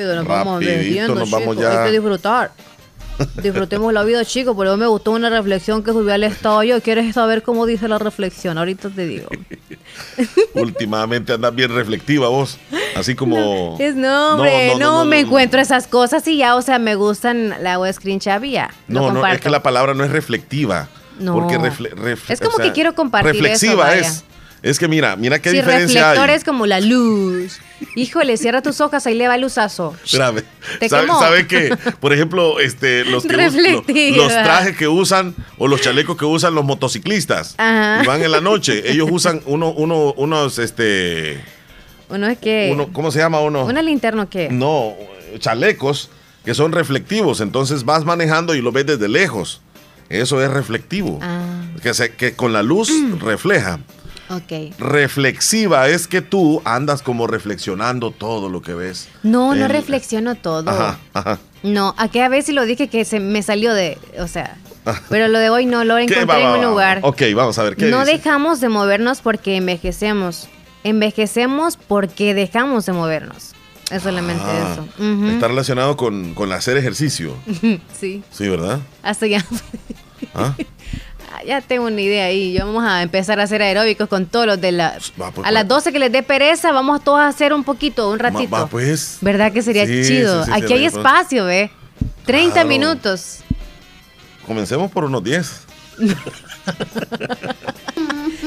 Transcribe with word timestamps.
Nos 0.00 0.28
vamos 0.28 0.60
desviando, 0.60 1.16
nos 1.16 1.28
vamos 1.28 1.56
chicos. 1.56 1.72
ya. 1.72 1.82
Hay 1.82 1.86
que 1.90 1.92
disfrutar. 1.98 2.52
Disfrutemos 3.42 3.92
la 3.92 4.04
vida, 4.04 4.24
chicos. 4.24 4.54
Pero 4.56 4.76
me 4.76 4.86
gustó 4.86 5.10
una 5.10 5.28
reflexión 5.28 5.82
que 5.82 5.90
subí 5.90 6.08
al 6.12 6.22
estado 6.22 6.62
yo. 6.62 6.80
¿Quieres 6.80 7.12
saber 7.16 7.42
cómo 7.42 7.66
dice 7.66 7.88
la 7.88 7.98
reflexión? 7.98 8.58
Ahorita 8.58 8.90
te 8.90 9.06
digo. 9.06 9.26
Últimamente 10.54 11.32
andas 11.32 11.52
bien 11.52 11.74
reflectiva 11.74 12.28
vos. 12.28 12.58
Así 12.94 13.16
como. 13.16 13.76
Es 13.80 13.96
no, 13.96 14.34
hombre, 14.34 14.68
no, 14.74 14.78
no, 14.78 14.98
no, 14.98 15.04
me 15.04 15.20
no. 15.20 15.26
encuentro 15.26 15.60
esas 15.60 15.88
cosas 15.88 16.24
y 16.28 16.36
ya, 16.36 16.54
o 16.54 16.62
sea, 16.62 16.78
me 16.78 16.94
gustan 16.94 17.56
la 17.60 17.80
web 17.80 17.92
screen 17.92 18.20
chavia. 18.20 18.70
Lo 18.86 19.00
No, 19.00 19.12
no, 19.14 19.26
es 19.26 19.40
que 19.40 19.50
la 19.50 19.64
palabra 19.64 19.94
no 19.94 20.04
es 20.04 20.12
reflectiva. 20.12 20.88
No. 21.18 21.32
Porque 21.34 21.58
refle- 21.58 21.92
ref- 21.96 22.20
Es 22.30 22.38
como 22.38 22.56
que 22.58 22.70
quiero 22.70 22.94
compartir 22.94 23.32
Reflexiva 23.32 23.96
es. 23.96 24.22
Es 24.62 24.78
que 24.78 24.88
mira, 24.88 25.14
mira 25.16 25.38
qué 25.40 25.50
Si 25.50 25.56
diferencia 25.56 26.00
reflector 26.08 26.30
hay. 26.30 26.36
es 26.36 26.44
como 26.44 26.66
la 26.66 26.80
luz. 26.80 27.58
Híjole, 27.94 28.36
cierra 28.36 28.60
tus 28.60 28.80
ojos, 28.80 29.06
ahí 29.06 29.14
le 29.14 29.28
va 29.28 29.36
el 29.36 29.42
luzazo. 29.42 29.94
Te 30.02 30.88
¿Sabe, 30.88 31.06
sabe 31.06 31.46
que, 31.46 31.76
por 32.00 32.12
ejemplo, 32.12 32.58
este, 32.58 33.04
los, 33.04 33.22
que 33.24 33.28
us- 33.36 33.54
lo- 33.54 33.60
Reflectiva. 33.60 34.16
los 34.16 34.32
trajes 34.32 34.76
que 34.76 34.88
usan 34.88 35.34
o 35.58 35.68
los 35.68 35.80
chalecos 35.80 36.16
que 36.16 36.24
usan 36.24 36.54
los 36.56 36.64
motociclistas 36.64 37.54
Ajá. 37.56 38.02
y 38.02 38.06
van 38.06 38.22
en 38.22 38.32
la 38.32 38.40
noche, 38.40 38.90
ellos 38.90 39.08
usan 39.12 39.40
uno, 39.46 39.70
uno, 39.70 40.12
unos, 40.16 40.58
este, 40.58 41.40
Uno 42.08 42.26
es 42.26 42.38
que. 42.38 42.70
uno, 42.72 42.92
¿cómo 42.92 43.12
se 43.12 43.20
llama 43.20 43.40
uno? 43.40 43.64
¿Una 43.64 43.80
linterna 43.82 44.26
qué? 44.28 44.48
No, 44.50 44.94
chalecos 45.38 46.10
que 46.44 46.54
son 46.54 46.72
reflectivos, 46.72 47.40
entonces 47.40 47.84
vas 47.84 48.04
manejando 48.04 48.54
y 48.56 48.60
lo 48.62 48.72
ves 48.72 48.86
desde 48.86 49.08
lejos. 49.08 49.60
Eso 50.08 50.42
es 50.42 50.50
reflectivo. 50.50 51.18
Ah, 51.22 51.44
Que, 51.82 51.92
se- 51.94 52.12
que 52.12 52.32
con 52.34 52.52
la 52.52 52.62
luz 52.62 52.90
refleja. 53.20 53.78
Ok. 54.30 54.74
Reflexiva 54.78 55.88
es 55.88 56.06
que 56.06 56.22
tú 56.22 56.62
andas 56.64 57.02
como 57.02 57.26
reflexionando 57.26 58.10
todo 58.10 58.48
lo 58.48 58.62
que 58.62 58.74
ves. 58.74 59.08
No, 59.22 59.54
no 59.54 59.68
reflexiono 59.68 60.34
todo. 60.34 60.68
Ajá, 60.70 60.98
ajá. 61.14 61.38
No, 61.62 61.94
aquella 61.98 62.28
vez 62.28 62.46
sí 62.46 62.52
lo 62.52 62.64
dije 62.66 62.88
que 62.88 63.04
se 63.04 63.20
me 63.20 63.42
salió 63.42 63.74
de. 63.74 63.98
O 64.20 64.28
sea. 64.28 64.56
Pero 65.08 65.28
lo 65.28 65.38
de 65.38 65.50
hoy 65.50 65.66
no, 65.66 65.84
lo 65.84 65.98
encontré 65.98 66.24
Va, 66.24 66.38
en 66.40 66.46
va, 66.46 66.56
un 66.58 66.64
lugar. 66.64 67.00
Ok, 67.02 67.22
vamos 67.34 67.58
a 67.58 67.62
ver 67.62 67.76
qué 67.76 67.86
No 67.86 68.00
dice? 68.00 68.12
dejamos 68.12 68.60
de 68.60 68.68
movernos 68.68 69.20
porque 69.20 69.56
envejecemos. 69.56 70.48
Envejecemos 70.84 71.76
porque 71.76 72.34
dejamos 72.34 72.86
de 72.86 72.92
movernos. 72.92 73.52
Es 73.90 74.02
solamente 74.02 74.42
Ah, 74.44 74.76
eso. 74.98 75.26
Está 75.30 75.48
relacionado 75.48 75.96
con, 75.96 76.34
con 76.34 76.52
hacer 76.52 76.76
ejercicio. 76.76 77.34
Sí, 77.98 78.22
Sí, 78.30 78.48
¿verdad? 78.48 78.80
hasta 79.02 79.26
ya. 79.26 79.44
¿Ah? 80.34 80.54
Ah, 81.38 81.42
Ya 81.46 81.60
tengo 81.60 81.86
una 81.86 82.00
idea 82.00 82.24
ahí. 82.26 82.52
Ya 82.52 82.64
vamos 82.64 82.84
a 82.84 83.02
empezar 83.02 83.38
a 83.40 83.44
hacer 83.44 83.62
aeróbicos 83.62 84.08
con 84.08 84.26
todos 84.26 84.46
los 84.46 84.60
de 84.60 84.72
la. 84.72 84.98
Va, 85.20 85.30
pues, 85.30 85.46
a 85.46 85.50
las 85.50 85.64
va. 85.64 85.68
12 85.68 85.92
que 85.92 85.98
les 85.98 86.10
dé 86.12 86.22
pereza, 86.22 86.72
vamos 86.72 87.02
todos 87.04 87.20
a 87.20 87.28
hacer 87.28 87.52
un 87.52 87.64
poquito, 87.64 88.10
un 88.10 88.18
ratito. 88.18 88.50
Va, 88.50 88.66
pues. 88.66 89.18
¿Verdad 89.20 89.52
que 89.52 89.62
sería 89.62 89.86
Sí, 89.86 90.02
chido? 90.06 90.44
sí, 90.44 90.50
sí, 90.52 90.62
Aquí 90.62 90.72
hay 90.74 90.80
pues. 90.88 90.94
espacio, 90.94 91.44
¿ve? 91.44 91.70
30 92.26 92.52
Claro. 92.54 92.68
minutos. 92.68 93.38
Comencemos 94.46 94.90
por 94.90 95.04
unos 95.04 95.22
10. 95.24 95.62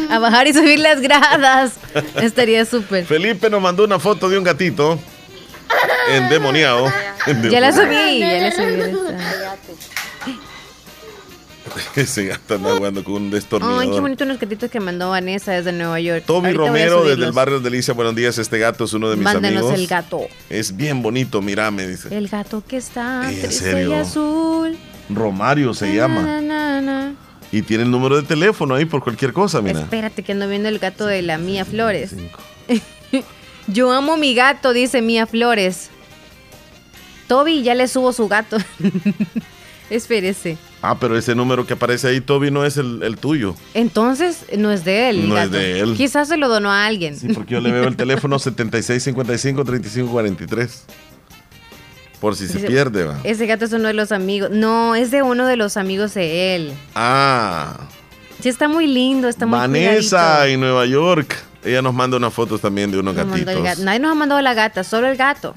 A 0.10 0.20
bajar 0.20 0.48
y 0.48 0.54
subir 0.54 0.80
las 0.80 1.02
gradas. 1.02 1.74
Estaría 2.22 2.66
súper. 2.66 3.06
Felipe 3.06 3.50
nos 3.50 3.62
mandó 3.62 3.84
una 3.84 4.00
foto 4.00 4.30
de 4.30 4.38
un 4.38 4.44
gatito 4.44 5.00
endemoniado. 6.10 6.92
Ya 7.50 7.60
la 7.62 7.72
subí, 7.72 8.20
ya 8.20 8.34
la 8.40 8.52
subí. 8.52 8.82
ya 11.76 11.82
está. 11.82 12.02
Ese 12.02 12.26
gato 12.26 12.56
anda 12.56 12.76
jugando 12.76 13.04
con 13.04 13.14
un 13.16 13.24
Ay, 13.24 13.30
qué 13.30 13.36
destornillador. 13.36 14.02
bonito 14.02 14.24
unos 14.24 14.40
gatitos 14.40 14.70
que 14.72 14.80
mandó 14.80 15.10
Vanessa 15.10 15.52
desde 15.54 15.72
Nueva 15.72 16.00
York. 16.00 16.24
Tommy 16.26 16.48
Ahorita 16.48 16.66
Romero 16.66 17.04
desde 17.06 17.26
el 17.26 17.32
barrio 17.32 17.60
Delicia. 17.60 17.94
Buenos 17.94 18.16
días, 18.16 18.38
este 18.38 18.58
gato 18.60 18.84
es 18.86 18.94
uno 18.94 19.10
de 19.10 19.16
mis 19.16 19.24
Mándenos 19.26 19.64
amigos. 19.64 19.80
el 19.80 19.88
gato. 19.88 20.22
Es 20.50 20.76
bien 20.76 21.02
bonito, 21.02 21.42
mira, 21.42 21.70
me 21.72 21.88
dice. 21.88 22.16
El 22.16 22.28
gato 22.28 22.64
que 22.68 22.78
está 22.78 23.30
Ey, 23.30 23.36
¿en 23.36 23.42
triste 23.42 23.70
y 23.70 23.72
serio? 23.74 23.96
azul. 23.98 24.78
Romario 25.10 25.74
se 25.74 25.94
llama. 25.94 26.22
Na, 26.22 26.42
na, 26.42 26.82
na. 26.82 27.16
Y 27.52 27.62
tiene 27.64 27.84
el 27.84 27.92
número 27.92 28.16
de 28.16 28.24
teléfono 28.24 28.76
ahí 28.76 28.86
por 28.86 29.04
cualquier 29.04 29.34
cosa, 29.34 29.62
mira. 29.62 29.82
Espérate 29.82 30.24
que 30.24 30.32
ando 30.32 30.48
viendo 30.48 30.70
el 30.70 30.80
gato 30.80 31.06
de 31.06 31.22
la 31.22 31.38
Mía 31.38 31.66
Flores. 31.66 32.16
Yo 33.68 33.92
amo 33.92 34.16
mi 34.18 34.34
gato, 34.34 34.72
dice 34.74 35.02
Mía 35.02 35.28
Flores. 35.28 35.90
Toby 37.28 37.62
ya 37.64 37.76
le 37.76 37.88
subo 37.88 38.12
su 38.14 38.28
gato. 38.28 38.58
Espérese. 39.90 40.58
Ah, 40.84 40.98
pero 41.00 41.16
ese 41.18 41.36
número 41.36 41.68
que 41.68 41.74
aparece 41.74 42.08
ahí, 42.08 42.22
Toby, 42.22 42.50
no 42.50 42.66
es 42.66 42.76
el, 42.78 43.04
el 43.04 43.18
tuyo. 43.18 43.54
Entonces, 43.76 44.46
no 44.58 44.72
es 44.72 44.84
de 44.84 45.10
él. 45.12 45.30
No 45.30 45.38
es 45.38 45.52
de 45.52 45.80
él. 45.80 45.94
Quizás 45.96 46.28
se 46.28 46.38
lo 46.38 46.50
donó 46.50 46.72
a 46.72 46.88
alguien. 46.88 47.16
Sí, 47.18 47.28
porque 47.34 47.54
yo 47.54 47.62
le 47.62 47.72
veo 47.72 47.88
el 47.88 47.96
teléfono 47.98 48.38
7655-3543. 48.40 50.70
Por 52.20 52.36
si 52.36 52.48
se 52.48 52.60
pierde, 52.60 53.04
va. 53.06 53.20
Ese 53.24 53.46
gato 53.48 53.66
es 53.66 53.74
uno 53.74 53.88
de 53.88 53.94
los 53.96 54.12
amigos. 54.12 54.50
No, 54.52 54.94
es 54.96 55.10
de 55.12 55.22
uno 55.24 55.46
de 55.48 55.56
los 55.56 55.76
amigos 55.78 56.14
de 56.14 56.56
él. 56.56 56.74
Ah, 56.96 57.78
Sí, 58.42 58.50
está 58.50 58.68
muy 58.68 58.88
lindo, 58.88 59.28
está 59.28 59.46
muy 59.46 59.60
Vanessa 59.60 60.18
cuidadito. 60.18 60.54
en 60.56 60.60
Nueva 60.62 60.86
York. 60.88 61.36
Ella 61.64 61.84
nos 61.84 61.94
manda 61.94 62.18
unas 62.18 62.34
fotos 62.34 62.60
también 62.60 62.90
de 62.92 62.98
unos 62.98 63.14
Nos 63.14 63.28
gatitos. 63.28 63.64
gato. 63.64 63.84
Nadie 63.84 64.00
nos 64.00 64.12
ha 64.12 64.16
mandado 64.16 64.42
la 64.42 64.56
gata, 64.56 64.84
solo 64.84 65.08
el 65.08 65.16
gato. 65.16 65.54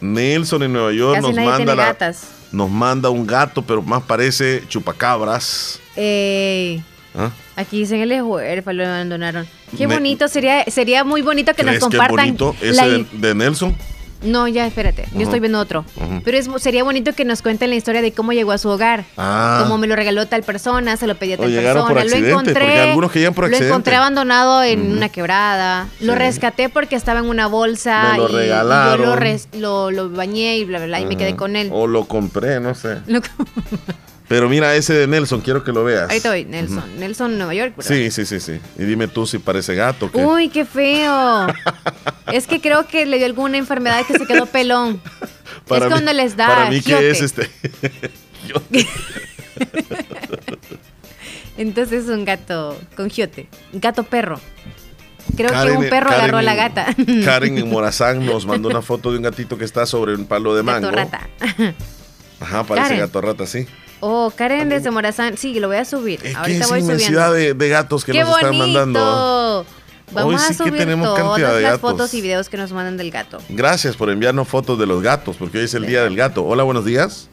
Nelson 0.00 0.62
en 0.62 0.72
Nueva 0.72 0.92
York 0.92 1.16
Casi 1.16 1.26
nos 1.26 1.34
nadie 1.34 1.48
manda, 1.48 1.64
tiene 1.64 1.74
la- 1.76 1.84
gatas. 1.86 2.28
Nos 2.52 2.70
manda 2.70 3.10
un 3.10 3.26
gato, 3.26 3.62
pero 3.62 3.82
más 3.82 4.02
parece 4.02 4.64
chupacabras. 4.68 5.80
Ey, 5.96 6.82
¿Ah? 7.14 7.30
aquí 7.56 7.80
dicen 7.80 8.00
él 8.00 8.12
es 8.12 8.22
huérfano, 8.22 8.78
lo 8.82 8.86
abandonaron. 8.86 9.46
Qué 9.76 9.86
bonito, 9.86 10.28
sería 10.28 10.64
sería 10.66 11.04
muy 11.04 11.22
bonito 11.22 11.52
que 11.54 11.62
nos 11.62 11.76
¿Crees 11.76 11.84
que 11.84 11.96
es 11.96 12.00
compartan. 12.00 12.16
bonito 12.36 12.56
ese 12.60 12.74
la 12.74 13.04
de 13.12 13.34
Nelson? 13.34 13.76
No, 14.22 14.48
ya, 14.48 14.66
espérate, 14.66 15.06
yo 15.14 15.20
estoy 15.22 15.38
viendo 15.40 15.60
otro. 15.60 15.84
Pero 16.24 16.36
es, 16.36 16.48
sería 16.58 16.82
bonito 16.82 17.12
que 17.12 17.24
nos 17.24 17.40
cuenten 17.40 17.70
la 17.70 17.76
historia 17.76 18.02
de 18.02 18.12
cómo 18.12 18.32
llegó 18.32 18.52
a 18.52 18.58
su 18.58 18.68
hogar. 18.68 19.04
Ah. 19.16 19.60
Cómo 19.62 19.78
me 19.78 19.86
lo 19.86 19.94
regaló 19.94 20.26
tal 20.26 20.42
persona, 20.42 20.96
se 20.96 21.06
lo 21.06 21.14
pedí 21.14 21.34
a 21.34 21.36
tal 21.36 21.46
por 21.46 21.94
persona. 21.94 22.00
accidente, 22.00 22.30
lo 22.32 22.40
encontré. 22.40 22.80
algunos 22.80 23.12
que 23.12 23.30
por 23.32 23.48
Lo 23.50 23.56
encontré 23.56 23.94
abandonado 23.96 24.62
en 24.64 24.90
una 24.92 25.08
quebrada. 25.08 25.86
Lo 26.00 26.14
rescaté 26.14 26.68
porque 26.68 26.96
estaba 26.96 27.20
en 27.20 27.26
una 27.26 27.46
bolsa. 27.46 28.12
Me 28.12 28.18
lo 28.18 28.28
y, 28.28 28.48
yo 28.48 29.04
lo, 29.06 29.16
res- 29.16 29.48
lo, 29.52 29.90
lo 29.90 30.10
bañé 30.10 30.56
y 30.58 30.64
bla, 30.64 30.78
bla, 30.78 30.86
bla. 30.86 31.00
Y 31.00 31.06
me 31.06 31.16
quedé 31.16 31.36
con 31.36 31.54
él. 31.54 31.70
O 31.72 31.86
lo 31.86 32.04
compré, 32.06 32.58
no 32.60 32.74
sé. 32.74 32.98
Lo- 33.06 33.20
Pero 34.28 34.48
mira 34.50 34.74
ese 34.76 34.92
de 34.92 35.06
Nelson, 35.06 35.40
quiero 35.40 35.64
que 35.64 35.72
lo 35.72 35.84
veas. 35.84 36.10
Ahí 36.10 36.18
estoy, 36.18 36.44
Nelson. 36.44 36.98
Nelson, 36.98 37.38
Nueva 37.38 37.54
York. 37.54 37.74
¿verdad? 37.76 37.90
Sí, 37.90 38.10
sí, 38.10 38.26
sí, 38.26 38.40
sí. 38.40 38.60
Y 38.78 38.84
dime 38.84 39.08
tú 39.08 39.26
si 39.26 39.38
parece 39.38 39.74
gato. 39.74 40.10
¿qué? 40.10 40.22
Uy, 40.22 40.50
qué 40.50 40.66
feo. 40.66 41.46
es 42.32 42.46
que 42.46 42.60
creo 42.60 42.86
que 42.86 43.06
le 43.06 43.16
dio 43.16 43.24
alguna 43.26 43.56
enfermedad 43.56 44.04
que 44.06 44.18
se 44.18 44.26
quedó 44.26 44.44
pelón. 44.46 45.00
es 45.70 45.80
mí- 45.82 45.88
cuando 45.88 46.12
les 46.12 46.36
da 46.36 46.46
Para 46.46 46.70
mí 46.70 46.82
que 46.82 47.10
es 47.10 47.22
este. 47.22 47.50
Yo- 48.46 48.62
Entonces 51.56 52.04
es 52.04 52.10
un 52.10 52.24
gato 52.24 52.78
con 52.96 53.10
giote. 53.10 53.48
Un 53.72 53.80
gato 53.80 54.04
perro. 54.04 54.40
Creo 55.36 55.50
Karen- 55.50 55.72
que 55.72 55.78
un 55.78 55.88
perro 55.88 56.06
Karen 56.10 56.20
agarró 56.22 56.38
a 56.38 56.42
la 56.42 56.54
gata. 56.54 56.86
Karen 57.24 57.58
en 57.58 57.68
Morazán 57.68 58.24
nos 58.24 58.46
mandó 58.46 58.68
una 58.68 58.82
foto 58.82 59.10
de 59.10 59.16
un 59.18 59.22
gatito 59.24 59.58
que 59.58 59.64
está 59.64 59.86
sobre 59.86 60.14
un 60.14 60.26
palo 60.26 60.54
de 60.54 60.62
mango. 60.62 60.86
Gato 60.90 60.96
rata. 60.96 61.28
Ajá, 62.40 62.62
parece 62.64 62.88
Karen. 62.88 62.98
gato 63.00 63.20
rata, 63.20 63.46
sí. 63.46 63.66
Oh, 64.00 64.32
Karen 64.34 64.68
desde 64.68 64.90
Morazán. 64.90 65.36
Sí, 65.36 65.58
lo 65.58 65.68
voy 65.68 65.78
a 65.78 65.84
subir. 65.84 66.20
Es 66.24 66.32
que 66.32 66.36
Ahorita 66.38 66.64
es 66.64 66.70
voy 66.70 66.80
inmensidad 66.80 67.28
subiendo. 67.30 67.32
de, 67.32 67.54
de 67.54 67.68
gatos 67.68 68.04
que 68.04 68.12
¡Qué 68.12 68.20
nos 68.20 68.36
están 68.36 68.56
mandando. 68.58 69.66
Vamos 70.12 70.34
Hoy 70.34 70.34
a 70.36 70.52
sí 70.54 70.64
que 70.64 70.70
tenemos 70.72 71.06
todas 71.06 71.22
cantidad 71.22 71.48
de 71.54 71.60
las 71.62 71.72
gatos. 71.72 71.90
fotos 71.90 72.14
y 72.14 72.22
videos 72.22 72.48
que 72.48 72.56
nos 72.56 72.72
mandan 72.72 72.96
del 72.96 73.10
gato. 73.10 73.38
Gracias 73.50 73.94
por 73.96 74.08
enviarnos 74.08 74.48
fotos 74.48 74.78
de 74.78 74.86
los 74.86 75.02
gatos, 75.02 75.36
porque 75.36 75.58
hoy 75.58 75.64
es 75.64 75.74
el 75.74 75.84
día 75.84 76.02
del 76.02 76.16
gato. 76.16 76.46
Hola, 76.46 76.62
buenos 76.62 76.84
días. 76.86 77.28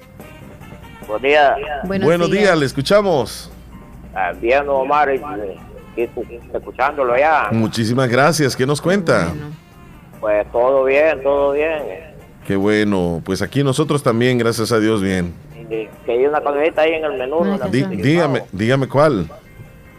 Buenos 1.08 1.22
días. 1.22 1.52
Buenos, 1.86 2.06
Buenos 2.06 2.32
días, 2.32 2.58
le 2.58 2.66
escuchamos. 2.66 3.50
Ah, 4.14 4.34
Bien, 4.42 4.68
Omar, 4.68 5.08
eh, 5.10 5.22
escuchándolo 6.54 7.18
ya. 7.18 7.48
Muchísimas 7.52 8.10
gracias. 8.10 8.56
¿Qué 8.56 8.66
nos 8.66 8.82
cuenta? 8.82 9.28
Bueno. 9.30 9.52
Pues 10.20 10.52
todo 10.52 10.84
bien, 10.86 11.22
todo 11.24 11.54
bien. 11.54 11.80
Qué 12.46 12.56
bueno. 12.58 13.22
Pues 13.24 13.42
aquí 13.42 13.64
nosotros 13.64 14.04
también, 14.04 14.38
gracias 14.38 14.72
a 14.74 14.80
Dios, 14.80 15.02
bien. 15.02 15.34
Que 15.70 15.90
hay 16.12 16.26
una 16.26 16.42
cosita 16.42 16.82
ahí 16.84 16.94
en 16.94 17.06
el 17.06 17.18
menú. 17.18 17.44
Ay, 17.44 17.58
la 17.60 17.68
Dí- 17.68 18.02
dígame, 18.02 18.44
dígame 18.52 18.88
cuál. 18.88 19.28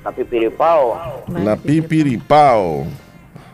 La 0.04 0.12
pipiripao. 0.12 1.24
La 1.44 1.56
pipiripao. 1.56 2.84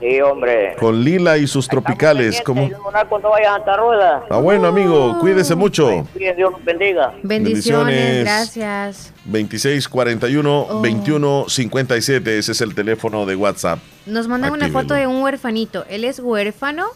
Sí, 0.01 0.21
hombre. 0.21 0.75
Con 0.81 1.03
Lila 1.05 1.39
y 1.39 1.47
sus 1.47 1.69
tropicales. 1.69 2.43
Rueda. 2.45 4.25
Ah, 4.29 4.39
bueno, 4.39 4.67
amigo, 4.67 5.17
cuídese 5.21 5.55
mucho. 5.55 6.07
Bien, 6.15 6.37
Dios 6.37 6.51
los 6.53 6.65
bendiga. 6.65 7.15
Bendiciones, 7.23 7.87
Bendiciones. 7.97 8.25
gracias. 8.25 9.13
2641 9.25 10.67
Oh. 10.69 10.75
2157. 10.83 12.37
Ese 12.39 12.53
es 12.53 12.61
el 12.61 12.75
teléfono 12.75 13.27
de 13.27 13.37
WhatsApp. 13.37 13.79
Nos 14.07 14.27
mandan 14.29 14.53
una 14.53 14.69
foto 14.69 14.95
de 14.95 15.07
un 15.07 15.23
huérfanito. 15.23 15.85
Él 15.89 16.05
es 16.05 16.19
huérfano 16.19 16.87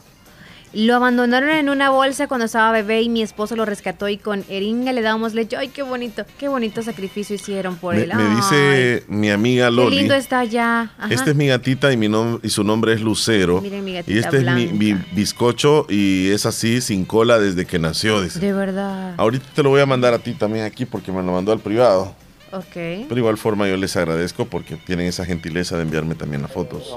Lo 0.77 0.95
abandonaron 0.95 1.49
en 1.49 1.71
una 1.71 1.89
bolsa 1.89 2.29
cuando 2.29 2.45
estaba 2.45 2.71
bebé 2.71 3.01
y 3.01 3.09
mi 3.09 3.23
esposo 3.23 3.57
lo 3.57 3.65
rescató 3.65 4.11
y 4.11 4.19
con 4.19 4.45
eringa 4.51 4.93
le 4.93 5.01
dábamos 5.01 5.33
leche. 5.33 5.57
Ay, 5.57 5.69
qué 5.69 5.83
bonito, 5.83 6.27
qué 6.39 6.49
bonito 6.49 6.83
sacrificio 6.83 7.35
hicieron 7.35 7.77
por 7.77 7.95
él. 7.95 8.13
Me 8.15 8.37
dice 8.37 9.03
mi 9.09 9.31
amiga 9.31 9.71
Loli. 9.71 9.97
Qué 9.97 10.03
lindo 10.03 10.15
está 10.15 10.41
allá. 10.41 10.91
Esta 11.09 11.31
es 11.31 11.35
mi 11.35 11.47
gatita 11.47 11.91
y, 11.95 11.97
mi 11.97 12.11
y 12.43 12.51
su 12.51 12.63
nombre 12.63 12.93
es 12.93 13.01
Lucero. 13.01 13.63
Miren 13.63 13.87
mi 13.87 13.95
gatita 13.95 14.13
y 14.13 14.19
este 14.19 14.37
es 14.37 14.73
mi, 14.73 14.93
bizcocho 15.13 15.87
y 15.89 16.29
es 16.29 16.45
así 16.45 16.83
sin 16.83 17.07
cola 17.07 17.39
desde 17.39 17.65
que 17.65 17.79
nació. 17.79 18.21
Dice. 18.21 18.39
De 18.39 18.53
verdad. 18.53 19.15
Ahorita 19.17 19.47
te 19.55 19.63
lo 19.63 19.71
voy 19.71 19.81
a 19.81 19.87
mandar 19.87 20.13
a 20.13 20.19
ti 20.19 20.35
también 20.35 20.67
aquí 20.67 20.85
porque 20.85 21.11
me 21.11 21.23
lo 21.23 21.33
mandó 21.33 21.53
al 21.53 21.61
privado. 21.61 22.15
Ok. 22.53 22.75
Pero 22.75 23.17
igual 23.17 23.39
forma 23.39 23.67
yo 23.67 23.79
les 23.79 23.97
agradezco 23.97 24.45
porque 24.45 24.77
tienen 24.77 25.07
esa 25.07 25.25
gentileza 25.25 25.77
de 25.77 25.85
enviarme 25.85 26.15
también 26.17 26.43
las 26.43 26.53
fotos. 26.53 26.95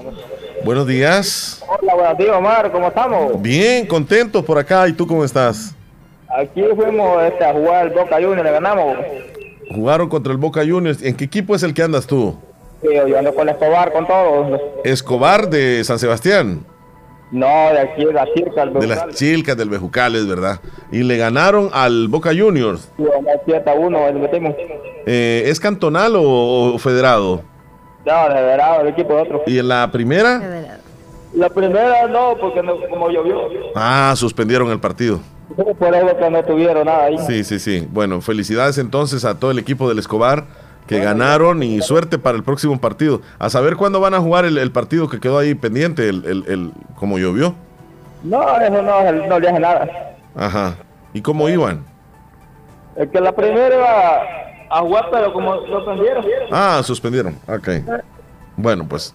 Buenos 0.63 0.87
días. 0.87 1.63
Hola, 1.67 1.95
buenos 1.95 2.17
días, 2.17 2.35
Omar. 2.35 2.71
¿Cómo 2.71 2.87
estamos? 2.87 3.41
Bien, 3.41 3.87
contentos 3.87 4.43
por 4.43 4.57
acá. 4.57 4.87
¿Y 4.87 4.93
tú 4.93 5.07
cómo 5.07 5.23
estás? 5.23 5.75
Aquí 6.27 6.61
fuimos 6.75 7.23
este, 7.23 7.43
a 7.43 7.53
jugar 7.53 7.87
el 7.87 7.93
Boca 7.93 8.15
Juniors, 8.15 8.43
le 8.43 8.51
ganamos. 8.51 8.97
Jugaron 9.73 10.09
contra 10.09 10.31
el 10.31 10.37
Boca 10.37 10.61
Juniors. 10.65 11.01
¿En 11.01 11.15
qué 11.15 11.25
equipo 11.25 11.55
es 11.55 11.63
el 11.63 11.73
que 11.73 11.83
andas 11.83 12.05
tú? 12.05 12.37
Sí, 12.81 12.87
yo 12.93 13.17
ando 13.17 13.33
con 13.33 13.49
Escobar, 13.49 13.91
con 13.91 14.05
todos. 14.05 14.61
¿Escobar 14.83 15.49
de 15.49 15.83
San 15.83 15.97
Sebastián? 15.97 16.65
No, 17.31 17.47
de 17.71 17.79
aquí, 17.79 18.05
de 18.05 18.13
las 18.13 18.27
Chilcas 18.33 18.73
De 18.73 18.87
las 18.87 19.07
Chilcas 19.09 19.55
del 19.55 19.69
Bejucales, 19.69 20.27
¿verdad? 20.27 20.59
Y 20.91 21.03
le 21.03 21.17
ganaron 21.17 21.69
al 21.73 22.07
Boca 22.07 22.31
Juniors. 22.35 22.89
Sí, 22.97 23.03
7 23.45 23.69
a 23.69 23.73
1, 23.73 24.13
metimos. 24.13 24.55
Eh, 25.05 25.43
¿Es 25.45 25.59
cantonal 25.59 26.13
o, 26.15 26.77
federado? 26.79 27.43
No, 28.05 28.29
de 28.29 28.35
federado, 28.35 28.81
el 28.81 28.87
equipo 28.87 29.15
de 29.15 29.21
otro. 29.21 29.43
¿Y 29.45 29.59
en 29.59 29.67
la 29.67 29.91
primera? 29.91 30.79
La 31.33 31.49
primera 31.49 32.07
no, 32.07 32.35
porque 32.39 32.63
no, 32.63 32.75
como 32.89 33.09
llovió. 33.09 33.49
Ah, 33.75 34.13
suspendieron 34.15 34.69
el 34.71 34.79
partido. 34.79 35.19
Por 35.55 35.95
eso 35.95 36.17
que 36.17 36.29
no 36.29 36.43
tuvieron 36.43 36.85
nada 36.85 37.05
ahí. 37.05 37.17
Sí, 37.19 37.43
sí, 37.43 37.59
sí. 37.59 37.87
Bueno, 37.91 38.21
felicidades 38.21 38.77
entonces 38.77 39.25
a 39.25 39.39
todo 39.39 39.51
el 39.51 39.59
equipo 39.59 39.89
del 39.89 39.99
Escobar 39.99 40.45
que 40.87 40.99
ganaron 40.99 41.61
y 41.61 41.81
suerte 41.81 42.17
para 42.17 42.35
el 42.35 42.43
próximo 42.43 42.79
partido. 42.79 43.21
A 43.37 43.49
saber 43.49 43.75
cuándo 43.75 43.99
van 43.99 44.15
a 44.15 44.19
jugar 44.19 44.45
el, 44.45 44.71
partido 44.71 45.07
que 45.07 45.19
quedó 45.19 45.37
ahí 45.37 45.53
pendiente, 45.53 46.09
el, 46.09 46.25
el, 46.25 46.43
el, 46.47 46.71
como 46.95 47.19
llovió. 47.19 47.53
No, 48.23 48.59
eso 48.59 48.81
no, 48.81 49.11
no 49.11 49.39
le 49.39 49.49
hace 49.49 49.59
nada. 49.59 49.87
Ajá. 50.35 50.75
¿Y 51.13 51.21
cómo 51.21 51.47
iban? 51.47 51.85
Es 52.95 53.07
que 53.09 53.21
la 53.21 53.31
primera 53.31 53.75
iba 53.75 54.48
a 54.69 54.81
jugar, 54.81 55.09
pero 55.11 55.33
como 55.33 55.65
suspendieron. 55.65 56.25
Ah, 56.51 56.81
suspendieron. 56.83 57.35
Ok. 57.47 57.69
Bueno, 58.55 58.87
pues 58.87 59.13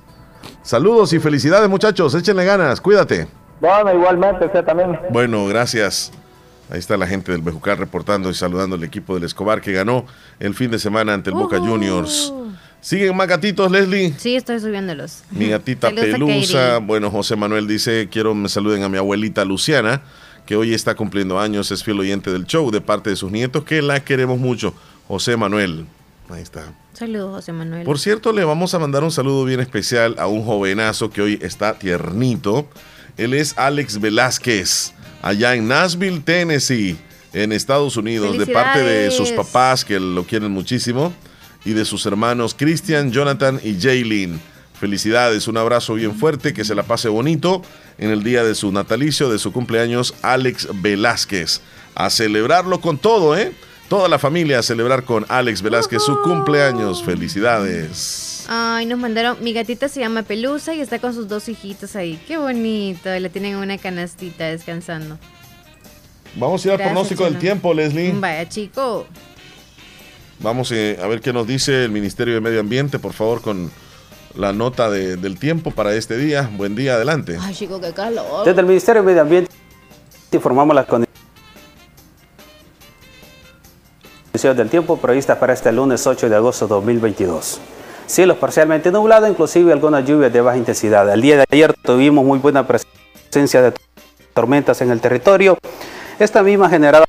saludos 0.63 1.13
y 1.13 1.19
felicidades 1.19 1.69
muchachos. 1.69 2.15
Échenle 2.15 2.45
ganas. 2.45 2.81
Cuídate. 2.81 3.29
Bueno, 3.61 3.95
igualmente, 3.95 4.47
usted 4.47 4.65
también. 4.65 4.99
Bueno, 5.11 5.47
gracias. 5.47 6.13
Ahí 6.71 6.79
está 6.79 6.97
la 6.97 7.07
gente 7.07 7.31
del 7.31 7.43
Bejucar 7.43 7.79
reportando 7.79 8.31
y 8.31 8.35
saludando 8.35 8.77
al 8.77 8.85
equipo 8.85 9.15
del 9.15 9.25
Escobar 9.25 9.61
que 9.61 9.73
ganó 9.73 10.07
el 10.41 10.55
fin 10.55 10.71
de 10.71 10.79
semana 10.79 11.13
ante 11.13 11.31
el 11.31 11.37
Boca 11.37 11.59
Juniors. 11.59 12.33
¿Siguen 12.81 13.17
más 13.17 13.29
gatitos, 13.29 13.71
Leslie? 13.71 14.15
Sí, 14.19 14.37
estoy 14.37 14.61
subiéndolos. 14.61 15.25
Mi 15.31 15.49
gatita 15.49 15.91
Pelusa. 15.95 16.79
Bueno, 16.79 17.11
José 17.11 17.37
Manuel 17.37 17.67
dice, 17.67 18.09
quiero 18.11 18.35
me 18.35 18.49
saluden 18.49 18.83
a 18.83 18.89
mi 18.89 18.99
abuelita 18.99 19.45
Luciana, 19.45 20.03
que 20.47 20.57
hoy 20.57 20.75
está 20.75 20.95
cumpliendo 20.95 21.39
años, 21.39 21.71
es 21.71 21.83
fiel 21.85 22.01
oyente 22.01 22.31
del 22.31 22.45
show 22.45 22.71
de 22.71 22.81
parte 22.81 23.11
de 23.11 23.17
sus 23.17 23.31
nietos, 23.31 23.65
que 23.65 23.81
la 23.81 24.01
queremos 24.01 24.39
mucho. 24.39 24.75
José 25.09 25.37
Manuel. 25.37 25.87
Ahí 26.29 26.43
está. 26.43 26.73
Saludos, 26.95 27.37
José 27.37 27.53
Manuel. 27.53 27.85
Por 27.85 27.99
cierto, 27.99 28.33
le 28.33 28.45
vamos 28.45 28.75
a 28.75 28.79
mandar 28.79 29.03
un 29.05 29.11
saludo 29.11 29.45
bien 29.45 29.61
especial 29.61 30.15
a 30.19 30.27
un 30.27 30.45
jovenazo 30.45 31.11
que 31.11 31.23
hoy 31.23 31.39
está 31.43 31.79
tiernito. 31.79 32.67
Él 33.17 33.35
es 33.35 33.57
Alex 33.59 34.01
Velázquez 34.01 34.95
allá 35.25 35.55
en 35.55 35.67
Nashville, 35.67 36.21
Tennessee, 36.21 36.99
en 37.33 37.53
Estados 37.53 37.97
Unidos, 37.97 38.37
de 38.39 38.47
parte 38.47 38.83
de 38.83 39.11
sus 39.11 39.31
papás 39.31 39.85
que 39.85 39.99
lo 39.99 40.25
quieren 40.25 40.53
muchísimo 40.53 41.13
y 41.65 41.73
de 41.73 41.87
sus 41.87 42.05
hermanos 42.05 42.55
Christian, 42.55 43.11
Jonathan 43.11 43.59
y 43.65 43.81
Jaylin. 43.81 44.39
Felicidades, 44.79 45.49
un 45.49 45.57
abrazo 45.57 45.95
bien 45.95 46.15
fuerte, 46.15 46.53
que 46.53 46.65
se 46.65 46.75
la 46.75 46.83
pase 46.83 47.09
bonito 47.09 47.63
en 47.97 48.11
el 48.11 48.23
día 48.23 48.45
de 48.45 48.55
su 48.55 48.71
natalicio, 48.71 49.31
de 49.31 49.39
su 49.39 49.51
cumpleaños, 49.51 50.15
Alex 50.21 50.69
Velázquez. 50.75 51.63
A 51.95 52.11
celebrarlo 52.11 52.81
con 52.81 52.99
todo, 52.99 53.37
¿eh? 53.37 53.53
Toda 53.89 54.09
la 54.09 54.19
familia 54.19 54.61
a 54.61 54.63
celebrar 54.63 55.05
con 55.05 55.27
Alex 55.29 55.61
Velázquez 55.61 56.03
su 56.03 56.21
cumpleaños. 56.23 57.05
Felicidades. 57.05 58.47
Ay, 58.49 58.87
nos 58.87 58.99
mandaron, 58.99 59.37
mi 59.43 59.53
gatita 59.53 59.89
se 59.89 60.01
llama 60.01 60.23
Pelusa 60.23 60.75
y 60.75 60.81
está 60.81 60.99
con 60.99 61.15
sus 61.15 61.29
dos 61.29 61.49
hijitos 61.49 61.95
ahí. 61.97 62.19
Qué 62.27 62.37
bonito, 62.37 63.11
le 63.11 63.29
tienen 63.29 63.57
una 63.57 63.79
canastita 63.79 64.45
descansando. 64.45 65.19
Vamos 66.37 66.65
a 66.65 66.69
ir 66.69 66.73
al 66.73 66.81
pronóstico 66.81 67.25
del 67.25 67.39
tiempo, 67.39 67.73
Leslie. 67.73 68.13
Vaya, 68.19 68.49
chico. 68.49 69.07
Vamos 70.41 70.73
eh, 70.73 70.99
a 71.03 71.07
ver 71.07 71.21
qué 71.21 71.33
nos 71.33 71.47
dice 71.47 71.85
el 71.85 71.91
Ministerio 71.91 72.35
de 72.35 72.41
Medio 72.41 72.61
Ambiente, 72.61 72.99
por 72.99 73.13
favor, 73.13 73.41
con 73.41 73.71
la 74.35 74.53
nota 74.53 74.91
del 74.91 75.39
tiempo 75.39 75.71
para 75.71 75.95
este 75.95 76.17
día. 76.17 76.51
Buen 76.57 76.75
día, 76.75 76.95
adelante. 76.95 77.39
Ay, 77.41 77.55
chico, 77.55 77.81
qué 77.81 77.93
calor. 77.93 78.45
Desde 78.45 78.61
el 78.61 78.67
Ministerio 78.67 79.03
de 79.03 79.07
Medio 79.07 79.23
Ambiente 79.23 79.51
informamos 80.33 80.75
las 80.75 80.87
condiciones 80.87 81.14
del 84.35 84.69
tiempo 84.69 84.97
previstas 84.97 85.39
para 85.39 85.53
este 85.53 85.71
lunes 85.71 86.07
8 86.07 86.29
de 86.29 86.35
agosto 86.35 86.67
de 86.67 86.75
2022. 86.75 87.61
Cielos 88.07 88.37
parcialmente 88.37 88.91
nublados, 88.91 89.31
inclusive 89.31 89.73
algunas 89.73 90.05
lluvias 90.05 90.33
de 90.33 90.41
baja 90.41 90.59
intensidad. 90.59 91.11
El 91.11 91.23
día 91.23 91.37
de 91.37 91.45
ayer 91.51 91.73
tuvimos 91.83 92.25
muy 92.25 92.41
buena 92.41 92.67
presencia 92.67 93.63
de 93.63 93.73
tormentas 94.35 94.83
en 94.83 94.91
el 94.91 95.01
territorio. 95.01 95.57
Esta 96.19 96.43
misma 96.43 96.69
generada 96.69 97.07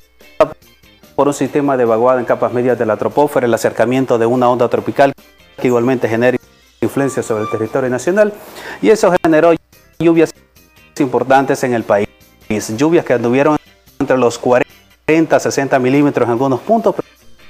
por 1.16 1.26
un 1.26 1.34
sistema 1.34 1.76
de 1.76 1.84
vaguada 1.84 2.20
en 2.20 2.26
capas 2.26 2.52
medias 2.52 2.78
de 2.78 2.86
la 2.86 2.96
tropósfera, 2.96 3.46
el 3.46 3.52
acercamiento 3.52 4.18
de 4.18 4.26
una 4.26 4.48
onda 4.48 4.68
tropical 4.68 5.12
que 5.60 5.66
igualmente 5.66 6.08
genera 6.08 6.38
influencia 6.80 7.22
sobre 7.24 7.42
el 7.42 7.50
territorio 7.50 7.90
nacional 7.90 8.32
y 8.80 8.90
eso 8.90 9.12
generó 9.22 9.52
lluvias 9.98 10.32
importantes 10.98 11.62
en 11.64 11.74
el 11.74 11.82
país. 11.82 12.08
Lluvias 12.76 13.04
que 13.04 13.14
anduvieron 13.14 13.58
entre 13.98 14.16
los 14.16 14.38
40 14.38 15.36
a 15.36 15.40
60 15.40 15.78
milímetros 15.80 16.24
en 16.26 16.32
algunos 16.32 16.60
puntos, 16.60 16.94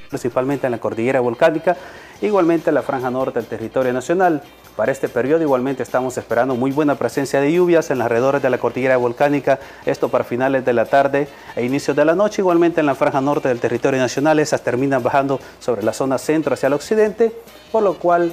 principalmente 0.09 0.67
en 0.67 0.73
la 0.73 0.79
cordillera 0.79 1.21
volcánica 1.21 1.77
Igualmente 2.23 2.73
la 2.73 2.81
franja 2.81 3.11
norte 3.11 3.41
del 3.41 3.49
territorio 3.49 3.93
nacional. 3.93 4.43
Para 4.75 4.91
este 4.91 5.09
periodo 5.09 5.43
igualmente 5.43 5.83
estamos 5.83 6.17
esperando 6.17 6.55
muy 6.55 6.71
buena 6.71 6.95
presencia 6.95 7.41
de 7.41 7.53
lluvias 7.53 7.91
en 7.91 7.99
los 7.99 8.07
alrededores 8.07 8.43
de 8.43 8.49
la 8.49 8.59
cordillera 8.59 8.97
volcánica, 8.97 9.59
esto 9.85 10.09
para 10.09 10.25
finales 10.25 10.65
de 10.65 10.73
la 10.73 10.87
tarde 10.87 11.29
e 11.55 11.65
inicios 11.65 11.95
de 11.95 12.05
la 12.07 12.15
noche. 12.15 12.41
Igualmente 12.41 12.81
en 12.81 12.87
la 12.87 12.95
franja 12.95 13.21
norte 13.21 13.49
del 13.49 13.61
territorio 13.61 14.01
nacional, 14.01 14.39
esas 14.39 14.63
terminan 14.63 15.03
bajando 15.03 15.41
sobre 15.61 15.83
la 15.83 15.93
zona 15.93 16.17
centro 16.17 16.55
hacia 16.55 16.69
el 16.69 16.73
occidente, 16.73 17.33
por 17.71 17.83
lo 17.83 17.95
cual 17.99 18.33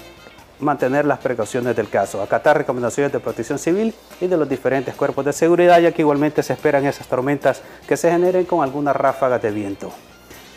mantener 0.60 1.06
las 1.06 1.20
precauciones 1.20 1.75
del 1.75 1.90
caso, 1.90 2.22
acatar 2.22 2.58
recomendaciones 2.58 3.12
de 3.12 3.20
protección 3.20 3.60
civil 3.60 3.94
y 4.22 4.28
de 4.28 4.38
los 4.38 4.48
diferentes 4.48 4.96
cuerpos 4.96 5.25
de 5.25 5.34
seguridad, 5.34 5.81
ya 5.81 5.92
que 5.92 6.04
igualmente 6.04 6.42
se 6.42 6.54
esperan 6.54 6.86
esas 6.86 7.08
tormentas 7.08 7.62
que 7.86 7.98
se 7.98 8.10
generen 8.10 8.46
con 8.46 8.64
algunas 8.64 8.96
ráfagas 8.96 9.42
de 9.42 9.52
viento. 9.52 9.92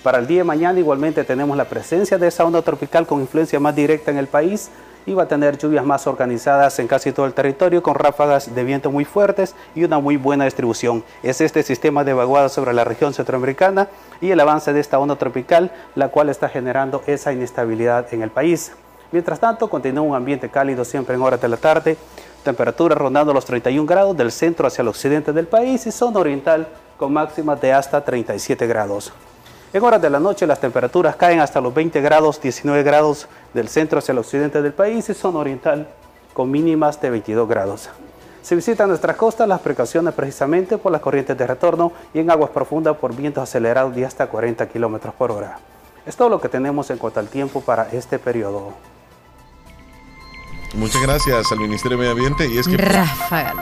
Para 0.06 0.18
el 0.18 0.28
día 0.28 0.42
de 0.42 0.44
mañana 0.44 0.78
igualmente 0.78 1.24
tenemos 1.24 1.56
la 1.56 1.64
presencia 1.64 2.16
de 2.16 2.28
esa 2.28 2.44
onda 2.44 2.62
tropical 2.62 3.08
con 3.08 3.20
influencia 3.20 3.58
más 3.58 3.74
directa 3.74 4.12
en 4.12 4.18
el 4.18 4.28
país 4.28 4.70
y 5.04 5.14
va 5.14 5.24
a 5.24 5.26
tener 5.26 5.58
lluvias 5.58 5.84
más 5.84 6.06
organizadas 6.06 6.78
en 6.78 6.86
casi 6.86 7.10
todo 7.10 7.26
el 7.26 7.32
territorio 7.32 7.82
con 7.82 7.96
ráfagas 7.96 8.54
de 8.54 8.62
viento 8.62 8.92
muy 8.92 9.04
fuertes 9.04 9.56
y 9.74 9.82
una 9.82 9.98
muy 9.98 10.16
buena 10.16 10.44
distribución. 10.44 11.02
Es 11.24 11.40
este 11.40 11.64
sistema 11.64 12.04
de 12.04 12.12
vaguada 12.12 12.48
sobre 12.48 12.72
la 12.72 12.84
región 12.84 13.14
centroamericana 13.14 13.88
y 14.20 14.30
el 14.30 14.38
avance 14.38 14.72
de 14.72 14.78
esta 14.78 15.00
onda 15.00 15.16
tropical 15.16 15.72
la 15.96 16.06
cual 16.06 16.28
está 16.28 16.48
generando 16.48 17.02
esa 17.08 17.32
inestabilidad 17.32 18.06
en 18.14 18.22
el 18.22 18.30
país. 18.30 18.70
Mientras 19.10 19.40
tanto, 19.40 19.68
continúa 19.68 20.04
un 20.04 20.14
ambiente 20.14 20.48
cálido 20.50 20.84
siempre 20.84 21.16
en 21.16 21.22
horas 21.22 21.40
de 21.40 21.48
la 21.48 21.56
tarde, 21.56 21.96
temperatura 22.44 22.94
rondando 22.94 23.34
los 23.34 23.44
31 23.44 23.84
grados 23.84 24.16
del 24.16 24.30
centro 24.30 24.68
hacia 24.68 24.82
el 24.82 24.88
occidente 24.88 25.32
del 25.32 25.48
país 25.48 25.84
y 25.84 25.90
zona 25.90 26.20
oriental 26.20 26.68
con 26.96 27.12
máximas 27.12 27.60
de 27.60 27.72
hasta 27.72 28.04
37 28.04 28.68
grados. 28.68 29.12
En 29.76 29.84
horas 29.84 30.00
de 30.00 30.08
la 30.08 30.18
noche 30.18 30.46
las 30.46 30.58
temperaturas 30.58 31.16
caen 31.16 31.40
hasta 31.40 31.60
los 31.60 31.74
20 31.74 32.00
grados, 32.00 32.40
19 32.40 32.82
grados 32.82 33.28
del 33.52 33.68
centro 33.68 33.98
hacia 33.98 34.12
el 34.12 34.18
occidente 34.18 34.62
del 34.62 34.72
país 34.72 35.06
y 35.10 35.12
zona 35.12 35.40
oriental 35.40 35.86
con 36.32 36.50
mínimas 36.50 36.98
de 36.98 37.10
22 37.10 37.46
grados. 37.46 37.90
Se 38.40 38.56
visitan 38.56 38.88
nuestras 38.88 39.16
costas 39.16 39.46
las 39.46 39.60
precauciones 39.60 40.14
precisamente 40.14 40.78
por 40.78 40.92
las 40.92 41.02
corrientes 41.02 41.36
de 41.36 41.46
retorno 41.46 41.92
y 42.14 42.20
en 42.20 42.30
aguas 42.30 42.52
profundas 42.52 42.96
por 42.96 43.14
vientos 43.14 43.42
acelerados 43.42 43.94
de 43.94 44.06
hasta 44.06 44.28
40 44.28 44.66
kilómetros 44.66 45.14
por 45.14 45.30
hora. 45.30 45.58
Es 46.06 46.16
todo 46.16 46.30
lo 46.30 46.40
que 46.40 46.48
tenemos 46.48 46.88
en 46.88 46.96
cuanto 46.96 47.20
al 47.20 47.28
tiempo 47.28 47.60
para 47.60 47.86
este 47.92 48.18
periodo. 48.18 48.72
Muchas 50.76 51.00
gracias 51.02 51.50
al 51.52 51.58
Ministerio 51.58 51.96
de 51.96 52.02
Medio 52.02 52.12
Ambiente 52.12 52.48
y 52.52 52.58
es 52.58 52.68
que 52.68 52.76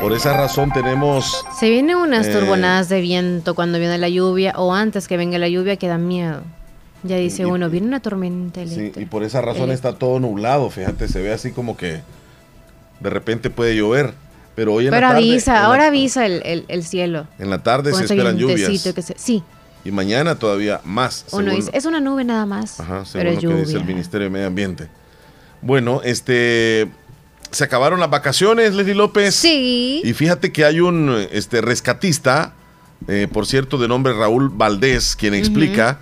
por, 0.00 0.12
esa 0.12 0.36
razón 0.36 0.72
tenemos... 0.72 1.44
Se 1.58 1.70
vienen 1.70 1.96
unas 1.96 2.26
eh, 2.26 2.32
turbonadas 2.32 2.88
de 2.88 3.00
viento 3.00 3.54
cuando 3.54 3.78
viene 3.78 3.98
la 3.98 4.08
lluvia 4.08 4.52
o 4.56 4.74
antes 4.74 5.06
que 5.06 5.16
venga 5.16 5.38
la 5.38 5.48
lluvia 5.48 5.76
que 5.76 5.86
da 5.86 5.96
miedo. 5.96 6.42
Ya 7.04 7.16
dice 7.16 7.46
uno, 7.46 7.70
viene 7.70 7.86
una 7.86 8.00
tormenta 8.00 8.62
eléctrica. 8.62 8.94
Sí, 8.96 9.02
y 9.02 9.06
por 9.06 9.22
esa 9.22 9.40
razón 9.42 9.70
está 9.70 9.94
todo 9.96 10.18
nublado, 10.18 10.70
fíjate, 10.70 11.06
se 11.06 11.20
ve 11.22 11.32
así 11.32 11.52
como 11.52 11.76
que 11.76 12.00
de 13.00 13.10
repente 13.10 13.48
puede 13.50 13.76
llover. 13.76 14.14
Pero 14.56 14.72
hoy 14.74 14.86
en 14.86 14.90
Pero 14.90 15.06
la 15.08 15.12
tarde, 15.14 15.28
avisa, 15.30 15.52
la- 15.54 15.64
ahora 15.64 15.86
avisa 15.88 16.26
el, 16.26 16.40
el- 16.44 16.64
el 16.68 16.84
cielo. 16.84 17.26
En 17.38 17.50
la 17.50 17.62
tarde 17.62 17.90
se 17.92 18.04
ese 18.04 18.14
esperan 18.14 18.38
lluvias. 18.38 18.82
que 18.94 19.02
se- 19.02 19.14
sí, 19.18 19.42
Y 19.84 19.90
mañana 19.90 20.36
todavía 20.36 20.80
más. 20.84 21.26
uno 21.32 21.44
según- 21.50 21.56
dice, 21.56 21.70
es 21.74 21.84
una 21.86 22.00
nube 22.00 22.24
nada 22.24 22.46
más. 22.46 22.78
Ajá, 22.80 23.02
pero 23.12 23.30
según 23.40 23.50
lo 23.56 23.60
que 23.62 23.66
dice 23.66 23.76
el. 23.78 23.84
Ministerio 23.84 24.26
de 24.26 24.30
Medio 24.30 24.46
Ambiente. 24.46 24.88
Bueno, 25.60 26.00
este. 26.04 26.88
Se 27.54 27.64
acabaron 27.64 28.00
las 28.00 28.10
vacaciones, 28.10 28.74
Leslie 28.74 28.94
López. 28.94 29.34
Sí. 29.34 30.02
Y 30.04 30.12
fíjate 30.12 30.52
que 30.52 30.64
hay 30.64 30.80
un 30.80 31.26
este, 31.30 31.60
rescatista, 31.60 32.54
eh, 33.06 33.28
por 33.32 33.46
cierto, 33.46 33.78
de 33.78 33.86
nombre 33.86 34.12
Raúl 34.12 34.48
Valdés, 34.48 35.14
quien 35.14 35.34
explica 35.34 36.00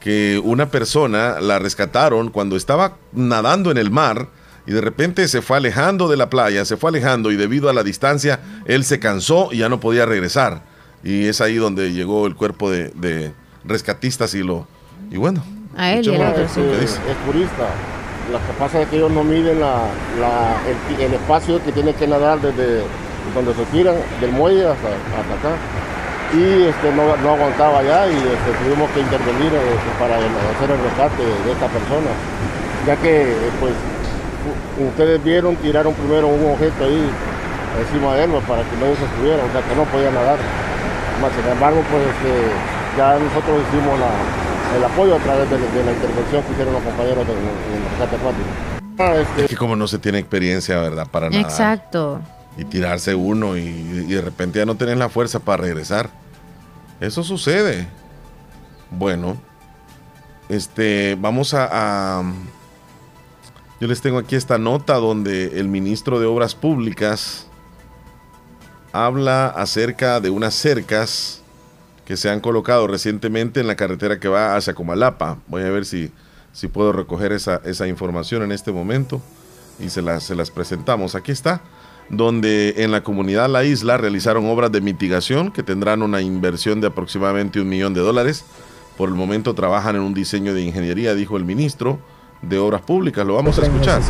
que 0.00 0.40
una 0.42 0.70
persona 0.70 1.40
la 1.40 1.58
rescataron 1.58 2.30
cuando 2.30 2.56
estaba 2.56 2.96
nadando 3.12 3.70
en 3.70 3.78
el 3.78 3.90
mar 3.90 4.28
y 4.66 4.72
de 4.72 4.80
repente 4.80 5.26
se 5.28 5.42
fue 5.42 5.56
alejando 5.56 6.08
de 6.08 6.16
la 6.16 6.30
playa, 6.30 6.64
se 6.64 6.76
fue 6.76 6.90
alejando 6.90 7.30
y 7.32 7.36
debido 7.36 7.68
a 7.68 7.72
la 7.72 7.82
distancia 7.82 8.40
él 8.66 8.84
se 8.84 9.00
cansó 9.00 9.48
y 9.52 9.58
ya 9.58 9.68
no 9.68 9.80
podía 9.80 10.06
regresar. 10.06 10.62
Y 11.04 11.26
es 11.26 11.40
ahí 11.40 11.56
donde 11.56 11.92
llegó 11.92 12.26
el 12.26 12.36
cuerpo 12.36 12.70
de, 12.70 12.90
de 12.90 13.32
rescatistas 13.64 14.34
y 14.34 14.42
lo... 14.42 14.68
Y 15.10 15.16
bueno. 15.16 15.44
A 15.76 15.92
él 15.92 16.06
y 16.06 16.10
otro, 16.10 16.48
sí. 16.48 16.60
es. 16.82 17.00
Lo 18.32 18.38
que 18.38 18.52
pasa 18.58 18.80
es 18.80 18.88
que 18.88 18.96
ellos 18.96 19.12
no 19.12 19.22
miden 19.22 19.60
la, 19.60 19.84
el, 20.64 21.12
espacio 21.12 21.62
que 21.62 21.70
tienen 21.70 21.92
que 21.94 22.06
nadar 22.06 22.40
desde 22.40 22.80
donde 23.34 23.52
se 23.52 23.64
tiran, 23.66 23.94
del 24.22 24.32
muelle 24.32 24.64
hasta, 24.64 24.88
acá. 24.88 25.52
Y 26.32 26.64
este, 26.64 26.88
no, 26.96 27.12
aguantaba 27.12 27.82
ya 27.82 28.08
y 28.08 28.16
este, 28.16 28.50
tuvimos 28.64 28.88
que 28.92 29.00
intervenir 29.00 29.52
este, 29.52 29.90
para 30.00 30.16
hacer 30.16 30.70
el 30.72 30.80
rescate 30.80 31.20
de 31.20 31.52
esta 31.52 31.68
persona. 31.68 32.08
Ya 32.86 32.96
que 32.96 33.36
eh, 33.36 33.50
pues 33.60 33.74
ustedes 34.80 35.22
vieron, 35.22 35.54
tiraron 35.56 35.92
primero 35.92 36.28
un 36.28 36.52
objeto 36.52 36.84
ahí 36.84 37.04
encima 37.84 38.14
de 38.16 38.24
él 38.24 38.30
pues, 38.30 38.44
para 38.48 38.62
que 38.64 38.76
no 38.80 38.96
se 38.96 39.04
estuviera, 39.12 39.44
o 39.44 39.52
sea 39.52 39.60
que 39.60 39.76
no 39.76 39.84
podía 39.92 40.10
nadar. 40.10 40.38
Sin 41.20 41.52
embargo, 41.52 41.84
pues 41.92 42.02
este, 42.02 42.32
ya 42.96 43.14
nosotros 43.20 43.60
hicimos 43.68 43.92
la- 44.00 44.41
el 44.76 44.84
apoyo 44.84 45.16
a 45.16 45.18
través 45.18 45.48
de, 45.50 45.58
de 45.58 45.84
la 45.84 45.92
intervención 45.92 46.42
que 46.44 46.52
hicieron 46.52 46.72
los 46.74 46.82
compañeros 46.82 47.26
del 47.26 47.36
del 47.36 47.90
rescate 47.90 48.16
acuático. 48.16 48.48
Ah, 48.98 49.14
este, 49.16 49.44
Es 49.44 49.50
que 49.50 49.56
como 49.56 49.74
no 49.76 49.88
se 49.88 49.98
tiene 49.98 50.18
experiencia, 50.18 50.78
¿verdad? 50.80 51.06
Para 51.10 51.28
nada. 51.30 51.40
Exacto. 51.40 52.20
y 52.58 52.64
tirarse 52.64 53.14
uno 53.14 53.56
y, 53.56 53.60
y 53.62 54.12
de 54.14 54.20
repente 54.20 54.58
ya 54.58 54.66
no 54.66 54.74
tenés 54.76 54.96
la 54.98 55.08
fuerza 55.08 55.38
para 55.40 55.62
regresar. 55.62 56.10
Eso 57.00 57.22
sucede. 57.22 57.88
Bueno, 58.90 59.36
este, 60.48 61.16
vamos 61.18 61.54
a, 61.54 61.68
a- 62.20 62.32
Yo 63.80 63.88
les 63.88 64.00
tengo 64.02 64.18
aquí 64.18 64.36
esta 64.36 64.58
nota 64.58 64.94
donde 64.96 65.58
el 65.58 65.68
ministro 65.68 66.20
de 66.20 66.26
Obras 66.26 66.54
Públicas 66.54 67.46
habla 68.92 69.46
acerca 69.48 70.20
de 70.20 70.30
unas 70.30 70.54
cercas 70.54 71.41
que 72.04 72.16
se 72.16 72.30
han 72.30 72.40
colocado 72.40 72.86
recientemente 72.86 73.60
en 73.60 73.66
la 73.66 73.76
carretera 73.76 74.18
que 74.18 74.28
va 74.28 74.56
hacia 74.56 74.74
Comalapa. 74.74 75.38
Voy 75.46 75.62
a 75.62 75.70
ver 75.70 75.84
si, 75.84 76.10
si 76.52 76.68
puedo 76.68 76.92
recoger 76.92 77.32
esa, 77.32 77.60
esa 77.64 77.86
información 77.86 78.42
en 78.42 78.52
este 78.52 78.72
momento 78.72 79.20
y 79.78 79.88
se 79.90 80.02
las, 80.02 80.24
se 80.24 80.34
las 80.34 80.50
presentamos. 80.50 81.14
Aquí 81.14 81.32
está, 81.32 81.62
donde 82.08 82.74
en 82.78 82.90
la 82.90 83.02
comunidad 83.02 83.48
La 83.48 83.64
Isla 83.64 83.96
realizaron 83.96 84.46
obras 84.46 84.72
de 84.72 84.80
mitigación 84.80 85.52
que 85.52 85.62
tendrán 85.62 86.02
una 86.02 86.20
inversión 86.20 86.80
de 86.80 86.88
aproximadamente 86.88 87.60
un 87.60 87.68
millón 87.68 87.94
de 87.94 88.00
dólares. 88.00 88.44
Por 88.96 89.08
el 89.08 89.14
momento 89.14 89.54
trabajan 89.54 89.96
en 89.96 90.02
un 90.02 90.12
diseño 90.12 90.52
de 90.54 90.62
ingeniería, 90.62 91.14
dijo 91.14 91.36
el 91.36 91.44
ministro 91.44 91.98
de 92.42 92.58
Obras 92.58 92.82
Públicas. 92.82 93.26
Lo 93.26 93.36
vamos 93.36 93.58
a 93.58 93.62
escuchar. 93.62 94.02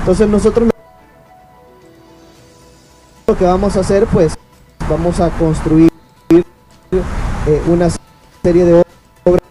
Entonces 0.00 0.28
nosotros 0.28 0.70
lo 3.26 3.36
que 3.36 3.44
vamos 3.44 3.76
a 3.76 3.80
hacer, 3.80 4.06
pues, 4.06 4.34
vamos 4.88 5.20
a 5.20 5.28
construir 5.30 5.90
eh, 6.92 7.62
una 7.68 7.88
serie 8.42 8.64
de 8.64 8.82
obras 9.24 9.42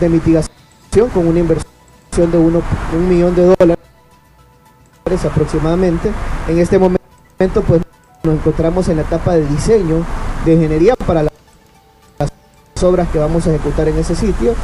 de 0.00 0.08
mitigación 0.08 1.10
con 1.12 1.26
una 1.26 1.40
inversión 1.40 2.30
de 2.30 2.38
uno, 2.38 2.62
un 2.92 3.08
millón 3.08 3.34
de 3.34 3.42
dólares 3.58 3.78
aproximadamente. 5.24 6.10
En 6.48 6.58
este 6.58 6.78
momento, 6.78 7.62
pues, 7.66 7.82
nos 8.22 8.34
encontramos 8.36 8.88
en 8.88 8.96
la 8.96 9.02
etapa 9.02 9.34
de 9.34 9.46
diseño 9.46 10.04
de 10.44 10.54
ingeniería 10.54 10.94
para 10.96 11.22
la- 11.24 11.32
las 12.18 12.30
obras 12.82 13.08
que 13.08 13.18
vamos 13.18 13.46
a 13.46 13.50
ejecutar 13.54 13.88
en 13.88 13.98
ese 13.98 14.14
sitio, 14.14 14.54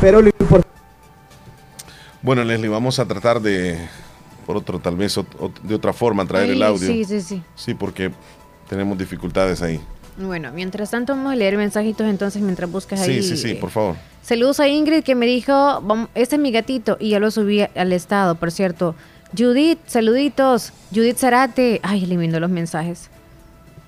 pero 0.00 0.20
lo 0.22 0.28
importante 0.28 0.66
Bueno, 2.22 2.42
Leslie, 2.42 2.68
vamos 2.68 2.98
a 2.98 3.06
tratar 3.06 3.40
de, 3.40 3.78
por 4.46 4.56
otro, 4.56 4.80
tal 4.80 4.96
vez 4.96 5.16
ot- 5.16 5.52
de 5.62 5.74
otra 5.74 5.92
forma, 5.92 6.26
traer 6.26 6.50
el 6.50 6.62
audio. 6.62 6.88
Sí, 6.88 7.04
sí, 7.04 7.20
sí. 7.20 7.42
Sí, 7.54 7.74
porque 7.74 8.10
tenemos 8.68 8.98
dificultades 8.98 9.62
ahí. 9.62 9.80
Bueno, 10.18 10.50
mientras 10.52 10.90
tanto 10.90 11.14
vamos 11.14 11.32
a 11.32 11.36
leer 11.36 11.56
mensajitos 11.56 12.06
entonces 12.08 12.40
mientras 12.42 12.70
buscas 12.70 13.04
Sí, 13.04 13.10
ahí. 13.12 13.22
sí, 13.22 13.36
sí, 13.36 13.54
por 13.54 13.70
favor. 13.70 13.96
Saludos 14.22 14.60
a 14.60 14.68
Ingrid 14.68 15.02
que 15.04 15.14
me 15.14 15.26
dijo, 15.26 15.52
"Vam- 15.52 16.08
este 16.14 16.36
es 16.36 16.42
mi 16.42 16.50
gatito 16.50 16.96
y 16.98 17.10
ya 17.10 17.20
lo 17.20 17.30
subí 17.30 17.60
al 17.62 17.92
estado, 17.92 18.34
por 18.34 18.50
cierto. 18.50 18.94
Judith, 19.36 19.78
saluditos. 19.86 20.72
Judith 20.94 21.18
Zarate. 21.18 21.80
Ay, 21.82 22.04
eliminó 22.04 22.40
los 22.40 22.48
mensajes. 22.50 23.10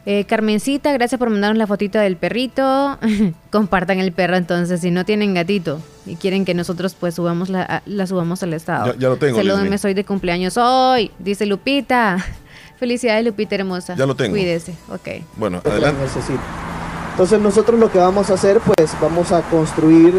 Eh, 0.06 0.24
Carmencita, 0.24 0.90
gracias 0.92 1.18
por 1.18 1.28
mandarnos 1.30 1.58
la 1.58 1.66
fotito 1.66 1.98
del 1.98 2.16
perrito. 2.16 2.98
Compartan 3.50 3.98
el 3.98 4.12
perro 4.12 4.36
entonces, 4.36 4.80
si 4.80 4.90
no 4.90 5.04
tienen 5.04 5.34
gatito 5.34 5.80
y 6.06 6.16
quieren 6.16 6.44
que 6.44 6.54
nosotros 6.54 6.94
pues 6.98 7.14
subamos 7.14 7.48
la, 7.50 7.82
subamos 8.06 8.42
al 8.42 8.54
estado. 8.54 8.92
Ya- 8.94 8.98
ya 8.98 9.08
lo 9.08 9.16
tengo, 9.16 9.38
Salúdenme, 9.38 9.76
soy 9.78 9.94
de 9.94 10.04
cumpleaños 10.04 10.56
hoy, 10.56 11.10
dice 11.18 11.46
Lupita. 11.46 12.24
Felicidades, 12.78 13.24
Lupita 13.24 13.56
hermosa. 13.56 13.94
Ya 13.96 14.06
lo 14.06 14.14
tengo. 14.14 14.32
Cuídese, 14.32 14.74
ok. 14.88 15.24
Bueno, 15.36 15.60
adelante. 15.64 16.04
Entonces 17.10 17.40
nosotros 17.40 17.80
lo 17.80 17.90
que 17.90 17.98
vamos 17.98 18.30
a 18.30 18.34
hacer, 18.34 18.60
pues 18.60 18.92
vamos 19.00 19.32
a 19.32 19.42
construir 19.42 20.14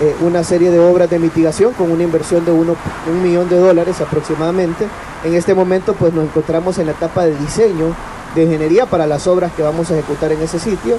eh, 0.00 0.16
una 0.20 0.44
serie 0.44 0.70
de 0.70 0.78
obras 0.78 1.08
de 1.08 1.18
mitigación 1.18 1.72
con 1.72 1.90
una 1.90 2.02
inversión 2.02 2.44
de 2.44 2.50
uno, 2.50 2.76
un 3.10 3.22
millón 3.22 3.48
de 3.48 3.56
dólares 3.58 4.00
aproximadamente. 4.00 4.86
En 5.24 5.34
este 5.34 5.54
momento, 5.54 5.94
pues 5.94 6.12
nos 6.12 6.24
encontramos 6.24 6.78
en 6.78 6.86
la 6.86 6.92
etapa 6.92 7.24
de 7.24 7.36
diseño 7.38 7.94
de 8.34 8.44
ingeniería 8.44 8.84
para 8.86 9.06
las 9.06 9.26
obras 9.26 9.52
que 9.52 9.62
vamos 9.62 9.90
a 9.90 9.94
ejecutar 9.94 10.32
en 10.32 10.42
ese 10.42 10.58
sitio. 10.58 10.98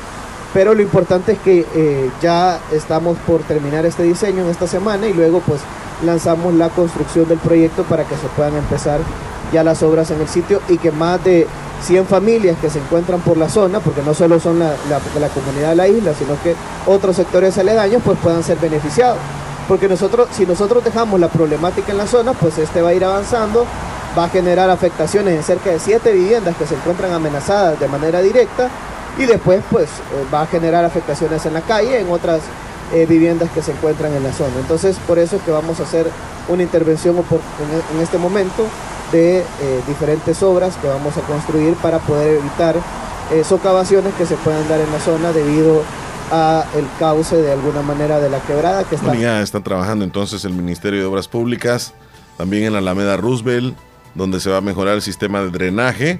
Pero 0.53 0.73
lo 0.73 0.81
importante 0.81 1.33
es 1.33 1.39
que 1.39 1.65
eh, 1.75 2.09
ya 2.21 2.59
estamos 2.71 3.17
por 3.19 3.41
terminar 3.41 3.85
este 3.85 4.03
diseño 4.03 4.43
en 4.43 4.49
esta 4.49 4.67
semana 4.67 5.07
y 5.07 5.13
luego 5.13 5.41
pues 5.41 5.61
lanzamos 6.03 6.53
la 6.53 6.69
construcción 6.69 7.27
del 7.27 7.39
proyecto 7.39 7.83
para 7.83 8.03
que 8.03 8.15
se 8.15 8.27
puedan 8.35 8.55
empezar 8.55 8.99
ya 9.53 9.63
las 9.63 9.83
obras 9.83 10.11
en 10.11 10.19
el 10.19 10.27
sitio 10.27 10.61
y 10.67 10.77
que 10.77 10.91
más 10.91 11.23
de 11.23 11.47
100 11.83 12.05
familias 12.07 12.57
que 12.59 12.69
se 12.69 12.79
encuentran 12.79 13.21
por 13.21 13.37
la 13.37 13.49
zona, 13.49 13.79
porque 13.79 14.01
no 14.01 14.13
solo 14.13 14.39
son 14.39 14.59
la, 14.59 14.75
comunidad 15.33 15.69
de 15.69 15.75
la 15.75 15.87
isla, 15.87 16.13
sino 16.13 16.41
que 16.41 16.55
otros 16.87 17.15
sectores 17.15 17.57
aledaños 17.57 18.01
pues 18.03 18.17
puedan 18.19 18.43
ser 18.43 18.57
beneficiados. 18.57 19.17
Porque 19.67 19.87
nosotros, 19.87 20.27
si 20.31 20.45
nosotros 20.45 20.83
dejamos 20.83 21.19
la 21.19 21.29
problemática 21.29 21.91
en 21.91 21.97
la 21.97 22.07
zona, 22.07 22.33
pues 22.33 22.57
este 22.57 22.81
va 22.81 22.89
a 22.89 22.93
ir 22.93 23.05
avanzando, 23.05 23.65
va 24.17 24.25
a 24.25 24.29
generar 24.29 24.69
afectaciones 24.69 25.35
en 25.35 25.43
cerca 25.43 25.69
de 25.69 25.79
7 25.79 26.11
viviendas 26.11 26.55
que 26.57 26.65
se 26.65 26.75
encuentran 26.75 27.13
amenazadas 27.13 27.79
de 27.79 27.87
manera 27.87 28.21
directa 28.21 28.69
y 29.17 29.25
después 29.25 29.61
pues 29.69 29.87
eh, 29.87 30.25
va 30.33 30.41
a 30.41 30.47
generar 30.47 30.83
afectaciones 30.83 31.45
en 31.45 31.53
la 31.53 31.61
calle, 31.61 31.99
en 31.99 32.11
otras 32.11 32.41
eh, 32.93 33.05
viviendas 33.05 33.49
que 33.51 33.61
se 33.61 33.71
encuentran 33.71 34.13
en 34.13 34.23
la 34.23 34.33
zona. 34.33 34.53
Entonces 34.59 34.97
por 35.07 35.19
eso 35.19 35.37
es 35.37 35.41
que 35.43 35.51
vamos 35.51 35.79
a 35.79 35.83
hacer 35.83 36.07
una 36.49 36.63
intervención 36.63 37.15
en 37.17 38.01
este 38.01 38.17
momento 38.17 38.65
de 39.13 39.39
eh, 39.39 39.43
diferentes 39.87 40.43
obras 40.43 40.75
que 40.77 40.87
vamos 40.87 41.15
a 41.15 41.21
construir 41.21 41.75
para 41.75 41.99
poder 41.99 42.39
evitar 42.39 42.75
eh, 43.31 43.43
socavaciones 43.43 44.13
que 44.15 44.25
se 44.25 44.35
puedan 44.35 44.67
dar 44.67 44.81
en 44.81 44.91
la 44.91 44.99
zona 44.99 45.31
debido 45.31 45.83
a 46.31 46.65
el 46.75 46.85
cauce 46.99 47.35
de 47.37 47.51
alguna 47.51 47.81
manera 47.83 48.19
de 48.19 48.29
la 48.29 48.39
quebrada 48.39 48.83
que 48.83 48.95
está 48.95 49.07
Bueno, 49.07 49.21
ya 49.21 49.41
está 49.41 49.61
trabajando 49.61 50.03
entonces 50.03 50.43
el 50.45 50.53
Ministerio 50.53 50.99
de 50.99 51.05
Obras 51.05 51.27
Públicas, 51.27 51.93
también 52.37 52.63
en 52.63 52.73
la 52.73 52.79
Alameda 52.79 53.15
Roosevelt, 53.15 53.77
donde 54.15 54.39
se 54.39 54.49
va 54.49 54.57
a 54.57 54.61
mejorar 54.61 54.95
el 54.95 55.01
sistema 55.01 55.41
de 55.41 55.51
drenaje. 55.51 56.19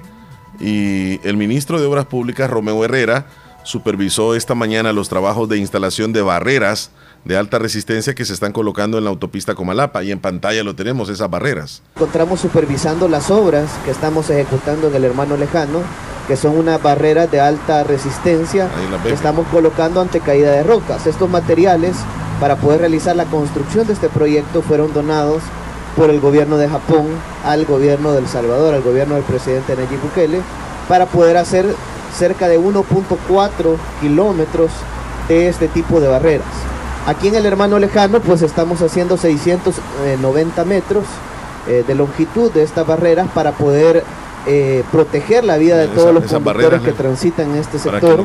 Y 0.60 1.20
el 1.26 1.36
ministro 1.36 1.80
de 1.80 1.86
Obras 1.86 2.06
Públicas, 2.06 2.48
Romeo 2.48 2.84
Herrera, 2.84 3.26
supervisó 3.64 4.36
esta 4.36 4.54
mañana 4.54 4.92
los 4.92 5.08
trabajos 5.08 5.48
de 5.48 5.58
instalación 5.58 6.12
de 6.12 6.22
barreras 6.22 6.90
de 7.24 7.36
alta 7.36 7.58
resistencia 7.58 8.14
que 8.14 8.24
se 8.24 8.32
están 8.32 8.52
colocando 8.52 8.98
en 8.98 9.04
la 9.04 9.10
autopista 9.10 9.54
Comalapa. 9.54 10.02
Y 10.02 10.12
en 10.12 10.20
pantalla 10.20 10.62
lo 10.62 10.74
tenemos, 10.74 11.08
esas 11.08 11.30
barreras. 11.30 11.82
encontramos 11.96 12.40
supervisando 12.40 13.08
las 13.08 13.30
obras 13.30 13.70
que 13.84 13.90
estamos 13.90 14.28
ejecutando 14.30 14.88
en 14.88 14.94
el 14.94 15.04
hermano 15.04 15.36
lejano, 15.36 15.80
que 16.28 16.36
son 16.36 16.56
unas 16.56 16.82
barreras 16.82 17.30
de 17.30 17.40
alta 17.40 17.84
resistencia 17.84 18.68
que 19.02 19.12
estamos 19.12 19.46
colocando 19.48 20.00
ante 20.00 20.20
caída 20.20 20.52
de 20.52 20.62
rocas. 20.62 21.06
Estos 21.06 21.28
materiales 21.28 21.96
para 22.40 22.56
poder 22.56 22.80
realizar 22.80 23.16
la 23.16 23.26
construcción 23.26 23.86
de 23.86 23.92
este 23.92 24.08
proyecto 24.08 24.62
fueron 24.62 24.92
donados 24.92 25.42
por 25.96 26.10
el 26.10 26.20
gobierno 26.20 26.56
de 26.56 26.68
Japón 26.68 27.06
al 27.44 27.64
gobierno 27.66 28.12
de 28.12 28.18
El 28.18 28.28
Salvador, 28.28 28.74
al 28.74 28.82
gobierno 28.82 29.14
del 29.14 29.24
presidente 29.24 29.76
Nayib 29.76 30.00
Bukele, 30.00 30.40
para 30.88 31.06
poder 31.06 31.36
hacer 31.36 31.66
cerca 32.16 32.48
de 32.48 32.58
1.4 32.58 33.76
kilómetros 34.00 34.70
de 35.28 35.48
este 35.48 35.68
tipo 35.68 36.00
de 36.00 36.08
barreras. 36.08 36.73
Aquí 37.06 37.28
en 37.28 37.34
el 37.34 37.44
hermano 37.44 37.78
lejano 37.78 38.20
pues 38.20 38.40
estamos 38.42 38.80
haciendo 38.80 39.16
690 39.16 40.64
metros 40.64 41.04
eh, 41.68 41.84
de 41.86 41.94
longitud 41.94 42.50
de 42.50 42.62
estas 42.62 42.86
barreras 42.86 43.28
para 43.34 43.52
poder 43.52 44.02
eh, 44.46 44.82
proteger 44.90 45.44
la 45.44 45.58
vida 45.58 45.76
de 45.76 45.88
todos 45.88 46.14
los 46.14 46.24
conductores 46.24 46.80
que 46.80 46.92
transitan 46.92 47.50
en 47.50 47.56
este 47.56 47.78
sector, 47.78 48.24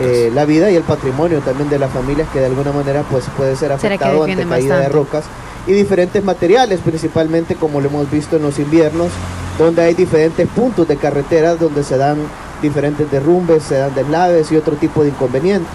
eh, 0.00 0.30
la 0.32 0.44
vida 0.44 0.70
y 0.70 0.76
el 0.76 0.82
patrimonio 0.82 1.40
también 1.40 1.68
de 1.70 1.78
las 1.78 1.92
familias 1.92 2.28
que 2.32 2.40
de 2.40 2.46
alguna 2.46 2.72
manera 2.72 3.04
pues 3.10 3.24
puede 3.36 3.56
ser 3.56 3.72
afectado 3.72 4.24
ante 4.24 4.46
caída 4.46 4.78
de 4.78 4.88
rocas 4.88 5.24
y 5.66 5.72
diferentes 5.72 6.24
materiales, 6.24 6.80
principalmente 6.80 7.54
como 7.54 7.80
lo 7.80 7.88
hemos 7.88 8.10
visto 8.10 8.36
en 8.36 8.42
los 8.42 8.58
inviernos, 8.58 9.10
donde 9.58 9.82
hay 9.82 9.94
diferentes 9.94 10.48
puntos 10.48 10.88
de 10.88 10.96
carreteras 10.96 11.60
donde 11.60 11.84
se 11.84 11.96
dan 11.96 12.18
diferentes 12.62 13.10
derrumbes, 13.10 13.62
se 13.64 13.76
dan 13.76 13.94
deslaves 13.94 14.50
y 14.52 14.56
otro 14.56 14.74
tipo 14.76 15.02
de 15.02 15.10
inconvenientes. 15.10 15.70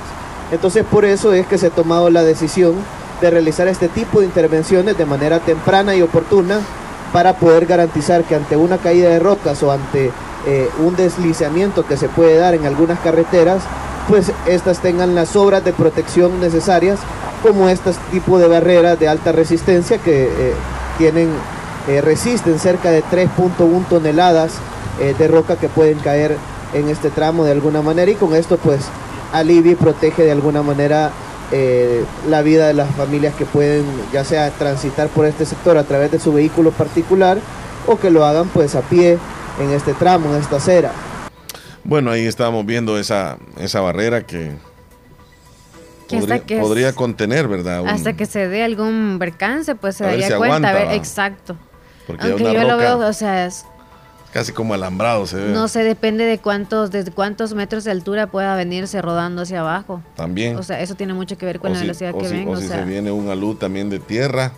Entonces 0.52 0.86
por 0.90 1.06
eso 1.06 1.34
es 1.34 1.48
que 1.48 1.58
se 1.58 1.68
ha 1.68 1.72
tomado 1.72 2.10
la 2.10 2.24
decisión 2.24 2.75
de 3.22 3.30
realizar 3.30 3.68
este 3.68 3.88
tipo 3.88 4.20
de 4.20 4.25
intervenciones 4.25 4.98
de 4.98 5.06
manera 5.06 5.40
temprana 5.40 5.96
y 5.96 6.02
oportuna 6.02 6.60
para 7.14 7.34
poder 7.34 7.66
garantizar 7.66 8.24
que 8.24 8.36
ante 8.36 8.58
una 8.58 8.78
caída 8.78 9.10
de 9.10 9.20
rocas 9.20 9.64
o 9.64 9.72
ante 9.72 10.12
eh, 10.46 10.70
un 10.80 10.96
deslizamiento 10.96 11.86
que 11.86 11.98
se 11.98 12.10
puede 12.10 12.38
dar 12.38 12.54
en 12.54 12.66
algunas 12.66 13.00
carreteras, 13.00 13.64
pues 14.10 14.32
estas 14.46 14.80
tengan 14.80 15.16
las 15.16 15.36
obras 15.36 15.64
de 15.64 15.74
protección 15.74 16.40
necesarias, 16.40 17.00
como 17.42 17.70
este 17.70 17.92
tipo 18.12 18.38
de 18.38 18.48
barreras 18.48 19.00
de 19.00 19.08
alta 19.08 19.32
resistencia 19.32 19.98
que 19.98 20.25
eh, 20.25 20.54
tienen, 20.98 21.30
eh, 21.88 22.02
resisten 22.02 22.60
cerca 22.60 22.92
de 22.92 23.04
3.1 23.04 23.86
toneladas 23.88 24.54
de 24.96 25.28
roca 25.28 25.58
que 25.58 25.68
pueden 25.68 26.00
caer 26.00 26.38
en 26.74 26.88
este 26.88 27.10
tramo 27.10 27.44
de 27.44 27.52
alguna 27.52 27.82
manera. 27.82 28.10
Y 28.10 28.16
con 28.16 28.34
esto 28.34 28.56
pues 28.56 28.80
alivia 29.38 29.74
y 29.74 29.75
protege 29.75 30.24
de 30.24 30.32
alguna 30.32 30.63
manera 30.63 31.12
eh, 31.51 32.04
la 32.27 32.42
vida 32.42 32.68
de 32.68 32.74
las 32.74 32.89
familias 32.96 33.36
que 33.36 33.46
pueden 33.46 33.86
ya 34.12 34.24
sea 34.24 34.50
transitar 34.51 35.10
por 35.10 35.25
este 35.25 35.46
sector 35.46 35.77
a 35.77 35.84
través 35.84 36.12
de 36.12 36.20
su 36.20 36.34
vehículo 36.34 36.72
particular 36.72 37.38
o 37.88 37.98
que 37.98 38.10
lo 38.10 38.25
hagan 38.25 38.48
pues 38.50 38.75
a 38.75 38.82
pie 38.82 39.18
en 39.60 39.70
este 39.72 39.94
tramo, 39.94 40.34
en 40.34 40.42
esta 40.42 40.58
acera. 40.58 40.92
Bueno, 41.84 42.10
ahí 42.10 42.25
estábamos 42.25 42.65
viendo 42.65 42.98
esa, 42.98 43.38
esa 43.60 43.80
barrera 43.80 44.25
que, 44.25 44.54
podría, 46.60 46.94
contener, 46.94 47.48
¿verdad? 47.48 47.88
hasta 47.88 48.13
que 48.13 48.25
se 48.25 48.48
dé 48.48 48.63
algún 48.63 49.18
percance, 49.20 49.75
pues 49.75 49.98
se 49.98 50.04
daría 50.04 50.36
cuenta. 50.38 50.96
exacto. 50.96 51.56
Aunque 52.08 52.54
yo 52.54 52.63
lo 52.63 52.77
veo, 52.77 52.98
o 52.98 53.13
sea, 53.13 53.46
es, 53.46 53.65
Casi 54.36 54.51
como 54.51 54.74
alambrado 54.74 55.25
se 55.27 55.38
ve. 55.38 55.54
No 55.54 55.70
sé, 55.70 55.86
depende 55.86 56.25
de 56.25 56.39
cuántos, 56.39 56.92
de 56.92 57.10
cuántos 57.10 57.54
metros 57.54 57.86
de 57.86 57.92
altura 57.92 58.27
pueda 58.27 58.54
venirse 58.58 59.01
rodando 59.01 59.44
hacia 59.44 59.62
abajo. 59.62 60.04
También. 60.18 60.58
O 60.58 60.63
sea, 60.63 60.82
eso 60.82 60.96
tiene 60.96 61.13
mucho 61.13 61.38
que 61.38 61.46
ver 61.46 61.62
con 61.62 61.72
la 61.72 61.80
velocidad 61.80 62.13
que 62.13 62.27
venga. 62.27 62.51
O, 62.51 62.58
si 62.58 62.68
se 62.68 62.84
viene 62.84 63.13
un 63.13 63.30
alud 63.30 63.56
también 63.56 63.89
de 63.89 64.00
tierra, 64.00 64.51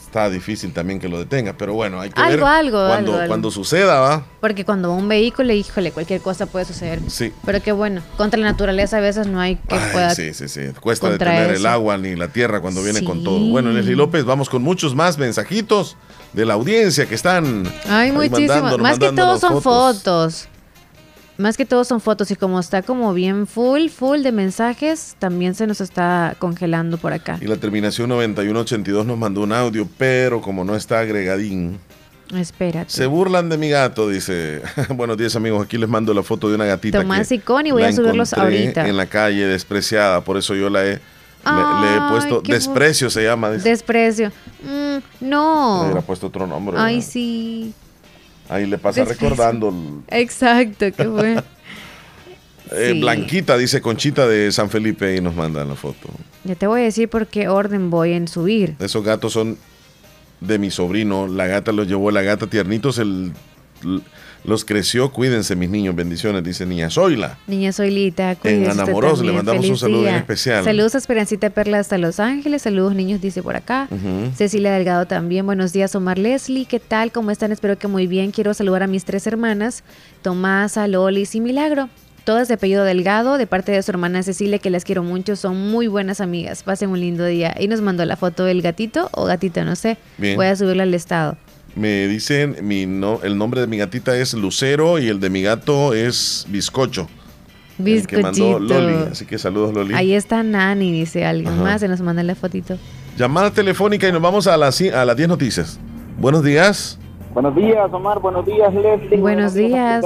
está 0.00 0.30
difícil 0.30 0.72
también 0.72 1.00
que 1.00 1.10
lo 1.10 1.18
detenga. 1.18 1.52
Pero 1.58 1.74
bueno, 1.74 2.00
hay 2.00 2.08
que 2.08 2.22
ver 2.22 2.42
algo, 2.42 2.86
cuando, 2.86 3.20
cuando 3.26 3.50
suceda, 3.50 4.00
¿va? 4.00 4.24
Porque 4.40 4.64
cuando 4.64 4.94
un 4.94 5.06
vehículo, 5.06 5.52
híjole, 5.52 5.92
cualquier 5.92 6.22
cosa 6.22 6.46
puede 6.46 6.64
suceder. 6.64 7.00
Sí. 7.08 7.30
Pero 7.44 7.60
que 7.60 7.72
bueno, 7.72 8.00
contra 8.16 8.40
la 8.40 8.46
naturaleza 8.46 8.96
a 8.96 9.00
veces 9.00 9.26
no 9.26 9.38
hay 9.38 9.56
que 9.56 9.76
pueda 9.92 10.14
Sí, 10.14 10.32
sí, 10.32 10.48
sí. 10.48 10.62
Cuesta 10.80 11.10
detener 11.10 11.50
el 11.50 11.66
agua 11.66 11.98
ni 11.98 12.16
la 12.16 12.28
tierra 12.28 12.62
cuando 12.62 12.82
viene 12.82 13.04
con 13.04 13.22
todo. 13.22 13.38
Bueno, 13.50 13.70
Leslie 13.70 13.96
López, 13.96 14.24
vamos 14.24 14.48
con 14.48 14.62
muchos 14.62 14.94
más 14.94 15.18
mensajitos 15.18 15.98
de 16.34 16.44
la 16.44 16.54
audiencia 16.54 17.06
que 17.06 17.14
están. 17.14 17.64
Hay 17.88 18.12
muchísimos. 18.12 18.78
Más 18.78 18.98
que 18.98 19.12
todo 19.12 19.38
son 19.38 19.62
fotos. 19.62 20.48
Más 21.36 21.56
que 21.56 21.64
todo 21.64 21.82
son 21.84 22.00
fotos 22.00 22.30
y 22.30 22.36
como 22.36 22.60
está 22.60 22.82
como 22.82 23.12
bien 23.12 23.48
full, 23.48 23.88
full 23.88 24.20
de 24.22 24.30
mensajes, 24.30 25.16
también 25.18 25.56
se 25.56 25.66
nos 25.66 25.80
está 25.80 26.36
congelando 26.38 26.96
por 26.96 27.12
acá. 27.12 27.38
Y 27.40 27.46
la 27.46 27.56
terminación 27.56 28.08
9182 28.10 29.04
nos 29.04 29.18
mandó 29.18 29.40
un 29.40 29.52
audio, 29.52 29.88
pero 29.98 30.40
como 30.40 30.64
no 30.64 30.76
está 30.76 31.00
agregadín. 31.00 31.80
Espérate. 32.32 32.90
Se 32.90 33.06
burlan 33.06 33.48
de 33.48 33.58
mi 33.58 33.68
gato, 33.68 34.08
dice. 34.08 34.62
Buenos 34.90 35.16
días, 35.16 35.34
amigos. 35.34 35.64
Aquí 35.64 35.76
les 35.76 35.88
mando 35.88 36.14
la 36.14 36.22
foto 36.22 36.48
de 36.48 36.54
una 36.54 36.66
gatita. 36.66 37.00
Tomás 37.02 37.30
y 37.32 37.40
Connie, 37.40 37.72
voy 37.72 37.82
a 37.82 37.92
subirlos 37.92 38.32
ahorita. 38.32 38.88
En 38.88 38.96
la 38.96 39.06
calle, 39.06 39.46
despreciada. 39.46 40.22
Por 40.22 40.36
eso 40.36 40.54
yo 40.54 40.70
la 40.70 40.86
he 40.86 41.00
le, 41.44 41.96
he 41.96 42.10
puesto 42.10 42.40
desprecio, 42.40 43.10
se 43.10 43.24
llama. 43.24 43.50
Desprecio. 43.50 44.30
Mm, 44.62 45.26
no. 45.26 45.78
Le 45.80 45.84
hubiera 45.86 46.02
puesto 46.02 46.28
otro 46.28 46.46
nombre. 46.46 46.76
Ay, 46.78 47.02
sí. 47.02 47.72
Ahí 48.48 48.66
le 48.66 48.78
pasa 48.78 49.04
recordando. 49.04 49.72
Exacto, 50.08 50.86
qué 50.96 51.06
bueno. 51.06 51.42
Eh, 52.72 52.98
Blanquita, 52.98 53.58
dice 53.58 53.82
Conchita 53.82 54.26
de 54.26 54.50
San 54.50 54.70
Felipe 54.70 55.14
y 55.14 55.20
nos 55.20 55.36
mandan 55.36 55.68
la 55.68 55.74
foto. 55.74 56.08
Ya 56.44 56.54
te 56.54 56.66
voy 56.66 56.80
a 56.80 56.84
decir 56.84 57.08
por 57.10 57.26
qué 57.26 57.46
orden 57.46 57.90
voy 57.90 58.14
en 58.14 58.26
subir. 58.26 58.74
Esos 58.80 59.04
gatos 59.04 59.34
son 59.34 59.58
de 60.40 60.58
mi 60.58 60.70
sobrino. 60.70 61.28
La 61.28 61.46
gata 61.46 61.72
los 61.72 61.86
llevó, 61.86 62.10
la 62.10 62.22
gata 62.22 62.46
tiernitos, 62.46 62.98
el 62.98 63.32
los 64.44 64.64
creció, 64.64 65.10
cuídense 65.10 65.56
mis 65.56 65.70
niños, 65.70 65.96
bendiciones, 65.96 66.44
dice 66.44 66.66
Niña 66.66 66.90
Zoila. 66.90 67.38
Niña 67.46 67.72
Zoilita, 67.72 68.36
cuídense. 68.36 68.70
En 68.70 68.80
Anamoros 68.80 69.22
le 69.22 69.32
mandamos 69.32 69.68
un 69.68 69.76
saludo 69.76 70.02
bien 70.02 70.16
especial. 70.16 70.64
Saludos 70.64 70.94
a 70.94 70.98
Esperancita 70.98 71.50
Perla 71.50 71.78
hasta 71.78 71.98
Los 71.98 72.20
Ángeles, 72.20 72.62
saludos 72.62 72.94
niños, 72.94 73.20
dice 73.20 73.42
por 73.42 73.56
acá. 73.56 73.88
Cecilia 74.36 74.72
Delgado 74.72 75.06
también, 75.06 75.46
buenos 75.46 75.72
días 75.72 75.94
Omar 75.94 76.18
Leslie, 76.18 76.66
¿qué 76.66 76.80
tal? 76.80 77.10
¿Cómo 77.10 77.30
están? 77.30 77.52
Espero 77.52 77.78
que 77.78 77.88
muy 77.88 78.06
bien. 78.06 78.30
Quiero 78.30 78.54
saludar 78.54 78.82
a 78.82 78.86
mis 78.86 79.04
tres 79.04 79.26
hermanas, 79.26 79.82
Tomasa, 80.22 80.86
Lolis 80.88 81.34
y 81.34 81.40
Milagro. 81.40 81.88
Todas 82.24 82.48
de 82.48 82.54
apellido 82.54 82.84
Delgado, 82.84 83.36
de 83.36 83.46
parte 83.46 83.70
de 83.72 83.82
su 83.82 83.90
hermana 83.90 84.22
Cecilia, 84.22 84.58
que 84.58 84.70
las 84.70 84.84
quiero 84.84 85.02
mucho, 85.02 85.36
son 85.36 85.70
muy 85.70 85.88
buenas 85.88 86.22
amigas. 86.22 86.62
Pasen 86.62 86.88
un 86.88 86.98
lindo 86.98 87.26
día. 87.26 87.54
Y 87.60 87.68
nos 87.68 87.82
mandó 87.82 88.02
la 88.06 88.16
foto 88.16 88.44
del 88.44 88.62
gatito 88.62 89.10
o 89.12 89.26
gatito, 89.26 89.62
no 89.62 89.76
sé. 89.76 89.98
Voy 90.16 90.46
a 90.46 90.56
subirla 90.56 90.84
al 90.84 90.94
estado. 90.94 91.36
Me 91.76 92.06
dicen, 92.06 92.56
mi 92.62 92.86
no, 92.86 93.20
el 93.22 93.36
nombre 93.36 93.60
de 93.60 93.66
mi 93.66 93.78
gatita 93.78 94.16
es 94.16 94.32
Lucero 94.34 95.00
y 95.00 95.08
el 95.08 95.18
de 95.18 95.28
mi 95.28 95.42
gato 95.42 95.92
es 95.92 96.46
Bizcocho. 96.48 97.08
Bizcochito. 97.78 98.16
que 98.16 98.22
mandó 98.22 98.58
Loli. 98.60 98.94
Así 99.10 99.26
que 99.26 99.38
saludos, 99.38 99.74
Loli. 99.74 99.94
Ahí 99.94 100.14
está 100.14 100.44
Nani, 100.44 100.92
dice 100.92 101.24
alguien 101.24 101.60
más. 101.60 101.80
Se 101.80 101.88
nos 101.88 102.00
manda 102.00 102.22
la 102.22 102.36
fotito. 102.36 102.78
Llamada 103.16 103.50
telefónica 103.50 104.08
y 104.08 104.12
nos 104.12 104.22
vamos 104.22 104.46
a 104.46 104.56
las, 104.56 104.80
a 104.80 105.04
las 105.04 105.16
10 105.16 105.28
noticias. 105.28 105.80
Buenos 106.16 106.44
días. 106.44 106.98
Buenos 107.32 107.56
días, 107.56 107.92
Omar. 107.92 108.20
Buenos 108.20 108.46
días, 108.46 108.72
Leslie. 108.72 109.18
Buenos, 109.18 109.54
días. 109.54 110.04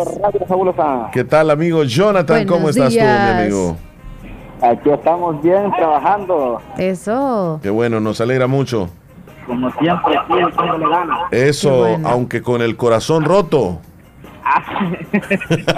¿Qué 1.12 1.24
tal, 1.24 1.50
amigo 1.50 1.85
Jonathan? 1.85 2.46
¿Cómo 2.46 2.70
estás 2.70 2.94
tú, 2.94 3.00
mi 3.00 3.07
amigo? 3.07 3.76
Aquí 4.62 4.88
estamos 4.88 5.42
bien, 5.42 5.70
trabajando. 5.76 6.62
Eso. 6.78 7.61
Qué 7.62 7.68
bueno, 7.68 8.00
nos 8.00 8.22
alegra 8.22 8.46
mucho 8.46 8.88
como 9.49 9.73
siempre, 9.73 10.15
siempre 10.29 10.79
le 10.79 10.89
gana. 10.89 11.19
Eso, 11.33 11.99
aunque 12.05 12.43
con 12.43 12.63
el 12.63 12.77
corazón 12.77 13.25
roto. 13.25 13.81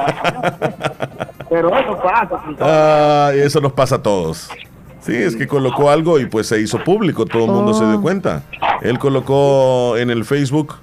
Pero 1.49 1.77
eso 1.77 1.99
pasa. 2.03 2.41
Ah, 2.61 3.31
eso 3.35 3.61
nos 3.61 3.73
pasa 3.73 3.97
a 3.97 4.03
todos. 4.03 4.51
Sí, 5.01 5.15
es 5.15 5.35
que 5.35 5.47
colocó 5.47 5.91
algo 5.91 6.21
y 6.21 6.27
pues 6.27 6.47
se 6.47 6.61
hizo 6.61 6.85
público, 6.85 7.25
todo 7.25 7.47
el 7.47 7.51
mundo 7.51 7.73
se 7.73 7.87
dio 7.87 7.99
oh. 7.99 8.03
cuenta. 8.03 8.43
Él 8.83 8.99
colocó 8.99 9.97
en 9.97 10.11
el 10.11 10.25
Facebook 10.25 10.75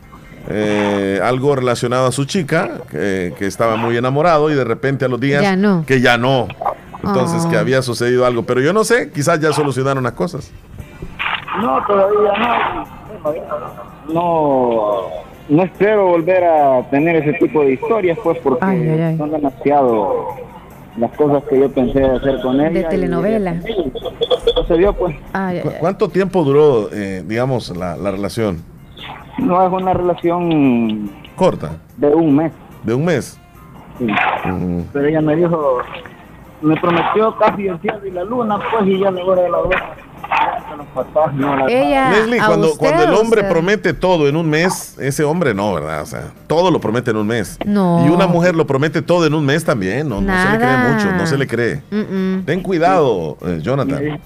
eh, 0.49 1.19
algo 1.23 1.55
relacionado 1.55 2.07
a 2.07 2.11
su 2.11 2.25
chica, 2.25 2.81
que, 2.89 3.35
estaba 3.39 3.75
muy 3.75 3.95
enamorado 3.95 4.49
y 4.49 4.55
de 4.55 4.63
repente 4.63 5.05
a 5.05 5.07
los 5.07 5.19
días 5.19 5.43
que 5.85 6.01
ya 6.01 6.17
no. 6.17 6.47
Entonces 7.03 7.45
que 7.45 7.57
oh. 7.57 7.59
había 7.59 7.81
sucedido 7.83 8.25
algo, 8.25 8.43
pero 8.43 8.59
yo 8.59 8.73
no 8.73 8.83
sé, 8.83 9.11
quizás 9.11 9.39
ya 9.39 9.53
solucionaron 9.53 10.03
las 10.03 10.13
cosas. 10.13 10.51
No, 11.61 11.85
todavía 11.85 12.33
no. 12.39 14.13
No, 14.13 15.01
no 15.49 15.63
espero 15.63 16.07
volver 16.07 16.43
a 16.43 16.83
tener 16.89 17.17
ese 17.17 17.33
tipo 17.39 17.61
de 17.61 17.73
historias, 17.73 18.17
pues, 18.23 18.37
porque 18.39 19.15
son 19.17 19.31
demasiado 19.31 20.35
las 20.97 21.11
cosas 21.11 21.43
que 21.43 21.59
yo 21.59 21.71
pensé 21.71 22.03
hacer 22.03 22.41
con 22.41 22.59
ella. 22.59 22.69
De 22.69 22.83
telenovela. 22.83 23.53
no 23.53 24.63
se 24.67 24.77
dio, 24.77 24.93
pues. 24.93 25.15
¿Cuánto 25.79 26.09
tiempo 26.09 26.43
duró, 26.43 26.89
eh, 26.91 27.23
digamos, 27.25 27.75
la, 27.75 27.95
relación? 27.95 28.63
No, 29.37 29.65
es 29.65 29.71
una 29.71 29.93
relación... 29.93 31.11
¿Corta? 31.35 31.77
De 31.97 32.07
un 32.07 32.35
mes. 32.35 32.51
¿De 32.83 32.93
un 32.93 33.05
mes? 33.05 33.39
Sí. 33.99 34.07
Pero 34.93 35.07
ella 35.07 35.21
me 35.21 35.35
dijo, 35.35 35.77
me 36.61 36.75
prometió 36.77 37.35
casi 37.37 37.67
el 37.67 37.79
cielo 37.79 38.05
y 38.05 38.11
la 38.11 38.23
luna, 38.23 38.59
pues, 38.71 38.87
y 38.87 38.99
ya 38.99 39.11
me 39.11 39.23
voy 39.23 39.39
a 39.39 39.49
la 39.49 39.57
ella, 41.69 42.11
Leslie, 42.11 42.39
cuando, 42.39 42.77
cuando 42.77 43.03
el 43.03 43.13
hombre 43.13 43.43
promete 43.43 43.93
todo 43.93 44.27
en 44.27 44.35
un 44.35 44.49
mes, 44.49 44.97
ese 44.99 45.23
hombre 45.23 45.53
no, 45.53 45.73
¿verdad? 45.73 46.01
O 46.01 46.05
sea, 46.05 46.31
todo 46.47 46.71
lo 46.71 46.79
promete 46.79 47.11
en 47.11 47.17
un 47.17 47.27
mes. 47.27 47.57
No. 47.65 48.05
Y 48.05 48.09
una 48.09 48.27
mujer 48.27 48.55
lo 48.55 48.65
promete 48.67 49.01
todo 49.01 49.25
en 49.25 49.33
un 49.33 49.45
mes 49.45 49.63
también, 49.63 50.07
no, 50.09 50.21
no 50.21 50.33
se 50.43 50.51
le 50.51 50.57
cree 50.57 50.77
mucho, 50.77 51.11
no 51.11 51.27
se 51.27 51.37
le 51.37 51.47
cree. 51.47 51.81
Ten 52.45 52.61
cuidado, 52.61 53.37
eh, 53.45 53.59
Jonathan. 53.61 54.19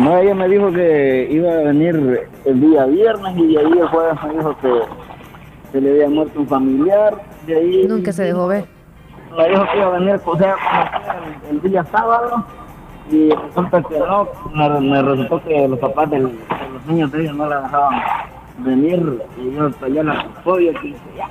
No, 0.00 0.16
ella 0.16 0.34
me 0.34 0.48
dijo 0.48 0.72
que 0.72 1.28
iba 1.30 1.50
a 1.50 1.56
venir 1.64 2.28
el 2.44 2.60
día 2.60 2.84
viernes 2.86 3.36
y 3.36 3.56
ahí 3.56 3.72
el 3.72 3.88
jueves 3.88 4.14
me 4.24 4.34
dijo 4.34 4.56
que 4.60 4.80
se 5.72 5.80
le 5.80 5.90
había 5.90 6.08
muerto 6.08 6.40
un 6.40 6.48
familiar. 6.48 7.14
De 7.46 7.56
ahí, 7.56 7.86
Nunca 7.86 8.12
se 8.12 8.24
dejó 8.24 8.46
ver. 8.46 8.64
Me 9.36 9.48
dijo 9.48 9.64
que 9.70 9.78
iba 9.78 9.86
a 9.86 9.98
venir, 9.98 10.20
o 10.24 10.38
sea, 10.38 10.56
el 11.50 11.60
día 11.62 11.84
sábado 11.84 12.44
y 13.10 13.30
resulta 13.30 13.82
que 13.82 13.98
no, 13.98 14.80
me, 14.80 15.02
resultó 15.02 15.42
que 15.42 15.68
los 15.68 15.78
papás 15.78 16.10
de 16.10 16.20
los 16.20 16.32
niños 16.86 17.10
de 17.12 17.22
ellos 17.22 17.36
no 17.36 17.48
la 17.48 17.62
dejaban 17.62 18.02
venir 18.58 19.22
y 19.38 19.54
yo 19.54 19.70
allá 19.82 20.02
la 20.02 20.28
podio 20.44 20.72
que 20.80 20.92
ya, 21.16 21.28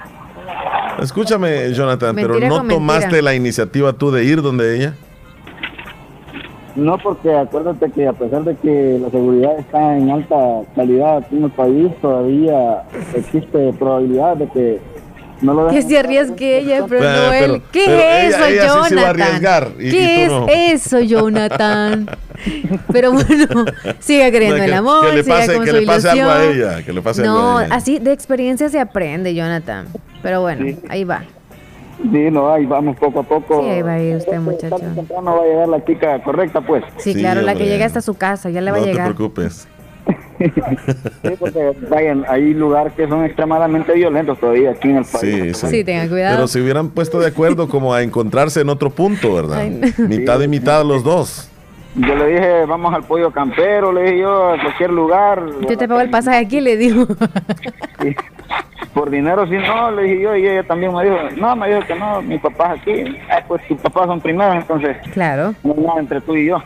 Escúchame, 1.00 1.74
Jonathan, 1.74 2.16
Mentira 2.16 2.40
pero 2.40 2.64
¿no 2.64 2.68
tomaste 2.68 3.06
mentira. 3.06 3.22
la 3.22 3.36
iniciativa 3.36 3.94
tú 3.94 4.12
de 4.12 4.24
ir 4.24 4.42
donde 4.42 4.78
ella? 4.78 4.94
No, 6.76 6.98
porque 7.00 7.36
acuérdate 7.36 7.90
que 7.92 8.08
a 8.08 8.14
pesar 8.14 8.44
de 8.44 8.56
que 8.56 9.00
la 9.02 9.10
seguridad 9.10 9.58
está 9.58 9.98
en 9.98 10.12
alta 10.12 10.36
calidad 10.76 11.18
aquí 11.18 11.36
en 11.36 11.46
el 11.46 11.52
país, 11.52 11.92
todavía 12.02 12.84
existe 13.16 13.74
probabilidad 13.74 14.38
de 14.38 14.48
que 14.50 14.82
no 15.42 15.54
lo 15.54 15.68
Que 15.70 15.82
se 15.82 15.98
arriesgue 16.00 16.60
ella, 16.60 16.86
pero 16.88 17.04
no 17.04 17.34
él. 17.34 17.40
pero- 17.40 17.62
¿Qué 17.72 17.84
pero 17.86 18.00
es 18.00 18.36
eso, 18.36 18.46
ella 18.46 18.62
sí 18.62 18.68
Jonathan? 18.68 18.88
se 18.90 18.96
iba 18.96 19.06
a 19.06 19.10
arriesgar, 19.10 19.72
y- 19.80 19.90
¿Qué 19.92 20.24
y 20.24 20.28
no. 20.28 20.46
es 20.48 20.86
eso, 20.86 21.00
Jonathan? 21.00 22.10
pero 22.92 23.12
bueno, 23.12 23.66
siga 24.00 24.30
creyendo 24.30 24.58
No, 24.58 24.64
en 24.64 24.70
el 24.70 24.74
amor, 24.74 25.10
que 25.10 25.16
le 25.16 25.24
siga 25.24 25.54
con 25.54 25.64
que 25.66 25.72
su 25.72 25.76
le 25.78 25.86
pase 25.86 26.10
algo 26.10 26.30
a 26.30 26.44
ilusión. 26.46 26.70
ella, 26.72 26.84
que 26.86 26.94
le 26.94 27.02
pase 27.02 27.24
no, 27.24 27.36
algo 27.38 27.58
a 27.60 27.66
ella. 27.66 27.76
así 27.76 28.00
de 28.00 28.12
experiencia 28.12 28.70
se 28.70 28.80
aprende, 28.80 29.34
Jonathan. 29.34 29.88
Pero 30.22 30.42
bueno, 30.42 30.76
ahí 30.90 31.04
va. 31.04 31.24
Sí, 32.00 32.30
no, 32.32 32.54
ahí 32.54 32.66
vamos 32.68 32.96
poco 32.98 33.22
a 33.22 33.24
poco. 33.24 33.62
Sí, 33.64 33.70
ahí 33.70 33.82
va 33.82 33.94
a 33.94 34.00
ir 34.00 34.16
usted, 34.18 34.32
Tarde 34.34 34.38
o 34.38 34.52
muchachón. 34.52 34.96
temprano 34.96 35.36
va 35.38 35.44
a 35.44 35.46
llegar 35.48 35.68
la 35.68 35.84
chica 35.84 36.24
correcta, 36.24 36.62
pues. 36.62 36.84
Sí, 36.98 37.14
Sí, 37.14 37.20
claro, 37.20 37.42
la 37.42 37.56
que 37.56 37.66
llega 37.66 37.86
hasta 37.88 38.02
su 38.02 38.14
casa, 38.14 38.50
ya 38.52 38.62
le 38.62 38.70
va 38.72 38.78
no 38.78 38.84
a 38.84 38.86
te 38.86 38.92
llegar. 38.92 39.14
preocupes. 39.16 39.68
Sí, 40.40 41.34
porque 41.40 41.74
vayan, 41.90 42.24
hay 42.30 42.54
lugares 42.54 42.94
que 42.94 43.08
son 43.08 43.26
extremadamente 43.26 43.94
violentos 43.94 44.40
todavía 44.40 44.72
aquí 44.72 44.90
en 44.90 44.98
el 44.98 45.06
país. 45.06 45.20
Sí, 45.20 45.54
sí. 45.54 45.68
Sí, 45.68 45.84
tengan 45.84 46.10
cuidado. 46.10 46.36
Pero 46.36 46.48
se 46.48 46.62
hubieran 46.62 46.90
puesto 46.90 47.20
de 47.20 47.28
acuerdo 47.28 47.68
como 47.68 47.94
a 47.94 48.04
encontrarse 48.04 48.62
en 48.62 48.70
otro 48.70 48.92
punto, 48.92 49.34
¿verdad? 49.34 49.60
Ay, 49.62 49.70
no. 49.72 50.08
Mitad 50.08 50.40
y 50.42 50.48
mitad 50.48 50.86
los 50.86 51.04
dos. 51.04 51.50
Yo 51.96 52.16
le 52.16 52.28
dije, 52.28 52.66
vamos 52.66 52.94
al 52.94 53.04
pollo 53.04 53.32
campero, 53.32 53.92
le 53.92 54.04
dije 54.04 54.20
yo, 54.20 54.50
a 54.50 54.62
cualquier 54.62 54.92
lugar. 54.92 55.44
Yo 55.68 55.78
te 55.78 55.88
pago 55.88 56.02
el 56.02 56.12
pasaje 56.12 56.38
aquí, 56.38 56.62
le 56.62 56.78
digo. 56.78 57.08
Por 58.94 59.10
dinero, 59.10 59.48
sí, 59.48 59.56
no, 59.56 59.92
le 59.92 60.04
dije 60.04 60.22
yo, 60.22 60.36
y 60.36 60.48
ella 60.48 60.64
también 60.64 60.94
me 60.94 61.04
dijo, 61.04 61.18
no, 61.38 61.56
me 61.56 61.70
dijo 61.70 61.82
que 61.88 61.96
no, 61.96 62.22
mi 62.22 62.38
papá 62.38 62.76
es 62.76 62.82
aquí. 62.82 63.18
Ah, 63.30 63.44
pues 63.48 63.68
tus 63.68 63.80
papás 63.80 64.06
son 64.06 64.22
primeros, 64.22 64.56
entonces 64.56 64.98
claro. 65.12 65.56
no 65.64 65.74
hay 65.76 65.84
nada 65.84 66.00
entre 66.00 66.22
tú 66.22 66.36
y 66.36 66.46
yo. 66.46 66.62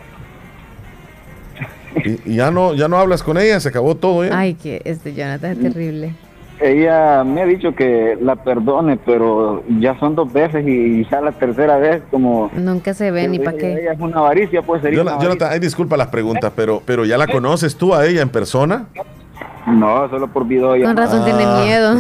Y, 2.05 2.31
y 2.33 2.35
ya 2.37 2.51
no 2.51 2.73
ya 2.73 2.87
no 2.87 2.97
hablas 2.97 3.21
con 3.23 3.37
ella, 3.37 3.59
se 3.59 3.69
acabó 3.69 3.95
todo 3.95 4.23
ya. 4.25 4.37
Ay, 4.37 4.53
que 4.55 4.81
este 4.85 5.13
Jonathan 5.13 5.51
es 5.51 5.59
terrible. 5.59 6.13
Ella 6.63 7.23
me 7.23 7.41
ha 7.41 7.45
dicho 7.45 7.73
que 7.75 8.15
la 8.21 8.35
perdone, 8.35 8.95
pero 9.03 9.63
ya 9.79 9.97
son 9.99 10.13
dos 10.15 10.31
veces 10.31 10.63
y 10.67 11.05
ya 11.09 11.19
la 11.19 11.31
tercera 11.31 11.77
vez 11.77 12.03
como... 12.11 12.51
Nunca 12.53 12.93
se 12.93 13.09
ve 13.09 13.27
ni 13.27 13.39
para 13.39 13.57
qué. 13.57 13.73
ella 13.73 13.93
es 13.93 13.99
una 13.99 14.19
avaricia, 14.19 14.61
pues 14.61 14.83
sería 14.83 14.97
Jonathan, 14.99 15.17
una 15.17 15.25
avaricia. 15.25 15.39
Jonathan, 15.39 15.53
ay, 15.53 15.59
disculpa 15.59 15.97
las 15.97 16.07
preguntas, 16.09 16.51
pero, 16.55 16.81
pero 16.85 17.03
¿ya 17.03 17.17
la 17.17 17.25
conoces 17.25 17.75
tú 17.75 17.95
a 17.95 18.05
ella 18.05 18.21
en 18.21 18.29
persona? 18.29 18.85
No, 19.65 20.07
solo 20.09 20.27
por 20.27 20.47
video. 20.47 20.79
Con 20.85 20.95
razón 20.97 21.25
tiene 21.25 21.43
Ah. 21.45 21.63
miedo. 21.65 21.97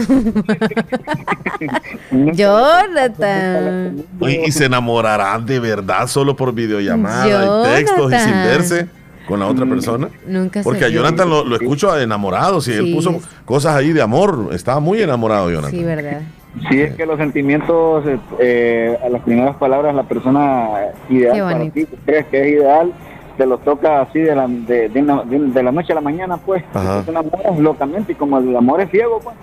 Jonathan. 2.33 4.03
Oye, 4.19 4.43
¿Y 4.47 4.51
se 4.51 4.65
enamorarán 4.65 5.45
de 5.45 5.59
verdad 5.59 6.07
solo 6.07 6.35
por 6.35 6.53
videollamada 6.53 7.27
y 7.27 7.75
textos 7.75 8.11
y 8.13 8.15
sin 8.15 8.27
Jonathan. 8.29 8.43
verse 8.47 8.87
con 9.27 9.39
la 9.39 9.47
otra 9.47 9.65
persona? 9.65 10.09
Nunca 10.27 10.61
Porque 10.63 10.85
a. 10.85 10.89
Jonathan 10.89 11.29
lo, 11.29 11.43
lo 11.45 11.55
escucho 11.55 11.97
enamorado, 11.99 12.61
si 12.61 12.71
él 12.73 12.85
Sí. 12.85 12.93
puso 12.95 13.19
cosas 13.45 13.75
ahí 13.75 13.91
de 13.93 14.01
amor, 14.01 14.49
estaba 14.53 14.79
muy 14.79 15.01
enamorado 15.01 15.49
Jonathan. 15.49 15.71
Sí, 15.71 15.83
verdad. 15.83 16.21
Sí, 16.69 16.81
es 16.81 16.93
que 16.95 17.05
los 17.05 17.17
sentimientos, 17.17 18.03
eh, 18.39 18.97
a 19.03 19.07
las 19.09 19.21
primeras 19.21 19.55
palabras, 19.55 19.95
la 19.95 20.03
persona 20.03 20.67
ideal 21.09 21.39
para 21.39 21.63
ti, 21.69 21.85
que 21.85 21.95
crees 22.05 22.25
que 22.25 22.41
es 22.41 22.47
ideal, 22.59 22.91
te 23.37 23.45
los 23.45 23.63
toca 23.63 24.01
así 24.01 24.19
de 24.19 24.35
la, 24.35 24.47
de, 24.47 24.89
de 24.89 25.01
una- 25.01 25.23
de- 25.23 25.39
de 25.39 25.63
la 25.63 25.71
noche 25.71 25.93
a 25.93 25.95
la 25.95 26.01
mañana, 26.01 26.35
pues. 26.37 26.61
Ajá. 26.73 27.03
Te 27.03 27.11
enamoras 27.11 27.57
locamente 27.57 28.11
y 28.11 28.15
como 28.15 28.37
el 28.39 28.53
amor 28.55 28.81
es 28.81 28.91
ciego, 28.91 29.21
pues. 29.23 29.35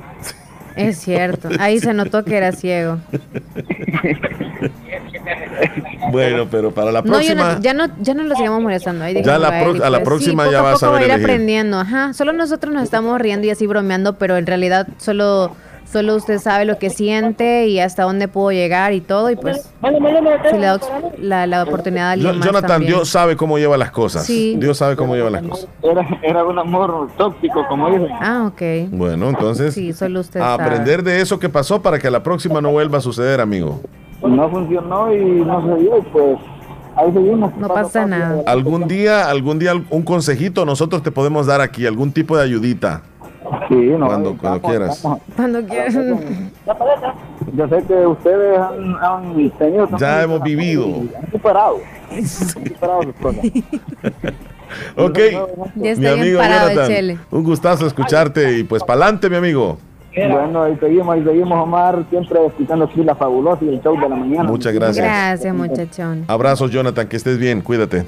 Es 0.77 0.99
cierto. 0.99 1.49
Ahí 1.59 1.81
se 1.81 1.93
notó 1.95 2.25
que 2.25 2.37
era 2.37 2.53
ciego. 2.53 2.99
Bueno, 6.13 6.47
pero 6.51 6.71
para 6.73 6.91
la 6.93 7.01
No, 7.03 7.07
yo 7.07 7.13
próxima... 7.13 7.55
no- 7.55 7.61
ya 7.61 7.75
no, 7.75 7.87
ya 8.01 8.15
no 8.15 8.23
lo 8.25 8.35
sigamos 8.35 8.63
molestando. 8.63 9.05
Ahí 9.05 9.23
Ya 9.23 9.39
la 9.39 9.49
a 9.49 9.63
pro- 9.63 9.85
a 9.85 9.91
la 9.91 9.99
pues, 9.99 10.05
próxima 10.09 10.45
sí, 10.47 10.51
ya 10.53 10.59
poco 10.59 10.69
a 10.69 10.73
vas 10.73 10.83
a 10.83 10.87
poco 10.87 10.93
va 10.93 10.99
saber 10.99 11.03
ir 11.09 11.11
elegir. 11.15 11.25
aprendiendo. 11.31 11.79
Ajá. 11.81 12.13
Solo 12.15 12.33
nosotros 12.33 12.73
nos 12.73 12.83
estamos 12.85 13.21
riendo 13.21 13.47
y 13.47 13.51
así 13.51 13.67
bromeando, 13.67 14.15
pero 14.17 14.37
en 14.37 14.47
realidad 14.47 14.89
solo, 14.97 15.53
solo 15.91 16.17
usted 16.17 16.39
sabe 16.39 16.65
lo 16.65 16.79
que 16.79 16.89
siente 16.91 17.67
y 17.67 17.79
hasta 17.81 18.05
dónde 18.05 18.29
puedo 18.29 18.53
llegar 18.53 18.93
y 18.95 19.01
todo. 19.03 19.31
Y 19.31 19.37
pues, 19.37 19.71
si 20.51 20.59
le 20.59 20.67
da 20.67 20.81
la, 21.19 21.47
la 21.47 21.63
oportunidad 21.65 22.09
a 22.09 22.13
alguien 22.13 22.39
más 22.39 22.47
Jonathan, 22.47 22.69
también. 22.69 22.93
Dios 22.95 23.09
sabe 23.09 23.37
cómo 23.37 23.59
lleva 23.59 23.77
las 23.77 23.91
cosas. 23.91 24.25
Sí. 24.25 24.57
Dios 24.59 24.79
sabe 24.79 24.97
cómo 24.97 25.15
lleva 25.15 25.29
las 25.31 25.43
cosas. 25.43 25.69
Era, 25.83 26.07
era 26.23 26.45
un 26.45 26.59
amor 26.59 27.09
tóxico, 27.19 27.67
como 27.69 27.91
dicen. 27.91 28.09
Ah, 28.21 28.51
ok. 28.51 28.91
Bueno, 28.91 29.29
entonces, 29.29 29.75
Sí, 29.75 29.93
solo 29.93 30.21
usted 30.21 30.41
a 30.41 30.57
sabe. 30.57 30.63
aprender 30.65 31.03
de 31.03 31.21
eso 31.21 31.39
que 31.39 31.49
pasó 31.49 31.83
para 31.83 31.99
que 31.99 32.11
la 32.11 32.23
próxima 32.23 32.61
no 32.61 32.71
vuelva 32.71 32.99
a 32.99 33.01
suceder, 33.03 33.41
amigo. 33.41 33.81
No 34.23 34.51
funcionó 34.51 35.13
y 35.15 35.25
no 35.45 35.63
se 35.67 35.83
dio, 35.83 35.99
y 35.99 36.03
pues 36.13 36.39
ahí 36.97 37.13
seguimos. 37.13 37.57
No 37.57 37.69
pasa 37.69 38.07
nada. 38.07 38.43
Algún 38.47 38.89
día, 38.89 39.29
algún 39.31 39.59
día 39.59 39.75
un 39.91 40.03
consejito 40.03 40.65
nosotros 40.65 41.03
te 41.03 41.11
podemos 41.11 41.47
dar 41.47 41.61
aquí, 41.61 41.87
algún 41.87 42.11
tipo 42.13 42.37
de 42.37 42.43
ayudita. 42.45 43.03
Sí, 43.69 43.75
no, 43.77 44.07
Cuando- 44.07 44.31
estamos- 44.31 44.41
cuando 44.41 44.61
quieras. 44.69 44.97
estamos- 44.97 45.19
Cuando 45.37 45.65
quieran. 45.65 46.51
Yo 47.57 47.67
sé 47.69 47.83
que 47.87 48.07
ustedes 48.07 48.59
han, 48.59 48.95
han 48.97 49.51
tenido... 49.59 49.89
Ya 49.99 50.23
hemos 50.23 50.43
vivido. 50.43 50.85
Han 51.17 51.31
superado. 51.33 51.77
Han 52.11 52.27
superado 52.27 53.03
sus 53.05 53.15
cosas. 53.15 53.41
Ok, 54.99 55.19
Ya 55.19 55.47
mi 55.77 55.89
está 55.89 56.13
amigo 56.13 56.43
Jonathan, 56.43 56.87
chele. 56.89 57.19
un 57.31 57.43
gustazo 57.43 57.87
escucharte 57.87 58.59
y 58.59 58.65
pues 58.65 58.85
pa'lante, 58.85 59.31
mi 59.31 59.37
amigo. 59.37 59.79
Bueno, 60.27 60.63
ahí 60.65 60.77
seguimos, 60.81 61.15
ahí 61.15 61.25
seguimos, 61.25 61.63
Omar, 61.63 62.05
siempre 62.11 62.45
escuchando 62.47 62.85
aquí 62.87 63.03
la 63.05 63.15
fabulosa 63.15 63.65
y 63.65 63.69
el 63.69 63.81
show 63.83 63.95
de 64.01 64.09
la 64.09 64.17
mañana. 64.17 64.45
Muchas 64.45 64.73
gracias. 64.73 65.05
Gracias, 65.05 65.55
muchachón. 65.55 66.25
Abrazos, 66.27 66.71
Jonathan, 66.71 67.07
que 67.09 67.17
estés 67.17 67.39
bien, 67.39 67.61
cuídate. 67.61 68.05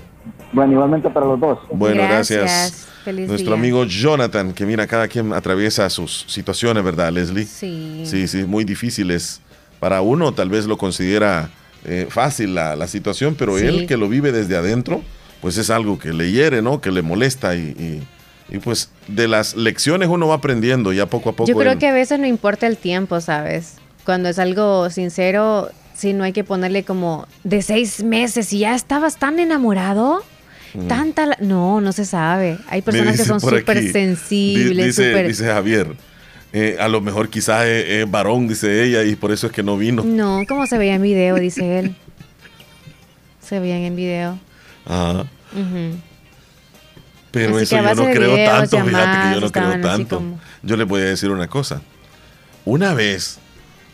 Bueno, 0.53 0.73
igualmente 0.73 1.09
para 1.11 1.27
los 1.27 1.39
dos. 1.39 1.59
Bueno, 1.71 2.03
gracias. 2.03 2.41
Gracias. 2.41 2.87
Feliz 3.05 3.29
Nuestro 3.29 3.53
día. 3.53 3.59
amigo 3.61 3.85
Jonathan, 3.85 4.53
que 4.53 4.67
mira, 4.67 4.87
cada 4.87 5.09
quien 5.09 5.33
atraviesa 5.33 5.89
sus 5.89 6.25
situaciones, 6.29 6.85
¿verdad, 6.85 7.11
Leslie? 7.13 7.45
Sí. 7.47 8.03
Sí, 8.05 8.29
sí, 8.29 8.45
muy 8.45 8.65
difíciles. 8.65 9.41
Para 9.79 10.03
uno 10.03 10.33
tal 10.33 10.51
vez 10.51 10.67
lo 10.67 10.77
considera 10.77 11.49
eh, 11.87 12.07
fácil 12.11 12.55
la, 12.55 12.77
la 12.77 12.87
situación, 12.89 13.35
pero 13.39 13.57
Sí. 13.57 13.65
él 13.67 13.87
que 13.87 13.97
lo 13.97 14.09
vive 14.09 14.33
desde 14.33 14.55
adentro, 14.57 15.01
pues 15.41 15.57
es 15.57 15.71
algo 15.71 15.99
que 15.99 16.13
le 16.13 16.31
hiere, 16.31 16.61
¿no? 16.61 16.83
Que 16.83 16.91
le 16.91 17.01
molesta 17.01 17.55
y, 17.55 17.61
y- 17.79 18.03
y, 18.51 18.59
pues 18.59 18.91
de 19.09 19.29
las 19.29 19.55
lecciones 19.57 20.09
uno 20.09 20.29
va 20.29 20.37
aprendiendo 20.37 20.93
ya 20.93 21.07
poco 21.07 21.31
a 21.31 21.33
poco. 21.33 21.49
Yo 21.49 21.57
creo 21.57 21.79
que 21.79 21.87
a 21.89 21.93
veces 21.93 22.19
no 22.19 22.27
importa 22.27 22.67
el 22.67 22.77
tiempo, 22.77 23.21
¿sabes? 23.21 23.75
Cuando 24.05 24.29
es 24.29 24.39
algo 24.39 24.91
sincero, 24.91 25.71
sí, 25.95 26.13
no 26.13 26.25
hay 26.25 26.33
que 26.33 26.43
ponerle 26.45 26.83
como 26.85 27.27
de 27.45 27.63
seis 27.63 28.03
meses 28.03 28.53
y 28.53 28.61
ya 28.61 28.75
estabas 28.75 29.17
tan 29.19 29.39
enamorado. 29.39 30.25
Tanta. 30.89 31.27
la- 31.27 31.37
No, 31.41 31.81
no 31.81 31.93
se 31.93 32.05
sabe. 32.05 32.57
Hay 32.69 32.81
personas 32.83 33.17
que 33.17 33.25
son 33.25 33.41
súper 33.41 33.77
sensibles, 33.93 34.87
Dice, 34.97 35.25
dice 35.25 35.45
Javier, 35.47 35.97
eh, 36.53 36.77
a 36.81 36.87
lo 36.89 37.01
mejor 37.01 37.29
quizás 37.29 37.67
es, 37.67 37.85
es 37.89 38.11
varón, 38.11 38.47
dice 38.49 38.85
ella, 38.85 39.03
y 39.03 39.17
por 39.17 39.33
eso 39.33 39.49
es 39.49 39.53
que 39.53 39.63
no 39.65 39.77
vino. 39.77 40.05
No, 40.05 40.43
como 40.49 40.67
se 40.67 40.79
veía 40.79 40.95
en 40.95 41.03
video, 41.03 41.37
dice 41.37 41.81
él. 41.81 41.95
Se 43.41 43.59
veían 43.59 43.79
en 43.81 43.97
video. 43.97 44.39
Ajá. 44.87 45.23
Ujú. 45.53 45.97
Pero 47.31 47.55
Así 47.57 47.63
eso 47.65 47.77
yo 47.77 47.95
no 47.95 48.11
creo 48.11 48.33
videos, 48.35 48.51
tanto, 48.71 48.85
fíjate 48.87 49.29
que 49.29 49.35
yo 49.35 49.41
no 49.41 49.53
creo 49.53 49.81
tanto. 49.81 50.17
como- 50.17 50.41
Yo 50.63 50.77
le 50.77 50.85
voy 50.85 51.01
a 51.03 51.05
decir 51.05 51.31
una 51.31 51.47
cosa. 51.49 51.81
Una 52.65 52.93
vez, 52.95 53.39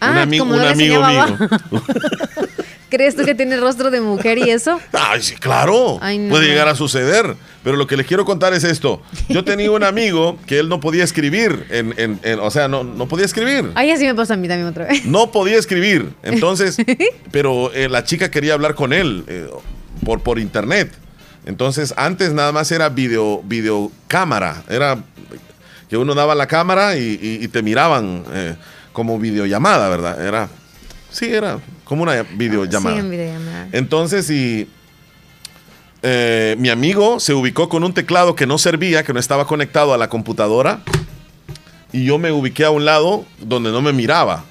un, 0.03 0.09
Ah, 0.09 0.25
ami- 0.27 0.40
un 0.40 0.49
no 0.51 0.57
le 0.57 0.68
amigo 0.68 1.05
mío. 1.07 1.27
¿Crees 2.88 3.16
tú 3.16 3.25
que 3.25 3.35
tiene 3.35 3.57
rostro 3.57 3.90
de 3.90 4.01
mujer 4.01 4.38
y 4.38 4.49
eso? 4.51 4.79
Ay, 4.92 5.20
sí, 5.20 5.35
claro, 5.35 5.99
Ay, 6.01 6.18
no. 6.18 6.31
puede 6.31 6.46
llegar 6.46 6.68
a 6.68 6.75
suceder. 6.77 7.35
Pero 7.64 7.77
lo 7.77 7.88
que 7.88 7.96
les 7.96 8.07
quiero 8.07 8.25
contar 8.25 8.55
es 8.55 8.62
esto. 8.62 9.03
Yo 9.29 9.42
tenía 9.44 9.70
un 9.72 9.83
amigo 9.85 10.38
que 10.46 10.61
él 10.61 10.68
no 10.68 10.79
podía 10.79 11.03
escribir, 11.03 11.66
en, 11.70 11.92
en- 11.99 12.20
en- 12.22 12.38
o 12.38 12.49
sea, 12.51 12.68
no, 12.68 12.85
no 12.85 13.09
podía 13.09 13.25
escribir. 13.27 13.72
Ay, 13.75 13.90
así 13.90 14.05
me 14.07 14.14
pasa 14.14 14.35
a 14.35 14.37
mí 14.37 14.46
también 14.46 14.68
otra 14.68 14.87
vez. 14.87 15.05
No 15.05 15.33
podía 15.33 15.59
escribir. 15.59 16.11
Entonces, 16.22 16.77
pero 17.33 17.72
eh, 17.75 17.88
la 17.88 18.05
chica 18.05 18.31
quería 18.31 18.55
hablar 18.55 18.77
con 18.77 18.92
él 18.92 19.25
eh, 19.27 19.49
por, 20.05 20.20
por 20.22 20.38
internet. 20.38 20.92
Entonces, 21.47 21.95
antes 21.97 22.33
nada 22.33 22.53
más 22.53 22.71
era 22.73 22.89
video, 22.89 23.41
videocámara. 23.45 24.63
Era 24.69 24.99
que 25.89 25.97
uno 25.97 26.15
daba 26.15 26.35
la 26.35 26.47
cámara 26.47 26.97
y, 26.97 27.19
y- 27.23 27.45
y 27.45 27.49
te 27.49 27.63
miraban 27.63 28.25
eh, 28.33 28.57
como 28.93 29.19
videollamada, 29.19 29.89
¿verdad? 29.89 30.25
Era, 30.27 30.49
sí, 31.11 31.27
era 31.27 31.59
como 31.85 32.03
una 32.03 32.23
videollamada. 32.35 32.97
Sí, 32.97 33.01
en 33.01 33.11
videollamada. 33.11 33.69
Entonces, 33.73 34.29
y 34.31 34.69
eh, 36.03 36.57
mi 36.59 36.69
amigo 36.69 37.21
se 37.21 37.33
ubicó 37.35 37.69
con 37.69 37.85
un 37.85 37.95
teclado 37.95 38.35
que 38.35 38.47
no 38.47 38.59
servía, 38.59 39.03
que 39.05 39.13
no 39.13 39.21
estaba 39.21 39.47
conectado 39.47 39.95
a 39.95 39.99
la 39.99 40.09
computadora, 40.09 40.81
y 41.93 42.05
yo 42.05 42.19
me 42.19 42.33
ubiqué 42.33 42.65
a 42.65 42.71
un 42.71 42.85
lado 42.85 43.25
donde 43.41 43.71
no 43.71 43.81
me 43.83 43.93
miraba. 43.93 44.45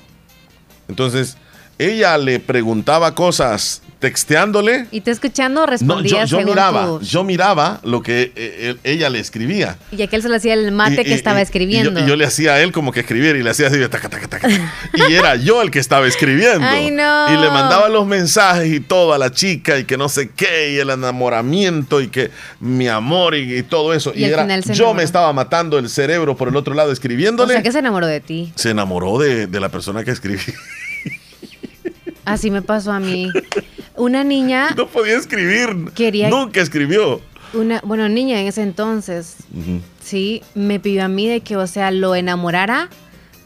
Entonces, 0.88 1.38
ella 1.78 2.18
le 2.18 2.40
preguntaba 2.40 3.14
cosas 3.16 3.82
texteándole. 4.00 4.86
Y 4.92 5.02
te 5.02 5.12
escuchando 5.12 5.66
respondía 5.66 6.22
no, 6.22 6.26
yo, 6.26 6.40
yo 6.40 6.46
miraba, 6.46 7.00
yo 7.02 7.24
miraba 7.24 7.80
lo 7.84 8.04
que 8.04 8.32
eh, 8.36 8.76
ella 8.84 9.10
le 9.10 9.20
escribía. 9.20 9.78
Y 9.92 10.02
aquel 10.02 10.22
se 10.22 10.30
le 10.30 10.36
hacía 10.36 10.54
el 10.54 10.72
mate 10.72 11.04
que 11.04 11.14
estaba 11.14 11.42
escribiendo. 11.42 12.00
Y 12.00 12.06
yo, 12.06 12.16
le 12.16 12.26
hacía 12.26 12.54
a 12.54 12.62
él 12.62 12.72
como 12.72 12.92
que 12.92 13.00
escribir 13.00 13.36
y 13.36 13.44
le 13.44 13.50
hacía 13.50 13.68
así, 13.68 13.80
taca, 13.90 14.10
taca, 14.10 14.28
taca, 14.28 14.48
y 14.94 15.14
era 15.14 15.36
yo 15.36 15.62
el 15.62 15.72
que 15.72 15.80
estaba 15.80 16.06
escribiendo. 16.08 16.66
Ay, 16.66 16.92
no. 16.92 17.34
Y 17.34 17.42
le 17.42 17.50
mandaba 17.50 17.90
los 17.90 18.06
mensajes 18.06 18.72
y 18.72 18.80
todo 18.80 19.14
a 19.14 19.18
la 19.18 19.32
chica 19.32 19.80
y 19.80 19.86
que 19.86 19.98
no 19.98 20.08
sé 20.08 20.30
qué, 20.36 20.74
y 20.74 20.78
el 20.78 20.90
enamoramiento 20.90 22.00
y 22.02 22.10
que 22.10 22.32
mi 22.60 22.88
amor 22.88 23.36
y, 23.36 23.64
todo 23.64 23.94
eso. 23.94 24.12
Y, 24.14 24.26
era, 24.26 24.46
yo 24.60 24.94
me 24.94 25.04
estaba 25.04 25.34
matando 25.34 25.80
el 25.80 25.90
cerebro 25.90 26.38
por 26.38 26.50
el 26.50 26.56
otro 26.56 26.76
lado 26.76 26.92
escribiéndole. 26.92 27.54
O 27.54 27.56
sea, 27.56 27.64
que 27.64 27.72
se 27.72 27.80
enamoró 27.80 28.06
de 28.06 28.20
ti. 28.20 28.52
Se 28.56 28.70
enamoró 28.70 29.18
de, 29.18 29.48
de 29.48 29.60
la 29.60 29.70
persona 29.70 30.04
que 30.04 30.12
escribí. 30.12 30.44
Así 32.26 32.52
me 32.52 32.62
pasó 32.62 32.92
a 32.92 33.00
mí. 33.00 33.32
Una 33.96 34.24
niña. 34.24 34.72
No 34.76 34.88
podía 34.88 35.18
escribir. 35.18 35.92
Quería. 35.94 36.30
Nunca 36.30 36.62
escribió. 36.62 37.22
Una, 37.54 37.80
bueno, 37.84 38.10
niña 38.10 38.42
en 38.42 38.48
ese 38.48 38.64
entonces. 38.64 39.38
Sí, 40.04 40.42
me 40.56 40.80
pidió 40.80 41.06
a 41.06 41.08
mí 41.08 41.28
de 41.28 41.42
que, 41.42 41.56
o 41.56 41.68
sea, 41.68 41.92
lo 41.92 42.16
enamorara 42.16 42.90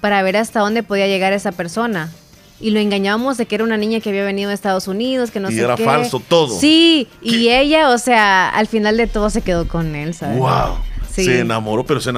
para 0.01 0.23
ver 0.23 0.37
hasta 0.37 0.61
dónde 0.61 0.81
podía 0.81 1.07
llegar 1.07 1.33
esa 1.33 1.51
persona. 1.51 2.09
Y 2.61 2.71
lo 2.71 2.79
engañábamos 2.79 3.37
de 3.37 3.45
que 3.45 3.55
era 3.55 3.63
una 3.63 3.77
niña 3.77 3.99
que 3.99 4.09
había 4.09 4.25
venido 4.25 4.49
de 4.49 4.55
Estados 4.55 4.87
Unidos, 4.87 5.31
que 5.31 5.39
no 5.39 5.49
y 5.49 5.55
sé 5.55 5.61
era 5.61 5.77
falso 5.77 6.19
todo. 6.19 6.59
Sí, 6.59 7.07
y 7.21 7.49
ella, 7.49 7.89
o 7.89 7.97
sea, 7.97 8.49
al 8.49 8.67
final 8.67 8.97
de 8.97 9.07
todo 9.07 9.29
se 9.29 9.41
quedó 9.41 9.67
con 9.67 9.95
él, 9.95 10.13
¿sabes? 10.13 10.37
Wow. 10.39 10.77
Se 11.25 11.39
enamoró, 11.39 11.85
pero 11.85 11.99
se, 11.99 12.11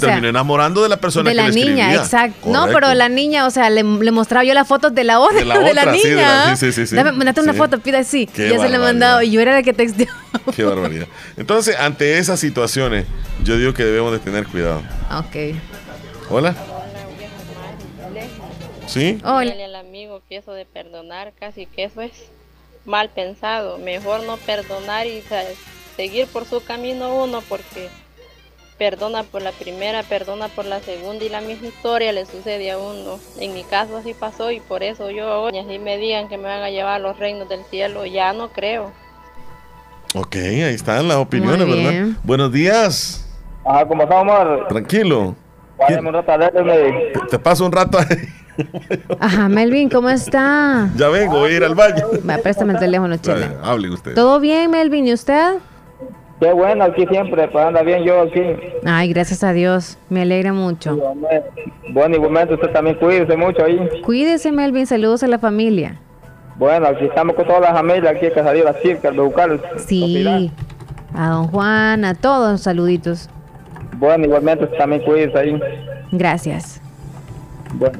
terminó 0.00 0.28
enamorando 0.28 0.82
de 0.82 0.88
la 0.88 0.96
persona 0.98 1.30
de 1.30 1.36
que 1.36 1.42
la 1.42 1.50
niña, 1.50 1.94
exacto. 1.94 2.48
No, 2.50 2.66
pero 2.66 2.92
la 2.94 3.08
niña, 3.08 3.46
o 3.46 3.50
sea, 3.50 3.70
le, 3.70 3.82
mostraba 3.84 4.44
yo 4.44 4.54
las 4.54 4.66
fotos 4.66 4.94
de 4.94 5.04
la 5.04 5.20
otra, 5.20 5.38
de 5.38 5.74
la, 5.74 5.86
niña. 5.92 6.56
Sí, 6.56 6.72
sí, 6.72 6.86
sí, 6.86 6.96
Dame, 6.96 7.12
mandate 7.12 7.40
una 7.40 7.54
foto, 7.54 7.78
pida 7.80 7.98
así. 7.98 8.28
ya 8.34 8.58
se 8.58 8.68
le 8.68 8.76
he 8.76 8.78
mandado 8.78 9.22
y 9.22 9.30
yo 9.30 9.40
era 9.40 9.52
la 9.52 9.62
que 9.62 9.72
texteó. 9.72 10.08
Qué 10.56 10.64
barbaridad. 10.64 11.06
Entonces, 11.36 11.76
ante 11.78 12.18
esas 12.18 12.40
situaciones, 12.40 13.06
yo 13.44 13.56
digo 13.56 13.74
que 13.74 13.84
debemos 13.84 14.12
de 14.12 14.18
tener 14.18 14.46
cuidado. 14.46 14.82
Ok. 15.10 15.56
Hola. 16.28 16.54
¿Sí? 18.86 19.18
Hola. 19.24 19.52
al 19.52 19.76
amigo 19.76 20.20
que 20.28 20.36
eso 20.36 20.52
de 20.52 20.64
perdonar, 20.64 21.32
casi 21.38 21.66
que 21.66 21.84
eso 21.84 22.00
es 22.00 22.12
mal 22.84 23.08
pensado. 23.10 23.78
Mejor 23.78 24.24
no 24.24 24.36
perdonar 24.36 25.06
y 25.06 25.22
seguir 25.96 26.26
por 26.26 26.44
su 26.44 26.62
camino 26.64 27.22
uno 27.22 27.42
porque 27.48 27.88
perdona 28.80 29.24
por 29.24 29.42
la 29.42 29.52
primera, 29.52 30.02
perdona 30.02 30.48
por 30.48 30.64
la 30.64 30.80
segunda 30.80 31.22
y 31.22 31.28
la 31.28 31.42
misma 31.42 31.68
historia 31.68 32.12
le 32.12 32.24
sucede 32.24 32.70
a 32.70 32.78
uno. 32.78 33.18
En 33.38 33.52
mi 33.52 33.62
caso 33.62 33.98
así 33.98 34.14
pasó 34.14 34.50
y 34.50 34.60
por 34.60 34.82
eso 34.82 35.10
yo 35.10 35.42
hoy, 35.42 35.58
así 35.58 35.78
me 35.78 35.98
digan 35.98 36.30
que 36.30 36.38
me 36.38 36.44
van 36.44 36.62
a 36.62 36.70
llevar 36.70 36.94
a 36.94 36.98
los 36.98 37.18
reinos 37.18 37.46
del 37.50 37.62
cielo, 37.64 38.06
ya 38.06 38.32
no 38.32 38.48
creo. 38.48 38.90
Ok, 40.14 40.34
ahí 40.36 40.74
están 40.74 41.08
las 41.08 41.18
opiniones, 41.18 41.68
¿verdad? 41.68 42.16
Buenos 42.24 42.50
días. 42.52 43.28
Ajá, 43.66 43.86
¿cómo 43.86 44.04
estamos, 44.04 44.68
Tranquilo. 44.68 45.36
Te, 45.86 45.98
te 47.30 47.38
paso 47.38 47.66
un 47.66 47.72
rato 47.72 47.98
ahí. 47.98 48.16
Ajá, 49.20 49.50
Melvin, 49.50 49.90
¿cómo 49.90 50.08
está? 50.08 50.88
Ya 50.96 51.08
vengo, 51.08 51.38
voy 51.38 51.52
a 51.52 51.56
ir 51.58 51.64
al 51.64 51.74
baño. 51.74 52.06
Va, 52.28 52.38
préstame 52.38 52.72
el 52.72 52.78
teléfono, 52.78 53.14
chela. 53.18 53.56
Hable 53.62 53.90
usted. 53.90 54.14
¿Todo 54.14 54.40
bien, 54.40 54.70
Melvin? 54.70 55.06
¿Y 55.06 55.12
usted? 55.12 55.58
Qué 56.40 56.52
bueno, 56.54 56.84
aquí 56.84 57.06
siempre, 57.06 57.46
pues 57.48 57.64
anda 57.64 57.82
bien 57.82 58.02
yo 58.02 58.22
aquí. 58.22 58.42
Ay, 58.86 59.12
gracias 59.12 59.44
a 59.44 59.52
Dios, 59.52 59.98
me 60.08 60.22
alegra 60.22 60.54
mucho. 60.54 60.96
Bueno, 61.90 62.16
igualmente 62.16 62.54
usted 62.54 62.70
también 62.70 62.96
cuídese 62.96 63.36
mucho 63.36 63.62
ahí. 63.62 63.78
Cuídese, 64.02 64.50
Melvin, 64.50 64.86
saludos 64.86 65.22
a 65.22 65.26
la 65.26 65.38
familia. 65.38 66.00
Bueno, 66.56 66.86
aquí 66.86 67.04
estamos 67.04 67.36
con 67.36 67.46
toda 67.46 67.60
la 67.60 67.74
familia, 67.74 68.10
aquí 68.10 68.28
que 68.30 68.42
salió 68.42 68.64
la 68.64 68.72
circa, 68.74 69.08
el 69.08 69.16
Beucal. 69.16 69.60
Sí, 69.76 70.50
a 71.14 71.28
don 71.28 71.48
Juan, 71.48 72.06
a 72.06 72.14
todos, 72.14 72.62
saluditos. 72.62 73.28
Bueno, 73.98 74.24
igualmente 74.24 74.64
usted 74.64 74.78
también 74.78 75.02
cuídese 75.02 75.38
ahí. 75.38 75.60
Gracias. 76.10 76.80
Bueno. 77.74 77.98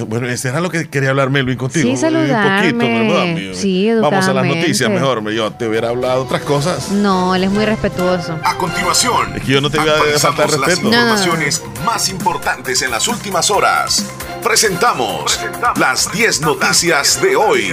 Eh, 0.00 0.04
bueno, 0.08 0.28
ese 0.28 0.48
era 0.48 0.60
lo 0.60 0.70
que 0.70 0.88
quería 0.88 1.10
hablar 1.10 1.30
Melvin 1.30 1.56
contigo. 1.56 1.88
Sí, 1.88 1.96
saludarme. 1.96 3.54
Sí, 3.54 3.90
Vamos 3.92 4.26
a 4.26 4.32
las 4.32 4.44
noticias 4.46 4.90
mejor. 4.90 5.28
Yo 5.30 5.50
te 5.52 5.68
hubiera 5.68 5.90
hablado 5.90 6.22
otras 6.22 6.42
cosas. 6.42 6.90
No, 6.90 7.34
él 7.34 7.44
es 7.44 7.50
muy 7.50 7.64
respetuoso. 7.64 8.38
A 8.42 8.56
continuación, 8.56 9.34
es 9.36 9.42
que 9.42 9.52
yo 9.52 9.60
no 9.60 9.70
te 9.70 9.78
voy 9.78 9.88
a 9.88 10.18
faltar 10.18 10.50
respeto. 10.50 10.90
Las 10.90 11.20
informaciones 11.20 11.62
más 11.84 12.08
importantes 12.08 12.82
en 12.82 12.90
las 12.90 13.08
últimas 13.08 13.50
horas. 13.50 14.04
Presentamos, 14.42 15.38
las 15.76 16.10
10 16.12 16.40
noticias 16.40 17.20
de 17.20 17.36
hoy. 17.36 17.68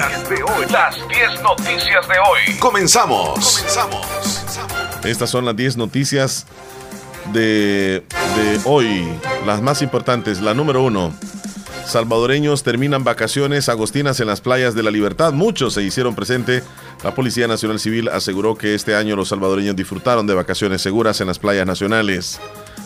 Las 0.70 0.96
10 0.96 1.42
noticias 1.42 2.08
de 2.08 2.20
hoy. 2.20 2.58
Comenzamos. 2.60 3.60
Comenzamos. 3.60 4.08
Estas 5.04 5.30
son 5.30 5.46
las 5.46 5.56
10 5.56 5.78
noticias 5.78 6.46
de, 7.32 8.04
de 8.36 8.60
hoy. 8.66 9.08
Las 9.46 9.62
más 9.62 9.82
importantes. 9.82 10.42
La 10.42 10.54
número 10.54 10.84
uno. 10.84 11.14
Salvadoreños 11.88 12.64
terminan 12.64 13.06
vacaciones 13.06 13.70
agostinas 13.70 14.20
en 14.20 14.28
las 14.28 14.42
playas 14.42 14.76
de 14.76 14.84
la 14.84 14.92
libertad. 14.92 15.32
Muchos 15.32 15.74
se 15.74 15.84
hicieron 15.84 16.16
presente. 16.16 16.62
La 17.02 17.16
Policía 17.16 17.48
Nacional 17.48 17.80
Civil 17.80 18.10
aseguró 18.10 18.56
que 18.56 18.76
este 18.76 18.94
año 18.94 19.16
los 19.16 19.30
salvadoreños 19.30 19.78
disfrutaron 19.78 20.28
de 20.28 20.34
vacaciones 20.34 20.82
seguras 20.82 21.22
en 21.22 21.28
las 21.28 21.40
playas 21.40 21.66
nacionales. 21.66 22.42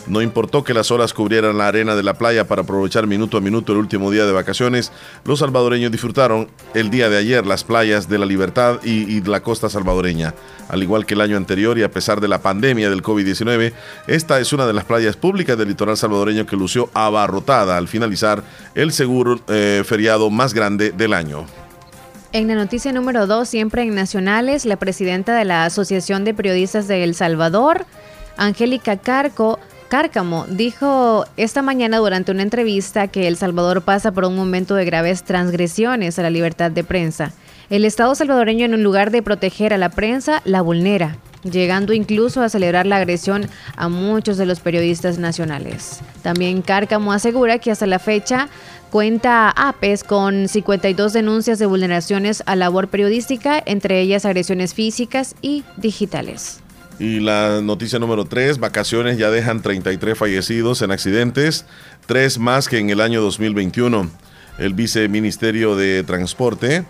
No 0.06 0.20
importó 0.20 0.64
que 0.64 0.74
las 0.74 0.90
olas 0.90 1.14
cubrieran 1.14 1.58
la 1.58 1.68
arena 1.68 1.94
de 1.94 2.02
la 2.02 2.14
playa 2.14 2.46
para 2.46 2.62
aprovechar 2.62 3.06
minuto 3.06 3.36
a 3.36 3.40
minuto 3.40 3.72
el 3.72 3.78
último 3.78 4.10
día 4.10 4.26
de 4.26 4.32
vacaciones, 4.32 4.90
los 5.24 5.38
salvadoreños 5.38 5.92
disfrutaron 5.92 6.48
el 6.74 6.90
día 6.90 7.08
de 7.08 7.18
ayer 7.18 7.46
las 7.46 7.62
playas 7.62 8.08
de 8.08 8.18
la 8.18 8.26
Libertad 8.26 8.82
y, 8.82 9.20
la 9.22 9.40
costa 9.40 9.68
salvadoreña. 9.70 10.34
Al 10.68 10.82
igual 10.82 11.06
que 11.06 11.14
el 11.14 11.20
año 11.20 11.36
anterior 11.36 11.78
y 11.78 11.84
a 11.84 11.90
pesar 11.90 12.20
de 12.20 12.26
la 12.26 12.42
pandemia 12.42 12.90
del 12.90 13.02
COVID-19, 13.02 13.72
esta 14.08 14.40
es 14.40 14.52
una 14.52 14.66
de 14.66 14.72
las 14.72 14.84
playas 14.84 15.16
públicas 15.16 15.56
del 15.56 15.68
litoral 15.68 15.96
salvadoreño 15.96 16.46
que 16.46 16.56
lució 16.56 16.90
abarrotada 16.94 17.76
al 17.76 17.86
finalizar 17.86 18.42
el 18.74 18.92
seguro 18.92 19.38
eh, 19.48 19.84
feriado 19.86 20.28
más 20.30 20.52
grande 20.52 20.90
del 20.90 21.12
año. 21.12 21.46
En 22.32 22.48
la 22.48 22.54
noticia 22.54 22.92
número 22.92 23.26
2, 23.26 23.46
siempre 23.46 23.82
en 23.82 23.94
Nacionales, 23.94 24.64
la 24.64 24.76
presidenta 24.76 25.36
de 25.36 25.44
la 25.44 25.64
Asociación 25.64 26.24
de 26.24 26.34
Periodistas 26.34 26.88
de 26.88 27.04
El 27.04 27.14
Salvador, 27.14 27.84
Angélica 28.36 28.96
Carco, 28.96 29.60
Cárcamo 29.92 30.46
dijo 30.48 31.26
esta 31.36 31.60
mañana 31.60 31.98
durante 31.98 32.32
una 32.32 32.40
entrevista 32.40 33.08
que 33.08 33.28
El 33.28 33.36
Salvador 33.36 33.82
pasa 33.82 34.10
por 34.10 34.24
un 34.24 34.34
momento 34.34 34.74
de 34.74 34.86
graves 34.86 35.22
transgresiones 35.22 36.18
a 36.18 36.22
la 36.22 36.30
libertad 36.30 36.70
de 36.70 36.82
prensa. 36.82 37.34
El 37.68 37.84
Estado 37.84 38.14
salvadoreño, 38.14 38.64
en 38.64 38.72
un 38.72 38.82
lugar 38.82 39.10
de 39.10 39.20
proteger 39.22 39.74
a 39.74 39.76
la 39.76 39.90
prensa, 39.90 40.40
la 40.46 40.62
vulnera, 40.62 41.18
llegando 41.42 41.92
incluso 41.92 42.40
a 42.40 42.48
celebrar 42.48 42.86
la 42.86 42.96
agresión 42.96 43.50
a 43.76 43.90
muchos 43.90 44.38
de 44.38 44.46
los 44.46 44.60
periodistas 44.60 45.18
nacionales. 45.18 46.00
También 46.22 46.62
Cárcamo 46.62 47.12
asegura 47.12 47.58
que 47.58 47.70
hasta 47.70 47.86
la 47.86 47.98
fecha 47.98 48.48
cuenta 48.90 49.50
APES 49.50 50.04
con 50.04 50.48
52 50.48 51.12
denuncias 51.12 51.58
de 51.58 51.66
vulneraciones 51.66 52.42
a 52.46 52.56
labor 52.56 52.88
periodística, 52.88 53.62
entre 53.66 54.00
ellas 54.00 54.24
agresiones 54.24 54.72
físicas 54.72 55.34
y 55.42 55.64
digitales. 55.76 56.62
Y 57.02 57.18
la 57.18 57.60
noticia 57.62 57.98
número 57.98 58.26
3, 58.26 58.60
vacaciones 58.60 59.18
ya 59.18 59.28
dejan 59.28 59.60
33 59.60 60.16
fallecidos 60.16 60.82
en 60.82 60.92
accidentes, 60.92 61.66
tres 62.06 62.38
más 62.38 62.68
que 62.68 62.78
en 62.78 62.90
el 62.90 63.00
año 63.00 63.20
2021. 63.22 64.08
El 64.58 64.74
viceministerio 64.74 65.74
de 65.74 66.04
Transporte 66.04 66.84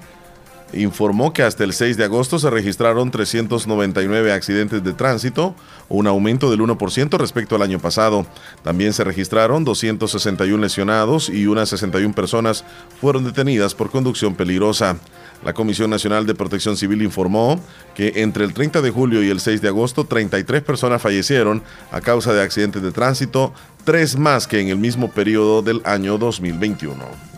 informó 0.75 1.33
que 1.33 1.43
hasta 1.43 1.65
el 1.65 1.73
6 1.73 1.97
de 1.97 2.05
agosto 2.05 2.39
se 2.39 2.51
registraron 2.51 3.11
399 3.11 4.33
accidentes 4.33 4.83
de 4.83 4.93
tránsito, 4.93 5.55
un 5.89 6.07
aumento 6.07 6.51
del 6.51 6.61
1% 6.61 7.19
respecto 7.19 7.57
al 7.57 7.63
año 7.63 7.79
pasado. 7.79 8.27
También 8.63 8.93
se 8.93 9.05
registraron 9.05 9.65
261 9.65 10.63
lesionados 10.63 11.29
y 11.29 11.47
unas 11.47 11.69
61 11.69 12.15
personas 12.15 12.65
fueron 13.01 13.25
detenidas 13.25 13.75
por 13.75 13.91
conducción 13.91 14.35
peligrosa. 14.35 14.97
La 15.45 15.53
Comisión 15.55 15.91
Nacional 15.91 16.25
de 16.25 16.35
Protección 16.35 16.77
Civil 16.77 17.03
informó 17.03 17.61
que 17.95 18.13
entre 18.17 18.45
el 18.45 18.55
30 18.55 18.81
de 18.81 18.91
julio 18.91 19.23
y 19.23 19.31
el 19.31 19.41
6 19.41 19.61
de 19.61 19.69
agosto 19.69 20.05
33 20.05 20.63
personas 20.63 21.03
fallecieron 21.03 21.63
a 21.91 22.01
causa 22.01 22.33
de 22.33 22.43
accidentes 22.43 22.83
de 22.83 22.93
tránsito, 22.93 23.53
tres 23.85 24.17
más 24.17 24.47
que 24.47 24.61
en 24.61 24.69
el 24.69 24.79
mismo 24.79 25.11
periodo 25.11 25.63
del 25.63 25.83
año 25.85 26.17
2021. 26.17 27.33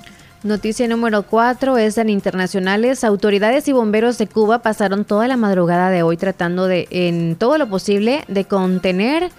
Noticia 0.45 0.87
número 0.89 1.23
4 1.23 1.79
es 1.79 1.97
en 1.97 2.11
internacionales. 2.11 3.03
Autoridades 3.03 3.67
y 3.67 3.73
bomberos 3.73 4.19
de 4.19 4.27
Cuba 4.27 4.59
pasaron 4.59 5.07
toda 5.07 5.27
la 5.27 5.39
madrugada 5.39 5.89
de 5.89 6.03
hoy 6.03 6.19
tratando 6.19 6.67
de, 6.67 6.87
en 6.91 7.37
todo 7.37 7.57
lo 7.57 7.67
posible, 7.71 8.25
de 8.29 8.45
contener 8.45 9.31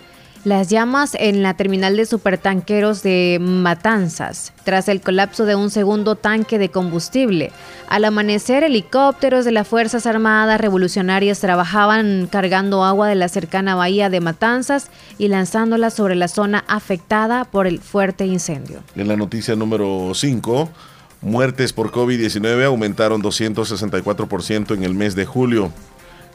las 0.46 0.70
llamas 0.70 1.16
en 1.20 1.44
la 1.44 1.54
terminal 1.54 1.96
de 1.96 2.08
supertanqueros 2.08 3.04
de 3.04 3.38
Matanzas, 3.40 4.52
tras 4.64 4.90
el 4.90 5.02
colapso 5.02 5.46
de 5.46 5.54
un 5.54 5.70
segundo 5.70 6.16
tanque 6.16 6.58
de 6.58 6.70
combustible. 6.70 7.52
Al 7.88 8.06
amanecer, 8.06 8.64
helicópteros 8.64 9.46
de 9.46 9.52
las 9.52 9.68
Fuerzas 9.68 10.08
Armadas 10.08 10.60
Revolucionarias 10.60 11.40
trabajaban 11.40 12.28
cargando 12.32 12.84
agua 12.84 13.08
de 13.08 13.16
la 13.16 13.30
cercana 13.30 13.76
bahía 13.76 14.10
de 14.10 14.22
Matanzas 14.22 14.90
y 15.20 15.28
lanzándola 15.28 15.92
sobre 15.92 16.16
la 16.16 16.30
zona 16.30 16.64
afectada 16.68 17.46
por 17.46 17.68
el 17.68 17.80
fuerte 17.80 18.26
incendio. 18.26 18.80
En 18.96 19.08
la 19.08 19.16
noticia 19.16 19.56
número 19.56 20.12
5, 20.16 20.70
Muertes 21.26 21.74
por 21.74 21.90
COVID-19 21.90 22.66
aumentaron 22.66 23.24
264% 23.24 24.76
en 24.76 24.84
el 24.84 24.94
mes 24.94 25.16
de 25.16 25.26
julio. 25.26 25.72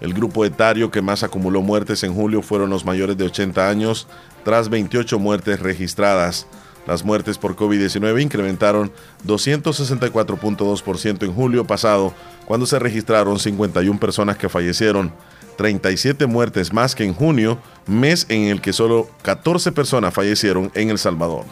El 0.00 0.12
grupo 0.12 0.44
etario 0.44 0.90
que 0.90 1.00
más 1.00 1.22
acumuló 1.22 1.62
muertes 1.62 2.02
en 2.02 2.12
julio 2.12 2.42
fueron 2.42 2.70
los 2.70 2.84
mayores 2.84 3.16
de 3.16 3.22
80 3.22 3.68
años, 3.68 4.08
tras 4.44 4.68
28 4.68 5.16
muertes 5.20 5.60
registradas. 5.60 6.48
Las 6.88 7.04
muertes 7.04 7.38
por 7.38 7.54
COVID-19 7.54 8.20
incrementaron 8.20 8.90
264.2% 9.28 11.22
en 11.22 11.34
julio 11.34 11.64
pasado, 11.64 12.12
cuando 12.44 12.66
se 12.66 12.80
registraron 12.80 13.38
51 13.38 14.00
personas 14.00 14.38
que 14.38 14.48
fallecieron, 14.48 15.12
37 15.56 16.26
muertes 16.26 16.72
más 16.72 16.96
que 16.96 17.04
en 17.04 17.14
junio, 17.14 17.60
mes 17.86 18.26
en 18.28 18.48
el 18.48 18.60
que 18.60 18.72
solo 18.72 19.08
14 19.22 19.70
personas 19.70 20.12
fallecieron 20.12 20.72
en 20.74 20.90
El 20.90 20.98
Salvador. 20.98 21.44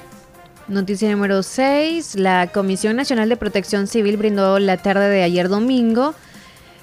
Noticia 0.69 1.11
número 1.11 1.43
6. 1.43 2.17
La 2.17 2.49
Comisión 2.49 2.97
Nacional 2.97 3.31
de 3.31 3.39
Protección 3.39 3.87
Civil 3.87 4.19
brindó 4.19 4.59
la 4.59 4.77
tarde 4.77 5.09
de 5.09 5.23
ayer 5.23 5.49
domingo 5.49 6.15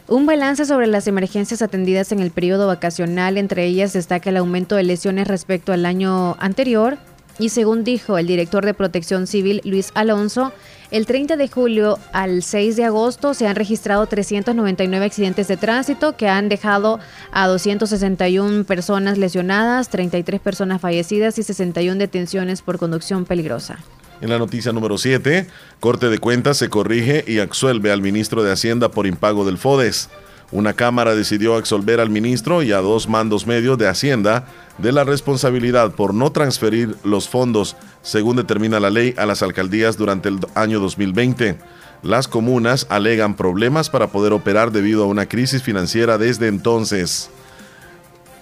un 0.08 0.26
balance 0.26 0.66
sobre 0.66 0.88
las 0.88 1.06
emergencias 1.06 1.62
atendidas 1.62 2.12
en 2.12 2.20
el 2.20 2.32
periodo 2.32 2.66
vacacional. 2.66 3.38
Entre 3.38 3.64
ellas 3.66 3.94
destaca 3.94 4.32
el 4.32 4.38
aumento 4.38 4.76
de 4.76 4.82
lesiones 4.82 5.28
respecto 5.28 5.72
al 5.72 5.86
año 5.86 6.36
anterior. 6.40 6.98
Y 7.38 7.50
según 7.50 7.84
dijo 7.84 8.18
el 8.18 8.26
director 8.26 8.66
de 8.66 8.74
Protección 8.74 9.28
Civil, 9.28 9.62
Luis 9.64 9.92
Alonso, 9.94 10.52
el 10.92 11.06
30 11.06 11.36
de 11.36 11.48
julio 11.48 12.00
al 12.14 12.44
6 12.44 12.76
de 12.76 12.86
agosto 12.86 13.34
se 13.34 13.48
han 13.48 13.56
registrado 13.56 14.06
399 14.06 15.06
accidentes 15.06 15.48
de 15.48 15.58
tránsito 15.58 16.16
que 16.16 16.28
han 16.28 16.50
dejado 16.50 17.00
a 17.32 17.48
261 17.48 18.66
personas 18.66 19.18
lesionadas, 19.18 19.90
33 19.90 20.40
personas 20.40 20.82
fallecidas 20.82 21.38
y 21.40 21.44
61 21.44 21.98
detenciones 21.98 22.62
por 22.62 22.78
conducción 22.78 23.26
peligrosa. 23.26 23.80
En 24.22 24.30
la 24.30 24.40
noticia 24.40 24.72
número 24.72 24.98
7, 24.98 25.48
Corte 25.80 26.10
de 26.10 26.20
Cuentas 26.20 26.58
se 26.58 26.70
corrige 26.70 27.26
y 27.28 27.40
absuelve 27.40 27.92
al 27.92 28.02
ministro 28.02 28.44
de 28.44 28.52
Hacienda 28.52 28.90
por 28.90 29.08
impago 29.08 29.46
del 29.46 29.58
FODES. 29.58 30.10
Una 30.52 30.74
Cámara 30.74 31.16
decidió 31.16 31.56
absolver 31.56 32.00
al 32.00 32.10
ministro 32.10 32.64
y 32.64 32.72
a 32.72 32.78
dos 32.78 33.10
mandos 33.10 33.46
medios 33.46 33.78
de 33.78 33.88
Hacienda 33.88 34.48
de 34.78 34.92
la 34.92 35.04
responsabilidad 35.04 35.92
por 35.92 36.14
no 36.14 36.32
transferir 36.32 36.96
los 37.04 37.28
fondos, 37.28 37.76
según 38.06 38.38
determina 38.38 38.80
la 38.80 38.92
ley, 38.92 39.16
a 39.18 39.26
las 39.26 39.42
alcaldías 39.42 39.98
durante 39.98 40.30
el 40.30 40.40
año 40.54 40.80
2020. 40.80 41.58
Las 42.04 42.28
comunas 42.28 42.86
alegan 42.90 43.36
problemas 43.36 43.90
para 43.90 44.08
poder 44.08 44.32
operar 44.32 44.72
debido 44.72 45.04
a 45.04 45.08
una 45.08 45.26
crisis 45.26 45.64
financiera 45.64 46.20
desde 46.20 46.48
entonces. 46.48 47.32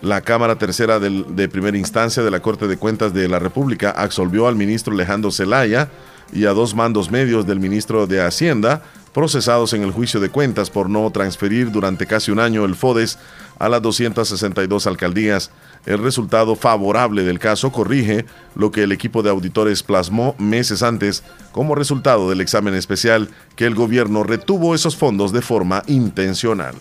La 0.01 0.19
Cámara 0.19 0.57
Tercera 0.57 0.99
de 0.99 1.47
Primera 1.47 1.77
Instancia 1.77 2.23
de 2.23 2.29
la 2.29 2.41
Corte 2.41 2.67
de 2.67 2.75
Cuentas 2.75 3.13
de 3.13 3.29
la 3.29 3.39
República 3.39 3.91
absolvió 3.91 4.49
al 4.49 4.57
ministro 4.57 4.93
Alejandro 4.93 5.31
Zelaya 5.31 5.87
y 6.33 6.45
a 6.45 6.51
dos 6.51 6.75
mandos 6.75 7.09
medios 7.09 7.47
del 7.47 7.61
ministro 7.61 8.05
de 8.05 8.21
Hacienda 8.21 8.81
procesados 9.13 9.73
en 9.73 9.83
el 9.83 9.91
juicio 9.91 10.19
de 10.19 10.29
cuentas 10.29 10.69
por 10.69 10.89
no 10.89 11.09
transferir 11.11 11.71
durante 11.71 12.05
casi 12.05 12.31
un 12.31 12.39
año 12.39 12.65
el 12.65 12.75
FODES 12.75 13.19
a 13.59 13.69
las 13.69 13.81
262 13.81 14.87
alcaldías. 14.87 15.51
El 15.85 15.99
resultado 15.99 16.55
favorable 16.55 17.23
del 17.23 17.39
caso 17.39 17.71
corrige 17.71 18.25
lo 18.55 18.71
que 18.71 18.83
el 18.83 18.91
equipo 18.91 19.21
de 19.21 19.29
auditores 19.29 19.83
plasmó 19.83 20.33
meses 20.37 20.81
antes 20.81 21.23
como 21.51 21.75
resultado 21.75 22.29
del 22.29 22.41
examen 22.41 22.73
especial 22.73 23.29
que 23.55 23.65
el 23.65 23.75
gobierno 23.75 24.23
retuvo 24.23 24.75
esos 24.75 24.95
fondos 24.95 25.33
de 25.33 25.41
forma 25.41 25.83
intencional. 25.87 26.75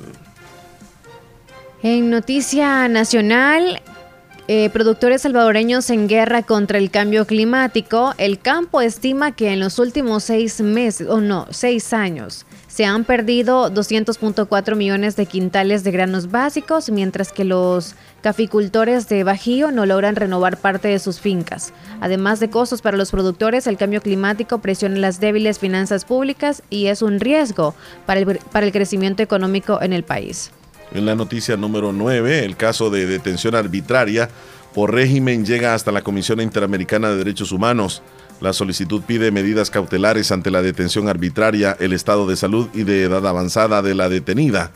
En 1.83 2.11
noticia 2.11 2.89
nacional, 2.89 3.83
eh, 4.47 4.71
productores 4.71 5.23
salvadoreños 5.23 5.91
en 5.91 6.07
guerra 6.07 6.45
contra 6.45 6.79
el 6.79 6.93
cambio 6.93 7.27
climático, 7.27 8.15
el 8.19 8.39
campo 8.39 8.81
estima 8.81 9.33
que 9.33 9.53
en 9.53 9.59
los 9.59 9.81
últimos 9.81 10.23
seis 10.23 10.61
meses, 10.61 11.09
o 11.09 11.21
no, 11.21 11.49
seis 11.51 11.93
años, 11.93 12.47
se 12.73 12.87
han 12.87 13.05
perdido 13.05 13.71
200.4 13.71 14.77
millones 14.77 15.15
de 15.15 15.27
quintales 15.27 15.85
de 15.85 15.91
granos 15.91 16.31
básicos, 16.31 16.89
mientras 16.89 17.31
que 17.31 17.45
los 17.45 17.95
caficultores 18.23 19.11
de 19.11 19.25
Bajío 19.25 19.71
no 19.71 19.85
logran 19.85 20.17
renovar 20.17 20.57
parte 20.57 20.89
de 20.89 20.99
sus 20.99 21.21
fincas. 21.21 21.75
Además 22.01 22.41
de 22.41 22.49
costos 22.49 22.81
para 22.81 22.97
los 22.97 23.11
productores, 23.11 23.67
el 23.67 23.77
cambio 23.77 24.01
climático 24.01 24.59
presiona 24.59 24.97
las 24.97 25.21
débiles 25.21 25.59
finanzas 25.59 26.07
públicas 26.07 26.63
y 26.71 26.87
es 26.87 27.03
un 27.03 27.21
riesgo 27.21 27.75
para 28.07 28.21
el, 28.21 28.39
para 28.51 28.65
el 28.65 28.73
crecimiento 28.73 29.23
económico 29.23 29.79
en 29.83 29.93
el 29.93 30.03
país. 30.03 30.51
En 30.95 31.05
la 31.05 31.15
noticia 31.15 31.59
número 31.59 31.93
9, 31.93 32.43
el 32.43 32.57
caso 32.57 32.89
de 32.89 33.05
detención 33.05 33.55
arbitraria 33.55 34.31
por 34.73 34.95
régimen 34.95 35.45
llega 35.45 35.75
hasta 35.75 35.93
la 35.93 36.01
Comisión 36.01 36.41
Interamericana 36.41 37.11
de 37.11 37.17
Derechos 37.17 37.53
Humanos. 37.53 38.03
La 38.43 38.53
solicitud 38.53 39.03
pide 39.03 39.31
medidas 39.31 39.71
cautelares 39.71 40.33
ante 40.33 40.51
la 40.51 40.63
detención 40.63 41.09
arbitraria, 41.09 41.77
el 41.79 41.93
estado 41.93 42.27
de 42.27 42.35
salud 42.35 42.69
y 42.75 42.83
de 42.83 43.05
edad 43.05 43.25
avanzada 43.25 43.83
de 43.83 43.95
la 43.95 44.09
detenida. 44.09 44.73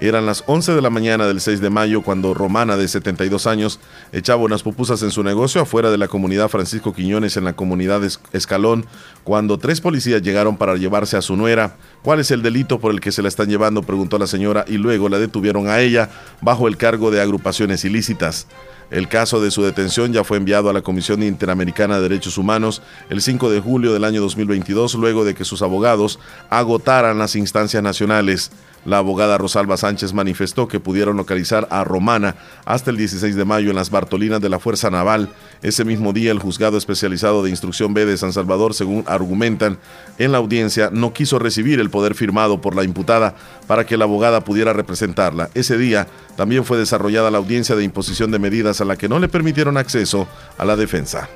Eran 0.00 0.26
las 0.26 0.42
11 0.48 0.74
de 0.74 0.82
la 0.82 0.90
mañana 0.90 1.28
del 1.28 1.40
6 1.40 1.60
de 1.60 1.70
mayo 1.70 2.02
cuando 2.02 2.34
Romana, 2.34 2.76
de 2.76 2.88
72 2.88 3.46
años, 3.46 3.78
echaba 4.10 4.42
unas 4.42 4.64
pupusas 4.64 5.04
en 5.04 5.12
su 5.12 5.22
negocio 5.22 5.62
afuera 5.62 5.92
de 5.92 5.98
la 5.98 6.08
comunidad 6.08 6.48
Francisco 6.48 6.92
Quiñones 6.92 7.36
en 7.36 7.44
la 7.44 7.52
comunidad 7.52 8.02
Escalón, 8.32 8.86
cuando 9.22 9.56
tres 9.56 9.80
policías 9.80 10.20
llegaron 10.20 10.56
para 10.56 10.74
llevarse 10.74 11.16
a 11.16 11.22
su 11.22 11.36
nuera. 11.36 11.76
¿Cuál 12.02 12.18
es 12.18 12.32
el 12.32 12.42
delito 12.42 12.80
por 12.80 12.90
el 12.90 13.00
que 13.00 13.12
se 13.12 13.22
la 13.22 13.28
están 13.28 13.48
llevando? 13.48 13.84
preguntó 13.84 14.18
la 14.18 14.26
señora 14.26 14.64
y 14.66 14.78
luego 14.78 15.08
la 15.08 15.20
detuvieron 15.20 15.68
a 15.68 15.78
ella 15.78 16.10
bajo 16.40 16.66
el 16.66 16.76
cargo 16.76 17.12
de 17.12 17.20
agrupaciones 17.20 17.84
ilícitas. 17.84 18.48
El 18.90 19.08
caso 19.08 19.40
de 19.40 19.50
su 19.50 19.62
detención 19.62 20.12
ya 20.12 20.22
fue 20.22 20.36
enviado 20.36 20.70
a 20.70 20.72
la 20.72 20.82
Comisión 20.82 21.22
Interamericana 21.24 21.96
de 21.96 22.02
Derechos 22.02 22.38
Humanos 22.38 22.82
el 23.10 23.20
5 23.20 23.50
de 23.50 23.60
julio 23.60 23.92
del 23.92 24.04
año 24.04 24.20
2022, 24.20 24.94
luego 24.94 25.24
de 25.24 25.34
que 25.34 25.44
sus 25.44 25.62
abogados 25.62 26.20
agotaran 26.50 27.18
las 27.18 27.34
instancias 27.34 27.82
nacionales. 27.82 28.52
La 28.86 28.98
abogada 28.98 29.36
Rosalba 29.36 29.76
Sánchez 29.76 30.12
manifestó 30.12 30.68
que 30.68 30.78
pudieron 30.78 31.16
localizar 31.16 31.66
a 31.72 31.82
Romana 31.82 32.36
hasta 32.64 32.92
el 32.92 32.96
16 32.96 33.34
de 33.34 33.44
mayo 33.44 33.70
en 33.70 33.74
las 33.74 33.90
Bartolinas 33.90 34.40
de 34.40 34.48
la 34.48 34.60
Fuerza 34.60 34.90
Naval. 34.90 35.28
Ese 35.60 35.84
mismo 35.84 36.12
día, 36.12 36.30
el 36.30 36.38
juzgado 36.38 36.78
especializado 36.78 37.42
de 37.42 37.50
instrucción 37.50 37.94
B 37.94 38.06
de 38.06 38.16
San 38.16 38.32
Salvador, 38.32 38.74
según 38.74 39.02
argumentan 39.08 39.78
en 40.18 40.30
la 40.30 40.38
audiencia, 40.38 40.90
no 40.92 41.12
quiso 41.12 41.40
recibir 41.40 41.80
el 41.80 41.90
poder 41.90 42.14
firmado 42.14 42.60
por 42.60 42.76
la 42.76 42.84
imputada 42.84 43.34
para 43.66 43.84
que 43.84 43.96
la 43.96 44.04
abogada 44.04 44.42
pudiera 44.42 44.72
representarla. 44.72 45.50
Ese 45.54 45.76
día 45.76 46.06
también 46.36 46.64
fue 46.64 46.78
desarrollada 46.78 47.32
la 47.32 47.38
audiencia 47.38 47.74
de 47.74 47.82
imposición 47.82 48.30
de 48.30 48.38
medidas 48.38 48.75
a 48.80 48.84
la 48.84 48.96
que 48.96 49.08
no 49.08 49.18
le 49.18 49.28
permitieron 49.28 49.76
acceso 49.76 50.26
a 50.58 50.64
la 50.64 50.76
defensa. 50.76 51.28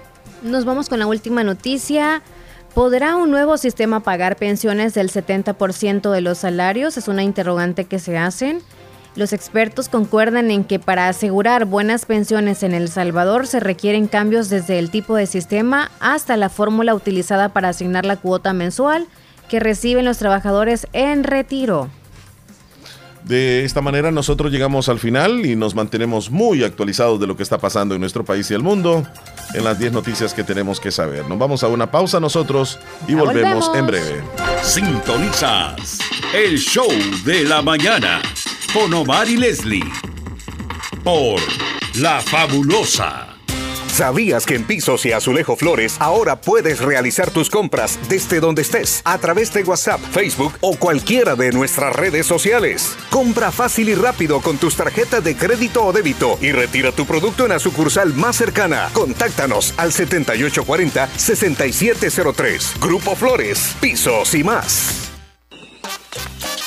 Nos 0.42 0.64
vamos 0.64 0.88
con 0.88 0.98
la 0.98 1.06
última 1.06 1.44
noticia. 1.44 2.22
¿Podrá 2.74 3.16
un 3.16 3.30
nuevo 3.30 3.58
sistema 3.58 4.00
pagar 4.00 4.36
pensiones 4.36 4.94
del 4.94 5.10
70% 5.10 6.10
de 6.10 6.20
los 6.20 6.38
salarios? 6.38 6.96
Es 6.96 7.08
una 7.08 7.22
interrogante 7.22 7.84
que 7.84 7.98
se 7.98 8.16
hacen. 8.16 8.62
Los 9.16 9.32
expertos 9.32 9.88
concuerdan 9.88 10.52
en 10.52 10.62
que 10.62 10.78
para 10.78 11.08
asegurar 11.08 11.64
buenas 11.64 12.06
pensiones 12.06 12.62
en 12.62 12.72
El 12.72 12.88
Salvador 12.88 13.48
se 13.48 13.58
requieren 13.58 14.06
cambios 14.06 14.48
desde 14.48 14.78
el 14.78 14.90
tipo 14.90 15.16
de 15.16 15.26
sistema 15.26 15.90
hasta 15.98 16.36
la 16.36 16.48
fórmula 16.48 16.94
utilizada 16.94 17.48
para 17.48 17.70
asignar 17.70 18.06
la 18.06 18.16
cuota 18.16 18.52
mensual 18.52 19.08
que 19.48 19.58
reciben 19.58 20.04
los 20.04 20.18
trabajadores 20.18 20.86
en 20.92 21.24
retiro. 21.24 21.90
De 23.24 23.64
esta 23.64 23.80
manera 23.80 24.10
nosotros 24.10 24.50
llegamos 24.50 24.88
al 24.88 24.98
final 24.98 25.44
y 25.44 25.54
nos 25.54 25.74
mantenemos 25.74 26.30
muy 26.30 26.64
actualizados 26.64 27.20
de 27.20 27.26
lo 27.26 27.36
que 27.36 27.42
está 27.42 27.58
pasando 27.58 27.94
en 27.94 28.00
nuestro 28.00 28.24
país 28.24 28.50
y 28.50 28.54
el 28.54 28.62
mundo 28.62 29.06
en 29.54 29.64
las 29.64 29.78
10 29.78 29.92
noticias 29.92 30.34
que 30.34 30.44
tenemos 30.44 30.80
que 30.80 30.90
saber. 30.90 31.28
Nos 31.28 31.38
vamos 31.38 31.62
a 31.62 31.68
una 31.68 31.90
pausa 31.90 32.18
nosotros 32.20 32.78
y 33.06 33.14
volvemos, 33.14 33.70
en 33.74 33.86
breve. 33.86 34.22
Sintonizas 34.62 35.98
el 36.34 36.58
show 36.58 36.90
de 37.24 37.44
la 37.44 37.62
mañana 37.62 38.22
con 38.72 38.92
Omar 38.94 39.28
y 39.28 39.36
Leslie 39.36 39.84
por 41.02 41.40
La 41.96 42.20
Fabulosa 42.20 43.29
¿Sabías 43.92 44.46
que 44.46 44.54
en 44.54 44.64
Pisos 44.64 45.04
y 45.04 45.12
Azulejo 45.12 45.56
Flores 45.56 45.96
ahora 45.98 46.40
puedes 46.40 46.80
realizar 46.80 47.30
tus 47.30 47.50
compras 47.50 47.98
desde 48.08 48.40
donde 48.40 48.62
estés 48.62 49.02
a 49.04 49.18
través 49.18 49.52
de 49.52 49.62
WhatsApp, 49.62 50.00
Facebook 50.12 50.54
o 50.60 50.76
cualquiera 50.76 51.34
de 51.34 51.52
nuestras 51.52 51.94
redes 51.94 52.24
sociales? 52.26 52.96
Compra 53.10 53.52
fácil 53.52 53.90
y 53.90 53.94
rápido 53.94 54.40
con 54.40 54.56
tus 54.58 54.76
tarjetas 54.76 55.22
de 55.22 55.36
crédito 55.36 55.84
o 55.84 55.92
débito 55.92 56.38
y 56.40 56.52
retira 56.52 56.92
tu 56.92 57.04
producto 57.04 57.42
en 57.44 57.50
la 57.50 57.58
sucursal 57.58 58.14
más 58.14 58.36
cercana. 58.36 58.88
Contáctanos 58.92 59.74
al 59.76 59.92
7840-6703. 59.92 62.80
Grupo 62.80 63.14
Flores, 63.16 63.76
Pisos 63.80 64.34
y 64.34 64.44
más. 64.44 65.10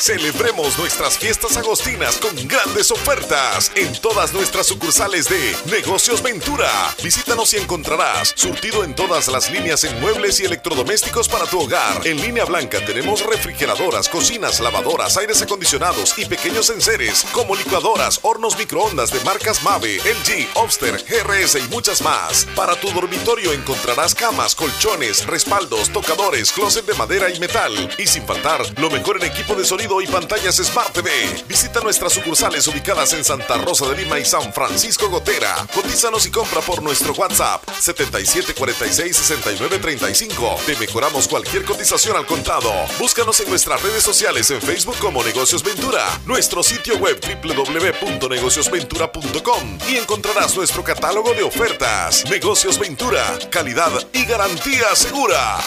Celebremos 0.04 0.78
nuestras 0.78 1.18
fiestas 1.18 1.56
agostinas 1.56 2.18
con 2.18 2.36
grandes 2.46 2.92
ofertas 2.92 3.72
en 3.74 3.90
todas 4.02 4.34
nuestras 4.34 4.68
sucursales 4.68 5.30
de 5.30 5.56
Negocios 5.72 6.22
Ventura. 6.22 6.70
Visítanos 7.02 7.54
y 7.54 7.56
encontrarás 7.56 8.34
surtido 8.36 8.84
en 8.84 8.96
todas 8.96 9.30
las 9.30 9.50
líneas 9.50 9.86
en 9.86 9.98
muebles 10.02 10.42
y 10.42 10.44
electrodomésticos 10.44 11.30
para 11.30 11.46
tu 11.46 11.62
hogar. 11.62 12.06
En 12.06 12.18
línea 12.18 12.44
blanca 12.44 12.86
tenemos 12.86 13.26
refrigeradoras, 13.26 14.10
cocinas, 14.10 14.60
lavadoras, 14.60 15.16
aires 15.16 15.42
acondicionados 15.42 16.16
y 16.18 16.26
pequeños 16.26 16.70
enseres 16.70 17.26
como 17.32 17.56
licuadoras, 17.56 18.20
hornos 18.24 18.58
microondas 18.58 19.10
de 19.10 19.22
marcas 19.22 19.64
Mave, 19.64 20.00
LG, 20.00 20.50
Obster, 20.56 21.02
GRS 21.02 21.56
y 21.56 21.70
muchas 21.70 22.02
más. 22.02 22.46
Para 22.58 22.76
tu 22.76 22.92
dormitorio 22.92 23.54
encontrarás 23.54 24.14
camas, 24.14 24.54
colchones, 24.54 25.26
respaldos, 25.28 25.94
tocadores, 25.94 26.52
closet 26.52 26.86
de 26.86 26.94
madera 26.96 27.30
y 27.30 27.40
metal. 27.40 27.90
Y 27.98 28.06
sin 28.06 28.28
faltar, 28.28 28.66
lo 28.82 28.90
mejor 28.90 29.16
en 29.24 29.32
equipo 29.32 29.56
de 29.56 29.64
sonido 29.64 29.93
y 30.02 30.08
pantallas 30.08 30.56
Smart 30.56 30.92
TV. 30.94 31.12
Visita 31.48 31.82
nuestras 31.82 32.14
sucursales 32.14 32.68
ubicadas 32.68 33.14
en 33.14 33.24
Santa 33.24 33.58
Rosa 33.58 33.88
de 33.88 33.98
Lima 33.98 34.20
y 34.20 34.26
San 34.26 34.52
Francisco 34.54 35.10
Gotera. 35.10 35.68
Cotízanos 35.74 36.26
y 36.26 36.32
compra 36.32 36.62
por 36.62 36.82
nuestro 36.82 37.14
WhatsApp 37.14 37.64
77466935. 37.68 40.66
Te 40.66 40.76
mejoramos 40.78 41.28
cualquier 41.28 41.66
cotización 41.66 42.16
al 42.18 42.26
contado. 42.26 42.72
Búscanos 43.00 43.40
en 43.42 43.50
nuestras 43.50 43.82
redes 43.82 44.04
sociales 44.04 44.50
en 44.52 44.62
Facebook 44.62 44.98
como 45.00 45.24
Negocios 45.24 45.64
Ventura, 45.64 46.06
nuestro 46.26 46.62
sitio 46.64 46.98
web 46.98 47.20
www.negociosventura.com 47.20 49.78
y 49.90 49.98
encontrarás 49.98 50.56
nuestro 50.56 50.82
catálogo 50.84 51.34
de 51.34 51.42
ofertas. 51.44 52.24
Negocios 52.30 52.78
Ventura, 52.80 53.38
calidad 53.50 53.92
y 54.14 54.24
garantía 54.26 54.96
segura. 54.96 55.58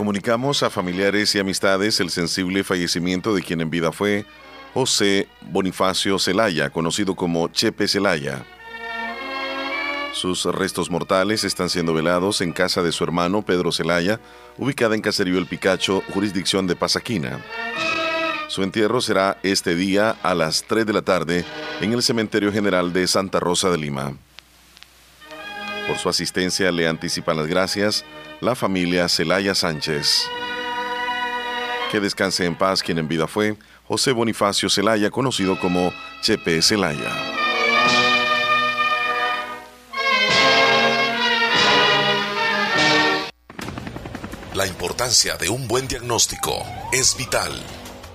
Comunicamos 0.00 0.62
a 0.62 0.70
familiares 0.70 1.34
y 1.34 1.40
amistades 1.40 2.00
el 2.00 2.08
sensible 2.08 2.64
fallecimiento 2.64 3.34
de 3.34 3.42
quien 3.42 3.60
en 3.60 3.68
vida 3.68 3.92
fue 3.92 4.24
José 4.72 5.28
Bonifacio 5.42 6.18
Celaya, 6.18 6.70
conocido 6.70 7.14
como 7.14 7.48
Chepe 7.48 7.86
Celaya. 7.86 8.42
Sus 10.14 10.46
restos 10.46 10.90
mortales 10.90 11.44
están 11.44 11.68
siendo 11.68 11.92
velados 11.92 12.40
en 12.40 12.52
casa 12.52 12.82
de 12.82 12.92
su 12.92 13.04
hermano 13.04 13.42
Pedro 13.42 13.72
Celaya, 13.72 14.20
ubicada 14.56 14.94
en 14.94 15.02
Caserío 15.02 15.36
El 15.36 15.44
Picacho, 15.44 16.02
jurisdicción 16.14 16.66
de 16.66 16.76
Pasaquina. 16.76 17.44
Su 18.48 18.62
entierro 18.62 19.02
será 19.02 19.36
este 19.42 19.74
día 19.74 20.16
a 20.22 20.34
las 20.34 20.64
3 20.66 20.86
de 20.86 20.92
la 20.94 21.02
tarde 21.02 21.44
en 21.82 21.92
el 21.92 22.02
Cementerio 22.02 22.50
General 22.50 22.94
de 22.94 23.06
Santa 23.06 23.38
Rosa 23.38 23.68
de 23.68 23.76
Lima. 23.76 24.14
Por 25.86 25.98
su 25.98 26.08
asistencia 26.08 26.72
le 26.72 26.88
anticipan 26.88 27.36
las 27.36 27.48
gracias 27.48 28.06
la 28.40 28.54
familia 28.54 29.08
Celaya 29.08 29.54
Sánchez. 29.54 30.24
Que 31.90 32.00
descanse 32.00 32.44
en 32.46 32.56
paz 32.56 32.82
quien 32.82 32.98
en 32.98 33.08
vida 33.08 33.26
fue 33.26 33.56
José 33.86 34.12
Bonifacio 34.12 34.68
Celaya, 34.70 35.10
conocido 35.10 35.58
como 35.58 35.92
Chepe 36.22 36.62
Celaya. 36.62 37.10
La 44.54 44.66
importancia 44.66 45.36
de 45.36 45.48
un 45.48 45.66
buen 45.68 45.88
diagnóstico 45.88 46.64
es 46.92 47.16
vital. 47.16 47.52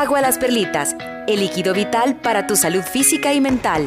Agua 0.00 0.22
Las 0.22 0.38
Perlitas, 0.38 0.96
el 1.28 1.40
líquido 1.40 1.74
vital 1.74 2.18
para 2.22 2.46
tu 2.46 2.56
salud 2.56 2.80
física 2.80 3.34
y 3.34 3.40
mental. 3.42 3.86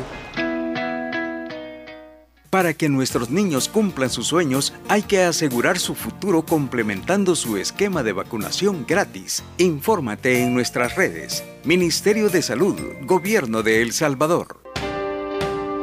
Para 2.51 2.76
que 2.76 2.88
nuestros 2.88 3.32
niños 3.32 3.68
cumplan 3.68 4.11
sus 4.11 4.28
sueños, 4.28 4.76
hay 4.89 5.01
que 5.01 5.24
asegurar 5.24 5.80
su 5.80 5.95
futuro 5.95 6.45
complementando 6.45 7.36
su 7.36 7.57
esquema 7.57 8.03
de 8.03 8.14
vacunación 8.14 8.86
gratis. 8.88 9.43
Infórmate 9.57 10.43
en 10.43 10.53
nuestras 10.53 10.95
redes. 10.95 11.43
Ministerio 11.64 12.30
de 12.30 12.43
Salud, 12.43 12.80
Gobierno 13.07 13.64
de 13.64 13.82
El 13.82 13.91
Salvador. 13.91 14.61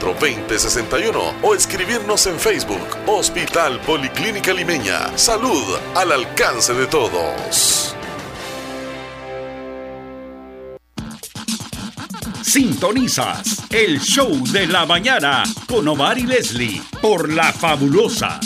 809-564-2061 0.00 1.34
o 1.42 1.54
escribirnos 1.54 2.26
en 2.26 2.38
Facebook 2.38 2.86
Hospital 3.06 3.80
Policlínica 3.80 4.52
Limeña. 4.52 5.16
Salud 5.16 5.62
al 5.94 6.12
alcance 6.12 6.72
de 6.74 6.86
todos. 6.86 7.94
Sintonizas 12.42 13.62
el 13.70 14.00
show 14.00 14.28
de 14.50 14.66
la 14.66 14.84
mañana 14.86 15.44
con 15.68 15.86
Omar 15.86 16.18
y 16.18 16.22
Leslie 16.24 16.82
por 17.00 17.30
La 17.32 17.52
Fabulosa. 17.52 18.40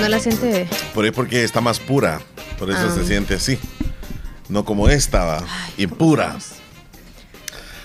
No 0.00 0.08
la 0.08 0.20
siente. 0.20 0.68
Por 0.94 1.04
ahí 1.04 1.10
porque 1.10 1.42
está 1.42 1.60
más 1.60 1.80
pura. 1.80 2.20
Por 2.58 2.70
eso 2.70 2.86
Ah. 2.88 2.94
se 2.94 3.04
siente 3.04 3.34
así. 3.34 3.58
No 4.48 4.64
como 4.64 4.88
esta, 4.88 5.42
impura. 5.76 6.36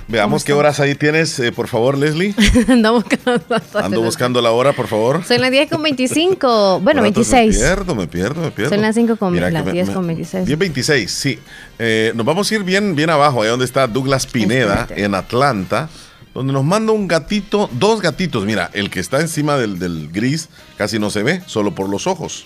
Veamos 0.08 0.44
qué 0.44 0.54
horas 0.54 0.80
ahí 0.80 0.96
tienes, 0.96 1.40
eh, 1.40 1.52
por 1.52 1.68
favor, 1.68 1.98
Leslie. 1.98 2.36
Andamos 2.68 3.04
buscando. 3.04 3.44
Ando 3.74 4.02
buscando 4.02 4.42
la 4.42 4.52
hora, 4.52 4.74
por 4.74 4.88
favor. 4.88 5.24
Son 5.24 5.40
las 5.42 5.50
10 5.52 5.70
con 5.70 5.82
25. 5.82 6.80
Bueno, 6.84 7.02
Por 7.02 7.10
ratos 7.10 7.30
26. 7.32 7.56
Me 7.60 7.66
pierdo, 7.66 7.96
me 7.96 8.08
pierdo, 8.08 8.42
me 8.42 8.52
pierdo. 8.52 8.74
Son 8.74 8.82
las 8.82 8.96
5 8.96 9.16
con 9.18 9.34
Mira 9.34 9.50
las 9.50 9.66
me- 9.66 9.72
10 9.72 9.88
me- 9.88 9.94
con 9.94 10.08
26. 10.08 10.48
10.26, 10.48 11.08
sí. 11.08 11.40
Eh, 11.80 12.12
nos 12.16 12.26
vamos 12.26 12.52
a 12.52 12.56
ir 12.56 12.64
bien, 12.64 12.96
bien 12.96 13.10
abajo, 13.10 13.42
ahí 13.42 13.50
donde 13.50 13.66
está 13.66 13.88
Douglas 13.88 14.28
Pineda, 14.28 14.88
en 14.96 15.16
Atlanta, 15.16 15.90
donde 16.34 16.52
nos 16.54 16.64
manda 16.64 16.92
un 16.92 17.08
gatito, 17.08 17.70
dos 17.72 18.02
gatitos. 18.02 18.46
Mira, 18.46 18.70
el 18.74 18.90
que 18.90 19.00
está 19.00 19.22
encima 19.22 19.58
del, 19.58 19.80
del 19.80 20.10
gris 20.12 20.50
casi 20.78 21.00
no 21.00 21.10
se 21.10 21.24
ve, 21.24 21.42
solo 21.48 21.74
por 21.74 21.90
los 21.90 22.08
ojos. 22.08 22.46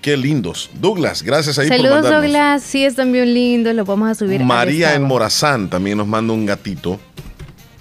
Qué 0.00 0.16
lindos. 0.16 0.70
Douglas, 0.80 1.22
gracias 1.22 1.58
ahí 1.58 1.68
por 1.68 1.76
Saludos, 1.76 1.94
mandarnos. 2.02 2.22
Douglas. 2.22 2.62
Sí, 2.62 2.84
están 2.84 3.10
bien 3.12 3.34
lindos. 3.34 3.74
Los 3.74 3.86
vamos 3.86 4.08
a 4.10 4.14
subir. 4.14 4.40
María 4.42 4.94
en. 4.94 5.02
Morazán 5.02 5.68
también 5.68 5.98
nos 5.98 6.06
manda 6.06 6.32
un 6.32 6.46
gatito. 6.46 7.00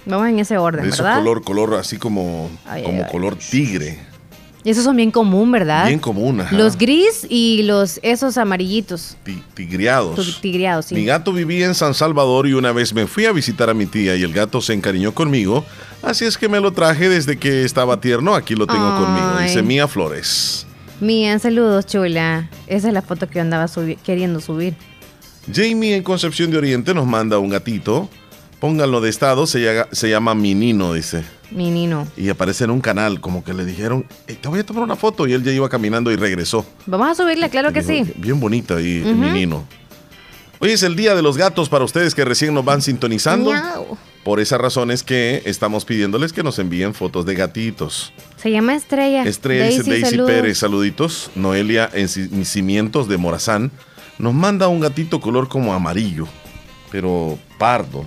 Vamos 0.05 0.27
en 0.29 0.39
ese 0.39 0.57
orden, 0.57 0.83
De 0.83 0.89
ese 0.89 1.03
¿verdad? 1.03 1.17
color, 1.19 1.43
color 1.43 1.73
así 1.75 1.97
como, 1.97 2.49
Ay, 2.65 2.83
como 2.83 3.03
ay, 3.03 3.11
color 3.11 3.35
tigre. 3.35 3.99
Y 4.63 4.69
esos 4.71 4.83
son 4.83 4.95
bien 4.97 5.11
común, 5.11 5.51
¿verdad? 5.51 5.87
Bien 5.87 5.99
común, 5.99 6.41
ajá. 6.41 6.55
Los 6.55 6.77
gris 6.77 7.25
y 7.29 7.63
los 7.63 7.99
esos 8.03 8.37
amarillitos. 8.37 9.15
Ti- 9.23 9.41
tigreados. 9.53 10.15
Tu- 10.15 10.41
Tigreados, 10.41 10.87
sí. 10.87 10.95
Mi 10.95 11.05
gato 11.05 11.31
vivía 11.31 11.65
en 11.65 11.75
San 11.75 11.93
Salvador 11.93 12.47
y 12.47 12.53
una 12.53 12.71
vez 12.73 12.93
me 12.93 13.05
fui 13.07 13.25
a 13.25 13.31
visitar 13.31 13.69
a 13.69 13.73
mi 13.73 13.85
tía 13.85 14.15
y 14.15 14.23
el 14.23 14.33
gato 14.33 14.59
se 14.61 14.73
encariñó 14.73 15.13
conmigo. 15.13 15.65
Así 16.01 16.25
es 16.25 16.37
que 16.37 16.49
me 16.49 16.59
lo 16.59 16.71
traje 16.73 17.07
desde 17.09 17.37
que 17.37 17.63
estaba 17.63 17.99
tierno. 18.01 18.33
Aquí 18.35 18.55
lo 18.55 18.65
tengo 18.67 18.85
Ay. 18.93 19.03
conmigo. 19.03 19.39
Dice 19.39 19.61
Mía 19.63 19.87
Flores. 19.87 20.66
Mía, 20.99 21.37
saludos, 21.39 21.85
chula. 21.85 22.49
Esa 22.65 22.87
es 22.87 22.93
la 22.93 23.01
foto 23.01 23.27
que 23.27 23.35
yo 23.35 23.41
andaba 23.41 23.65
subi- 23.65 23.97
queriendo 23.97 24.39
subir. 24.41 24.73
Jamie 25.53 25.95
en 25.95 26.03
Concepción 26.03 26.49
de 26.51 26.57
Oriente 26.57 26.93
nos 26.93 27.05
manda 27.05 27.37
un 27.39 27.49
gatito. 27.49 28.09
Pónganlo 28.59 28.99
de 29.01 29.09
estado. 29.09 29.45
Se, 29.45 29.59
llaga- 29.59 29.87
se 29.91 30.09
llama 30.09 30.33
Minino, 30.33 30.93
dice. 30.93 31.23
Mi 31.51 31.69
Nino. 31.69 32.07
Y 32.17 32.29
aparece 32.29 32.63
en 32.63 32.71
un 32.71 32.81
canal. 32.81 33.21
Como 33.21 33.43
que 33.43 33.53
le 33.53 33.63
dijeron, 33.63 34.05
"Ey, 34.27 34.35
te 34.35 34.47
voy 34.49 34.59
a 34.59 34.65
tomar 34.65 34.83
una 34.83 34.95
foto. 34.95 35.27
Y 35.27 35.33
él 35.33 35.43
ya 35.43 35.51
iba 35.51 35.69
caminando 35.69 36.11
y 36.11 36.15
regresó. 36.15 36.65
Vamos 36.87 37.07
a 37.09 37.15
subirla, 37.15 37.49
claro 37.49 37.71
que 37.71 37.83
sí. 37.83 38.03
Bien 38.17 38.39
bonita 38.39 38.75
ahí, 38.77 39.01
Ujú. 39.03 39.13
Minino. 39.13 39.63
Hoy 40.59 40.71
es 40.71 40.81
el 40.81 40.95
día 40.95 41.13
de 41.15 41.21
los 41.21 41.37
gatos 41.37 41.69
para 41.69 41.85
ustedes 41.85 42.15
que 42.15 42.25
recién 42.25 42.53
nos 42.55 42.65
van 42.65 42.81
sintonizando. 42.81 43.51
Miau. 43.51 43.97
Por 44.27 44.41
esa 44.41 44.57
razón 44.57 44.91
es 44.91 45.03
que 45.03 45.41
estamos 45.45 45.85
pidiéndoles 45.85 46.33
que 46.33 46.43
nos 46.43 46.59
envíen 46.59 46.93
fotos 46.93 47.25
de 47.25 47.33
gatitos. 47.33 48.11
Se 48.35 48.51
llama 48.51 48.75
Estrella. 48.75 49.23
Estrella 49.23 49.67
dice 49.67 49.83
Daisy 49.89 50.03
saludos. 50.05 50.29
Pérez, 50.29 50.57
saluditos. 50.57 51.31
Noelia 51.35 51.89
en 51.93 52.07
Ci- 52.07 52.43
Cimientos 52.43 53.07
de 53.07 53.15
Morazán 53.15 53.71
nos 54.19 54.33
manda 54.33 54.67
un 54.67 54.81
gatito 54.81 55.21
color 55.21 55.47
como 55.47 55.73
amarillo, 55.73 56.27
pero 56.91 57.39
pardo. 57.57 58.03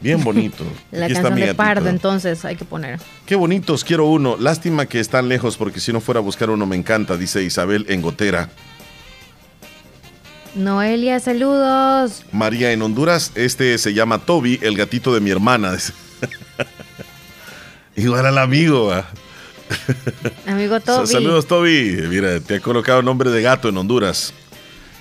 Bien 0.00 0.22
bonito. 0.24 0.62
La 0.92 1.06
Aquí 1.06 1.14
está 1.14 1.22
canción 1.30 1.34
mi 1.34 1.40
de 1.40 1.46
gatito. 1.48 1.56
Pardo, 1.56 1.88
entonces 1.88 2.44
hay 2.44 2.54
que 2.54 2.64
poner. 2.64 3.00
Qué 3.26 3.34
bonitos, 3.34 3.82
quiero 3.82 4.06
uno. 4.06 4.36
Lástima 4.38 4.86
que 4.86 5.00
están 5.00 5.28
lejos 5.28 5.56
porque 5.56 5.80
si 5.80 5.92
no 5.92 6.00
fuera 6.00 6.20
a 6.20 6.22
buscar 6.22 6.48
uno 6.48 6.64
me 6.64 6.76
encanta, 6.76 7.16
dice 7.16 7.42
Isabel 7.42 7.86
en 7.88 8.02
Gotera. 8.02 8.50
Noelia, 10.54 11.18
saludos. 11.18 12.24
María 12.30 12.72
en 12.72 12.82
Honduras, 12.82 13.32
este 13.34 13.78
se 13.78 13.94
llama 13.94 14.18
Toby, 14.18 14.58
el 14.62 14.76
gatito 14.76 15.14
de 15.14 15.20
mi 15.20 15.30
hermana. 15.30 15.76
Igual 17.96 18.26
al 18.26 18.38
amigo. 18.38 18.88
¿va? 18.88 19.06
Amigo 20.46 20.80
Toby. 20.80 21.06
Saludos, 21.06 21.46
Toby. 21.46 22.04
Mira, 22.08 22.40
te 22.40 22.56
ha 22.56 22.60
colocado 22.60 23.02
nombre 23.02 23.30
de 23.30 23.40
gato 23.42 23.68
en 23.68 23.76
Honduras. 23.76 24.34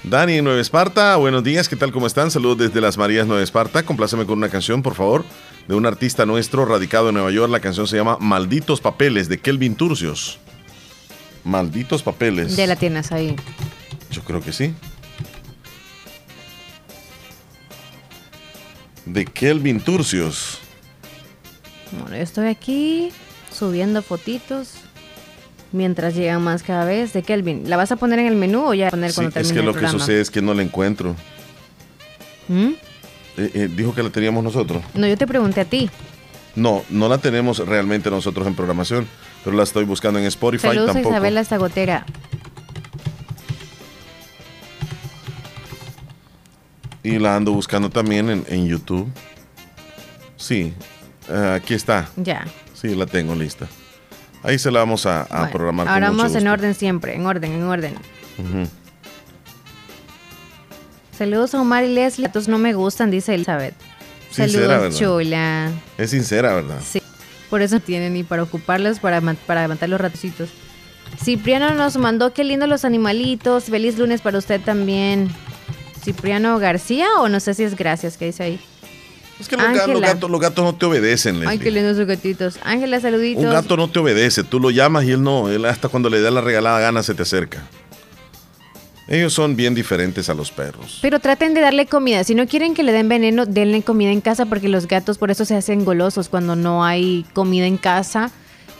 Dani 0.03 0.33
en 0.35 0.45
Nueva 0.45 0.59
Esparta, 0.59 1.15
buenos 1.17 1.43
días, 1.43 1.69
¿qué 1.69 1.75
tal? 1.75 1.91
¿Cómo 1.91 2.07
están? 2.07 2.31
Saludos 2.31 2.57
desde 2.57 2.81
Las 2.81 2.97
Marías, 2.97 3.27
Nueva 3.27 3.43
Esparta. 3.43 3.83
Compláceme 3.83 4.25
con 4.25 4.39
una 4.39 4.49
canción, 4.49 4.81
por 4.81 4.95
favor, 4.95 5.23
de 5.67 5.75
un 5.75 5.85
artista 5.85 6.25
nuestro 6.25 6.65
radicado 6.65 7.09
en 7.09 7.15
Nueva 7.15 7.29
York. 7.29 7.51
La 7.51 7.59
canción 7.59 7.87
se 7.87 7.97
llama 7.97 8.17
Malditos 8.19 8.81
Papeles, 8.81 9.29
de 9.29 9.39
Kelvin 9.39 9.75
Turcios. 9.75 10.39
Malditos 11.43 12.01
Papeles. 12.01 12.55
Ya 12.55 12.65
la 12.65 12.77
tienes 12.77 13.11
ahí. 13.11 13.35
Yo 14.09 14.23
creo 14.23 14.41
que 14.41 14.53
sí. 14.53 14.73
De 19.05 19.25
Kelvin 19.25 19.79
Turcios. 19.79 20.59
Bueno, 21.91 22.15
yo 22.15 22.23
estoy 22.23 22.47
aquí 22.47 23.11
subiendo 23.51 24.01
fotitos 24.01 24.75
mientras 25.71 26.15
llegan 26.15 26.41
más 26.43 26.63
cada 26.63 26.85
vez 26.85 27.13
de 27.13 27.23
Kelvin. 27.23 27.69
¿La 27.69 27.77
vas 27.77 27.91
a 27.91 27.95
poner 27.95 28.19
en 28.19 28.27
el 28.27 28.35
menú 28.35 28.69
o 28.69 28.73
ya 28.73 28.87
a 28.87 28.91
poner 28.91 29.11
Sí, 29.11 29.15
cuando 29.15 29.39
es 29.39 29.51
que 29.51 29.61
lo 29.61 29.73
que 29.73 29.87
sucede 29.87 30.21
es 30.21 30.29
que 30.29 30.41
no 30.41 30.53
la 30.53 30.61
encuentro. 30.61 31.15
¿Mm? 32.47 32.69
Eh, 33.37 33.51
eh, 33.53 33.69
dijo 33.75 33.93
que 33.95 34.03
la 34.03 34.09
teníamos 34.09 34.43
nosotros. 34.43 34.83
No, 34.93 35.07
yo 35.07 35.17
te 35.17 35.27
pregunté 35.27 35.61
a 35.61 35.65
ti. 35.65 35.89
No, 36.55 36.83
no 36.89 37.07
la 37.07 37.17
tenemos 37.17 37.59
realmente 37.59 38.09
nosotros 38.09 38.45
en 38.45 38.55
programación, 38.55 39.07
pero 39.43 39.55
la 39.55 39.63
estoy 39.63 39.85
buscando 39.85 40.19
en 40.19 40.25
Spotify 40.25 40.67
Saludos 40.67 40.89
a 40.89 40.93
tampoco. 40.93 41.15
Isabela 41.15 41.45
Zagotera. 41.45 42.05
Y 47.03 47.17
la 47.19 47.35
ando 47.35 47.51
buscando 47.51 47.89
también 47.89 48.29
en, 48.29 48.45
en 48.47 48.67
YouTube. 48.67 49.07
Sí, 50.37 50.73
eh, 51.29 51.53
aquí 51.55 51.73
está. 51.73 52.09
Ya. 52.15 52.45
Sí, 52.73 52.95
la 52.95 53.05
tengo 53.05 53.35
lista. 53.35 53.67
Ahí 54.43 54.57
se 54.59 54.71
la 54.71 54.79
vamos 54.79 55.05
a, 55.05 55.21
a 55.23 55.25
Bueno, 55.39 55.51
programar. 55.51 55.85
con 55.87 55.93
ahora 55.93 56.11
mucho 56.11 56.23
vamos 56.23 56.35
en 56.35 56.47
orden 56.47 56.73
siempre, 56.75 57.15
en 57.15 57.25
orden, 57.25 57.51
en 57.53 57.63
orden. 57.63 57.93
Saludos 61.17 61.53
a 61.53 61.61
Omar 61.61 61.83
y 61.83 61.93
Leslie. 61.93 62.29
No 62.47 62.57
me 62.57 62.73
gustan, 62.73 63.11
dice 63.11 63.35
Elizabeth. 63.35 63.75
Sincera, 64.31 64.47
Saludos, 64.47 64.67
¿verdad? 64.81 64.97
chula. 64.97 65.71
Es 65.97 66.09
sincera, 66.11 66.53
¿verdad? 66.55 66.79
Sí. 66.83 67.01
Por 67.49 67.61
eso 67.61 67.79
tienen 67.79 68.15
y 68.15 68.23
para 68.23 68.43
ocuparlos, 68.43 68.99
para, 68.99 69.19
para 69.45 69.67
matar 69.67 69.89
los 69.89 69.99
ratocitos. 69.99 70.49
Cipriano 71.21 71.71
nos 71.75 71.97
mandó 71.97 72.33
qué 72.33 72.43
lindo 72.43 72.65
los 72.65 72.85
animalitos. 72.85 73.65
Feliz 73.65 73.97
lunes 73.99 74.21
para 74.21 74.37
usted 74.37 74.61
también. 74.61 75.29
Cipriano 76.03 76.57
García 76.59 77.07
o 77.19 77.29
no 77.29 77.39
sé 77.39 77.53
si 77.53 77.63
es 77.63 77.75
gracias 77.75 78.17
que 78.17 78.25
dice 78.25 78.43
ahí. 78.43 78.59
Es 79.39 79.47
que 79.47 79.57
los, 79.57 80.01
gatos, 80.01 80.29
los 80.29 80.39
gatos 80.39 80.63
no 80.63 80.75
te 80.75 80.85
obedecen, 80.85 81.35
Ay, 81.37 81.41
Leslie. 81.41 81.59
qué 81.59 81.71
lindos 81.71 81.97
sus 81.97 82.05
gatitos. 82.05 82.59
Ángela, 82.63 82.99
saluditos. 82.99 83.43
Un 83.43 83.49
gato 83.51 83.75
no 83.75 83.89
te 83.89 83.97
obedece, 83.97 84.43
tú 84.43 84.59
lo 84.59 84.69
llamas 84.69 85.03
y 85.05 85.11
él 85.13 85.23
no, 85.23 85.49
él 85.49 85.65
hasta 85.65 85.89
cuando 85.89 86.09
le 86.11 86.21
da 86.21 86.29
la 86.29 86.41
regalada 86.41 86.79
gana 86.79 87.01
se 87.01 87.15
te 87.15 87.23
acerca. 87.23 87.63
Ellos 89.07 89.33
son 89.33 89.55
bien 89.55 89.73
diferentes 89.73 90.29
a 90.29 90.33
los 90.35 90.51
perros. 90.51 90.99
Pero 91.01 91.19
traten 91.19 91.53
de 91.53 91.61
darle 91.61 91.85
comida. 91.87 92.23
Si 92.23 92.35
no 92.35 92.47
quieren 92.47 92.73
que 92.75 92.83
le 92.83 92.91
den 92.91 93.09
veneno, 93.09 93.45
denle 93.45 93.81
comida 93.81 94.11
en 94.11 94.21
casa 94.21 94.45
porque 94.45 94.69
los 94.69 94.87
gatos 94.87 95.17
por 95.17 95.31
eso 95.31 95.43
se 95.43 95.55
hacen 95.55 95.83
golosos 95.85 96.29
cuando 96.29 96.55
no 96.55 96.85
hay 96.85 97.25
comida 97.33 97.65
en 97.65 97.77
casa. 97.77 98.31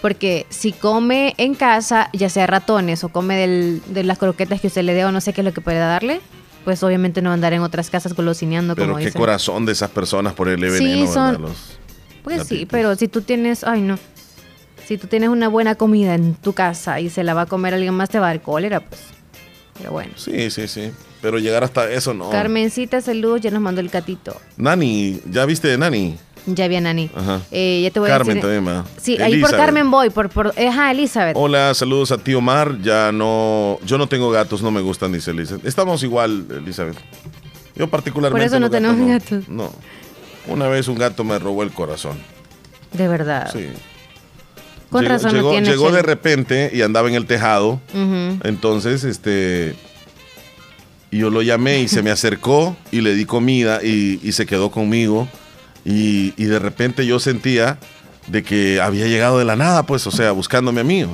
Porque 0.02 0.46
si 0.50 0.72
come 0.72 1.34
en 1.38 1.54
casa, 1.54 2.10
ya 2.14 2.30
sea 2.30 2.48
ratones 2.48 3.04
o 3.04 3.10
come 3.10 3.36
del- 3.36 3.82
de 3.88 4.04
las 4.04 4.18
croquetas 4.20 4.62
que 4.62 4.68
usted 4.68 4.84
le 4.84 4.94
dé 4.94 5.06
o 5.06 5.12
no 5.12 5.22
sé 5.22 5.34
qué 5.34 5.42
es 5.42 5.46
lo 5.46 5.54
que 5.54 5.62
pueda 5.62 5.86
darle, 5.88 6.22
pues 6.64 6.82
obviamente 6.84 7.22
no 7.22 7.32
andar 7.32 7.54
en 7.54 7.62
otras 7.62 7.90
casas 7.90 8.14
golosineando 8.14 8.76
Pero 8.76 8.88
como 8.90 9.00
qué 9.00 9.06
dicen. 9.06 9.20
corazón 9.20 9.66
de 9.66 9.72
esas 9.72 9.90
personas 9.90 10.34
ponerle 10.34 10.70
Sí, 10.78 10.84
veneno, 10.84 11.12
son- 11.14 11.32
¿verdad? 11.32 11.40
Los- 11.50 11.78
Pues 12.24 12.48
sí, 12.48 12.68
pero 12.70 12.96
si 12.96 13.08
tú 13.08 13.22
tienes, 13.22 13.64
ay 13.64 13.82
no, 13.82 13.98
si 14.86 14.98
tú 14.98 15.08
tienes 15.08 15.30
una 15.30 15.48
buena 15.48 15.76
comida 15.76 16.14
en 16.16 16.36
tu 16.36 16.54
casa 16.54 17.00
y 17.00 17.10
se 17.10 17.24
la 17.24 17.34
va 17.34 17.42
a 17.42 17.46
comer 17.48 17.74
alguien 17.74 17.94
más, 17.96 18.10
te 18.10 18.20
va 18.20 18.28
a 18.28 18.30
dar 18.34 18.42
cólera, 18.42 18.80
pues. 18.82 19.02
Pero 19.78 19.92
bueno. 19.92 20.12
Sí, 20.18 20.52
sí, 20.52 20.68
sí. 20.68 20.92
Pero 21.22 21.40
llegar 21.40 21.64
hasta 21.64 21.90
eso 21.92 22.14
no. 22.14 22.30
Carmencita, 22.30 23.00
saludos, 23.02 23.42
ya 23.42 23.52
nos 23.52 23.62
mandó 23.62 23.82
el 23.82 23.90
catito. 23.90 24.40
Nani, 24.58 25.20
¿ya 25.32 25.46
viste 25.46 25.68
de 25.68 25.78
Nani? 25.78 26.18
Ya 26.48 26.68
vi 26.68 26.76
a 26.76 26.82
Nani. 26.82 27.10
Ajá. 27.14 27.42
Eh, 27.52 27.82
ya 27.84 27.92
te 27.92 28.00
voy 28.00 28.10
Carmen 28.10 28.32
a 28.32 28.34
decir. 28.36 28.42
también, 28.42 28.68
va. 28.68 28.86
Sí, 29.00 29.22
ahí 29.22 29.40
por. 29.42 29.52
Carmen 29.52 29.92
voy, 29.92 30.10
por, 30.10 30.30
por 30.30 30.54
ajá, 30.60 30.92
Elizabeth. 30.92 31.36
Hola, 31.38 31.74
saludos 31.74 32.12
a 32.12 32.18
tío 32.18 32.40
Omar. 32.40 32.82
Ya 32.82 33.12
no, 33.12 33.80
yo 33.86 33.98
no 33.98 34.08
tengo 34.08 34.32
gatos, 34.32 34.62
no 34.64 34.72
me 34.72 34.82
gustan, 34.82 35.12
dice 35.12 35.32
Elizabeth. 35.32 35.66
Estamos 35.66 36.02
igual, 36.04 36.46
Elizabeth. 36.50 36.98
Yo 37.76 37.88
particularmente. 37.90 38.44
Por 38.44 38.46
eso 38.46 38.60
no 38.60 38.70
tenemos 38.70 38.98
no. 38.98 39.08
gatos. 39.08 39.48
No. 39.50 39.72
Una 40.48 40.68
vez 40.68 40.88
un 40.88 40.98
gato 40.98 41.24
me 41.24 41.38
robó 41.38 41.62
el 41.64 41.72
corazón. 41.72 42.18
De 42.94 43.08
verdad. 43.08 43.50
Sí. 43.54 43.68
Con 44.90 45.04
llegó, 45.04 45.14
razón 45.14 45.32
no 45.32 45.38
llegó, 45.38 45.52
tiene 45.52 45.70
llegó 45.70 45.92
de 45.92 46.02
repente 46.02 46.72
y 46.74 46.82
andaba 46.82 47.08
en 47.08 47.16
el 47.16 47.26
tejado. 47.28 47.80
Entonces, 48.44 49.04
este. 49.04 49.76
Y 51.12 51.20
yo 51.20 51.30
lo 51.30 51.42
llamé 51.42 51.82
y 51.82 51.88
se 51.88 52.02
me 52.02 52.10
acercó 52.10 52.76
y 52.92 53.02
le 53.02 53.14
di 53.14 53.26
comida 53.26 53.82
y, 53.84 54.20
y 54.24 54.32
se 54.32 54.46
quedó 54.46 54.72
conmigo. 54.72 55.28
Y, 55.86 56.34
y 56.38 56.46
de 56.46 56.60
repente 56.60 57.06
yo 57.06 57.20
sentía 57.20 57.80
de 58.28 58.44
que 58.44 58.80
había 58.82 59.08
llegado 59.08 59.40
de 59.40 59.46
la 59.46 59.56
nada, 59.56 59.84
pues, 59.84 60.06
o 60.08 60.12
sea, 60.12 60.32
buscándome 60.32 60.82
a 60.82 60.84
mí. 60.84 61.06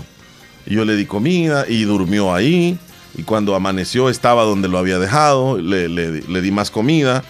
Y 0.65 0.76
yo 0.76 0.84
le 0.86 0.95
di 0.95 1.05
comida 1.05 1.65
y 1.68 1.84
durmió 1.84 2.34
ahí. 2.34 2.78
Y 3.18 3.24
cuando 3.24 3.55
amaneció 3.55 4.09
estaba 4.09 4.43
donde 4.43 4.68
lo 4.68 4.78
había 4.78 4.99
dejado, 4.99 5.57
le, 5.57 5.88
le- 5.89 6.22
le 6.22 6.41
di 6.41 6.51
más 6.51 6.70
comida 6.70 7.24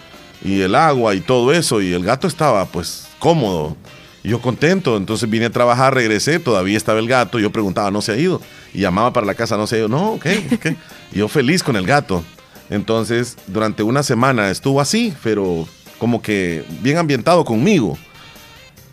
y 0.44 0.62
el 0.62 0.76
agua 0.76 1.14
y 1.16 1.22
todo 1.22 1.54
eso. 1.54 1.82
Y 1.82 1.94
el 1.94 2.04
gato 2.04 2.28
estaba 2.28 2.66
pues 2.66 3.08
cómodo. 3.20 3.78
Y 4.24 4.30
yo 4.30 4.42
contento. 4.42 4.98
Entonces 4.98 5.30
vine 5.30 5.46
a 5.46 5.50
trabajar, 5.52 5.94
regresé, 5.94 6.40
todavía 6.40 6.76
estaba 6.76 7.00
el 7.00 7.08
gato. 7.08 7.38
Yo 7.40 7.52
preguntaba, 7.52 7.92
¿no 7.92 8.02
se 8.02 8.14
ha 8.14 8.18
ido? 8.18 8.42
Y 8.74 8.80
llamaba 8.82 9.14
para 9.14 9.28
la 9.28 9.36
casa, 9.36 9.56
¿no 9.56 9.68
se 9.68 9.76
ha 9.76 9.80
ido? 9.80 9.88
No, 9.88 10.14
ok, 10.14 10.26
ok. 10.56 10.66
Y 11.14 11.20
yo 11.20 11.28
feliz 11.28 11.62
con 11.64 11.76
el 11.76 11.86
gato. 11.86 12.24
Entonces, 12.70 13.38
durante 13.48 13.84
una 13.84 14.04
semana 14.04 14.50
estuvo 14.50 14.82
así, 14.82 15.14
pero 15.24 15.66
como 16.00 16.22
que 16.22 16.64
bien 16.82 16.98
ambientado 16.98 17.43
conmigo. 17.45 17.98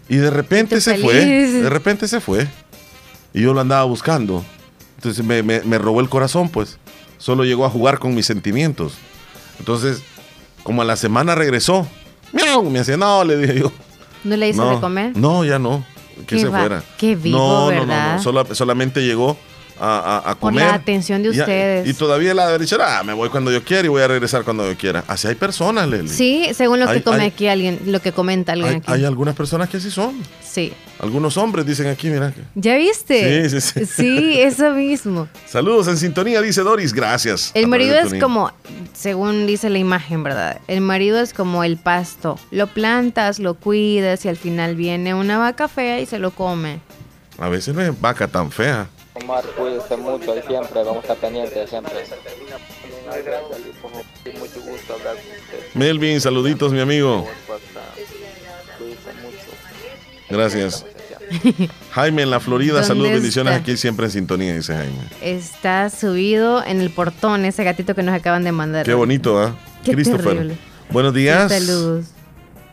Y 0.09 0.17
de 0.17 0.31
repente 0.31 0.81
se 0.81 0.97
fue. 0.99 1.15
De 1.15 1.71
repente 1.71 2.09
se 2.09 2.21
fue. 2.21 2.47
Y 3.33 3.43
yo 3.43 3.55
lo 3.55 3.61
andaba 3.61 3.85
buscando. 3.85 4.45
Entonces 4.97 5.25
me, 5.25 5.43
me- 5.43 5.63
me 5.63 5.79
robó 5.79 6.01
el 6.01 6.09
corazón, 6.09 6.49
pues. 6.49 6.79
Solo 7.19 7.45
llegó 7.45 7.65
a 7.65 7.71
jugar 7.71 7.99
con 7.99 8.15
mis 8.15 8.27
sentimientos. 8.27 8.95
Entonces, 9.59 10.03
como 10.63 10.83
a 10.83 10.85
la 10.85 10.97
semana 10.97 11.35
regresó. 11.35 11.87
¡Miau! 12.33 12.65
Me 12.71 12.81
decía, 12.81 12.97
no, 12.97 13.25
le 13.25 13.37
dije 13.39 13.61
yo. 13.61 13.73
¿No 14.25 14.37
le 14.37 14.49
hizo 14.49 14.65
no, 14.65 14.75
de 14.75 14.81
comer? 14.81 15.17
No, 15.17 15.45
ya 15.45 15.59
no. 15.59 15.85
Que 16.27 16.37
Qué 16.37 16.41
se 16.43 16.49
fuera. 16.49 16.83
qué 16.97 17.17
vivo, 17.17 17.39
no, 17.39 17.71
no, 17.73 17.87
no, 17.87 18.13
no. 18.15 18.23
Sola- 18.23 18.55
solamente 18.55 19.01
llegó 19.05 19.37
a, 19.81 20.21
a- 20.25 20.31
a 20.31 20.35
Por 20.39 20.55
la 20.55 20.75
atención 20.75 21.23
de 21.23 21.31
Y 21.35 21.41
ustedes. 21.41 21.89
Y, 21.89 21.95
todavía 21.95 22.33
la 22.35 22.49
derecha, 22.49 22.77
ah, 22.81 23.03
me 23.03 23.13
voy 23.13 23.29
cuando 23.29 23.51
yo 23.51 23.63
quiera 23.65 23.85
y 23.85 23.89
voy 23.89 24.03
a 24.03 24.09
regresar 24.09 24.45
cuando 24.45 24.71
yo 24.71 24.77
quiera. 24.79 25.05
Así 25.09 25.27
hay 25.29 25.35
personas, 25.35 25.89
Leli. 25.89 26.09
Sí, 26.09 26.49
según 26.55 26.81
lo 26.81 26.87
que 26.89 27.03
come 27.03 27.23
hay- 27.23 27.29
aquí 27.29 27.49
alguien, 27.49 27.81
lo 27.87 28.01
que 28.01 28.13
comenta 28.13 28.53
alguien 28.53 28.71
Hay, 28.71 28.77
aquí. 28.77 28.93
hay 28.93 29.05
algunas 29.05 29.35
personas 29.35 29.69
que 29.69 29.79
así 29.79 29.91
son. 29.91 30.15
Sí. 30.43 30.73
Algunos 31.01 31.37
hombres 31.37 31.67
dicen 31.67 31.89
aquí, 31.89 32.09
mira. 32.09 32.33
¿Ya 32.55 32.77
viste? 32.77 33.49
Sí, 33.51 33.61
sí, 33.61 33.73
sí. 33.81 33.87
Sí, 33.87 34.41
eso 34.41 34.71
mismo. 34.71 35.29
Saludos 35.47 35.89
en 35.89 35.97
sintonía, 35.99 36.41
dice 36.41 36.61
Doris. 36.63 36.93
Gracias. 36.95 37.51
El 37.55 37.67
marido 37.67 37.97
es 37.99 38.15
como, 38.23 38.53
según 38.93 39.47
dice 39.47 39.71
la 39.71 39.79
imagen, 39.79 40.23
¿verdad? 40.23 40.61
El 40.69 40.81
marido 40.81 41.19
es 41.21 41.35
como 41.35 41.65
el 41.65 41.77
pasto. 41.77 42.39
Lo 42.53 42.69
plantas, 42.69 43.41
lo 43.41 43.55
cuidas 43.55 44.25
y 44.25 44.29
al 44.29 44.37
final 44.37 44.77
viene 44.77 45.15
una 45.15 45.37
vaca 45.39 45.67
fea 45.69 46.01
y 46.01 46.07
se 46.07 46.19
lo 46.21 46.31
come. 46.31 46.79
A 47.39 47.49
veces 47.49 47.75
no 47.75 47.81
es 47.83 48.01
vaca 48.01 48.29
tan 48.29 48.53
fea. 48.53 48.87
Omar, 49.15 49.45
cuídese 49.57 49.97
mucho 49.97 50.37
y 50.37 50.43
siempre 50.43 50.83
vamos 50.83 50.97
a 50.97 51.01
estar 51.01 51.17
pendientes 51.19 51.71
siempre. 51.71 51.95
Mucho 54.39 54.61
gusto 54.63 54.95
hablar 54.95 55.15
con 55.15 55.33
usted. 55.33 55.75
Melvin, 55.75 56.21
saluditos, 56.21 56.73
mi 56.73 56.81
amigo. 56.81 57.27
Cuídese 58.79 59.13
mucho. 59.23 59.39
Gracias. 60.31 60.85
Jaime 61.93 62.23
en 62.23 62.31
la 62.31 62.41
Florida, 62.41 62.73
¿Dónde 62.75 62.89
saludos, 62.89 63.13
bendiciones 63.13 63.53
está? 63.53 63.63
aquí 63.63 63.77
siempre 63.77 64.07
en 64.07 64.11
sintonía, 64.13 64.55
dice 64.55 64.75
Jaime. 64.75 64.99
Está 65.23 65.89
subido 65.91 66.65
en 66.65 66.81
el 66.81 66.91
portón 66.91 67.45
ese 67.45 67.63
gatito 67.65 67.95
que 67.95 68.03
nos 68.03 68.15
acaban 68.15 68.43
de 68.45 68.53
mandar. 68.53 68.85
Qué 68.85 68.95
bonito, 68.95 69.39
¿ah? 69.41 69.55
Qué 69.85 69.93
Christopher. 69.93 70.25
terrible. 70.27 70.57
Buenos 70.91 71.15
días. 71.15 71.51
Saludos. 71.51 72.07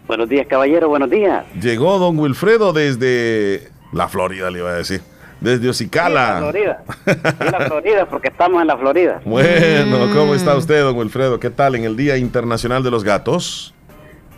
Buenos 0.08 0.28
días, 0.28 0.48
caballero, 0.48 0.90
buenos 0.90 1.10
días. 1.10 1.46
Llegó 1.62 1.98
don 2.00 2.18
Wilfredo 2.20 2.74
desde 2.74 3.70
la 3.94 4.10
Florida, 4.10 4.50
le 4.52 4.60
iba 4.60 4.72
a 4.72 4.76
decir. 4.76 5.02
Desde 5.42 5.66
La 5.66 5.70
Ocicala. 5.72 6.38
Florida. 6.40 6.84
Sí, 7.06 7.12
la 7.52 7.60
Florida, 7.68 8.06
porque 8.06 8.28
estamos 8.30 8.62
en 8.62 8.68
la 8.68 8.78
Florida. 8.78 9.20
Bueno, 9.26 10.06
Mm. 10.08 10.14
¿cómo 10.16 10.36
está 10.36 10.56
usted, 10.56 10.82
don 10.84 10.96
Wilfredo? 10.98 11.40
¿Qué 11.40 11.50
tal 11.50 11.76
en 11.76 11.84
el 11.84 11.98
Día 11.98 12.16
Internacional 12.18 12.84
de 12.84 12.92
los 12.92 13.04
Gatos? 13.04 13.74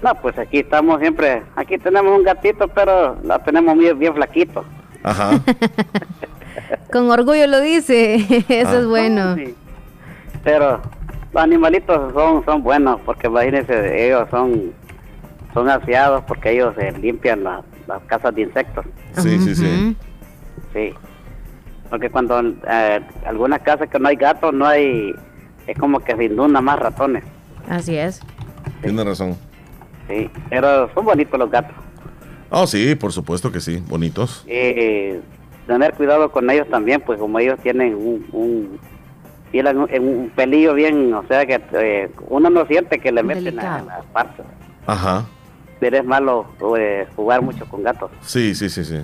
No, 0.01 0.15
pues 0.21 0.37
aquí 0.39 0.59
estamos 0.59 0.99
siempre. 0.99 1.43
Aquí 1.55 1.77
tenemos 1.77 2.17
un 2.17 2.23
gatito, 2.23 2.67
pero 2.69 3.17
lo 3.23 3.39
tenemos 3.39 3.77
bien, 3.77 3.97
bien 3.99 4.13
flaquito. 4.15 4.63
Ajá. 5.03 5.31
Con 6.91 7.09
orgullo 7.11 7.47
lo 7.47 7.59
dice. 7.61 8.15
Eso 8.49 8.69
Ah. 8.69 8.79
es 8.79 8.85
bueno. 8.85 9.35
Sí. 9.35 9.55
Pero 10.43 10.81
los 11.33 11.43
animalitos 11.43 12.13
son, 12.13 12.43
son 12.45 12.63
buenos, 12.63 12.99
porque 13.05 13.27
imagínense, 13.27 14.05
ellos 14.07 14.27
son, 14.29 14.71
son 15.53 15.69
aseados 15.69 16.23
porque 16.27 16.51
ellos 16.51 16.73
eh, 16.77 16.93
limpian 16.99 17.43
la- 17.43 17.61
las 17.87 18.01
casas 18.03 18.33
de 18.35 18.41
insectos. 18.43 18.85
Sí, 19.17 19.39
sí, 19.39 19.55
sí. 19.55 19.95
Sí. 20.73 20.93
Porque 21.89 22.09
cuando 22.09 22.39
eh, 22.67 22.99
algunas 23.25 23.61
casas 23.61 23.89
que 23.89 23.99
no 23.99 24.07
hay 24.07 24.15
gatos, 24.15 24.53
no 24.53 24.65
hay. 24.65 25.13
Es 25.67 25.77
como 25.77 25.99
que 25.99 26.15
se 26.15 26.23
inundan 26.25 26.63
más 26.63 26.79
ratones. 26.79 27.23
Así 27.69 27.95
es. 27.95 28.21
Tiene 28.81 29.03
razón. 29.03 29.37
Sí. 30.07 30.29
Pero 30.49 30.91
son 30.93 31.05
bonitos 31.05 31.39
los 31.39 31.49
gatos. 31.49 31.75
Oh, 32.49 32.67
sí, 32.67 32.95
por 32.95 33.11
supuesto 33.11 33.51
que 33.51 33.59
sí. 33.59 33.83
Bonitos. 33.87 34.43
Eh, 34.47 35.21
tener 35.67 35.93
cuidado 35.93 36.31
con 36.31 36.49
ellos 36.49 36.67
también, 36.69 37.01
pues 37.01 37.19
como 37.19 37.39
ellos 37.39 37.59
tienen 37.61 37.95
un, 37.95 38.25
un, 38.31 38.79
tienen 39.51 39.77
un, 39.77 39.89
un 39.99 40.29
pelillo 40.35 40.73
bien, 40.73 41.13
o 41.13 41.23
sea 41.27 41.45
que 41.45 41.61
eh, 41.73 42.11
uno 42.27 42.49
no 42.49 42.65
siente 42.65 42.99
que 42.99 43.11
le 43.11 43.23
meten 43.23 43.59
a 43.59 43.81
las 43.81 44.05
partes. 44.07 44.45
Ajá. 44.85 45.25
Pero 45.79 45.97
es 45.97 46.05
malo 46.05 46.45
eh, 46.77 47.07
jugar 47.15 47.41
mucho 47.41 47.65
con 47.65 47.83
gatos. 47.83 48.11
Sí, 48.21 48.53
sí, 48.55 48.69
sí, 48.69 48.83
sí. 48.83 48.99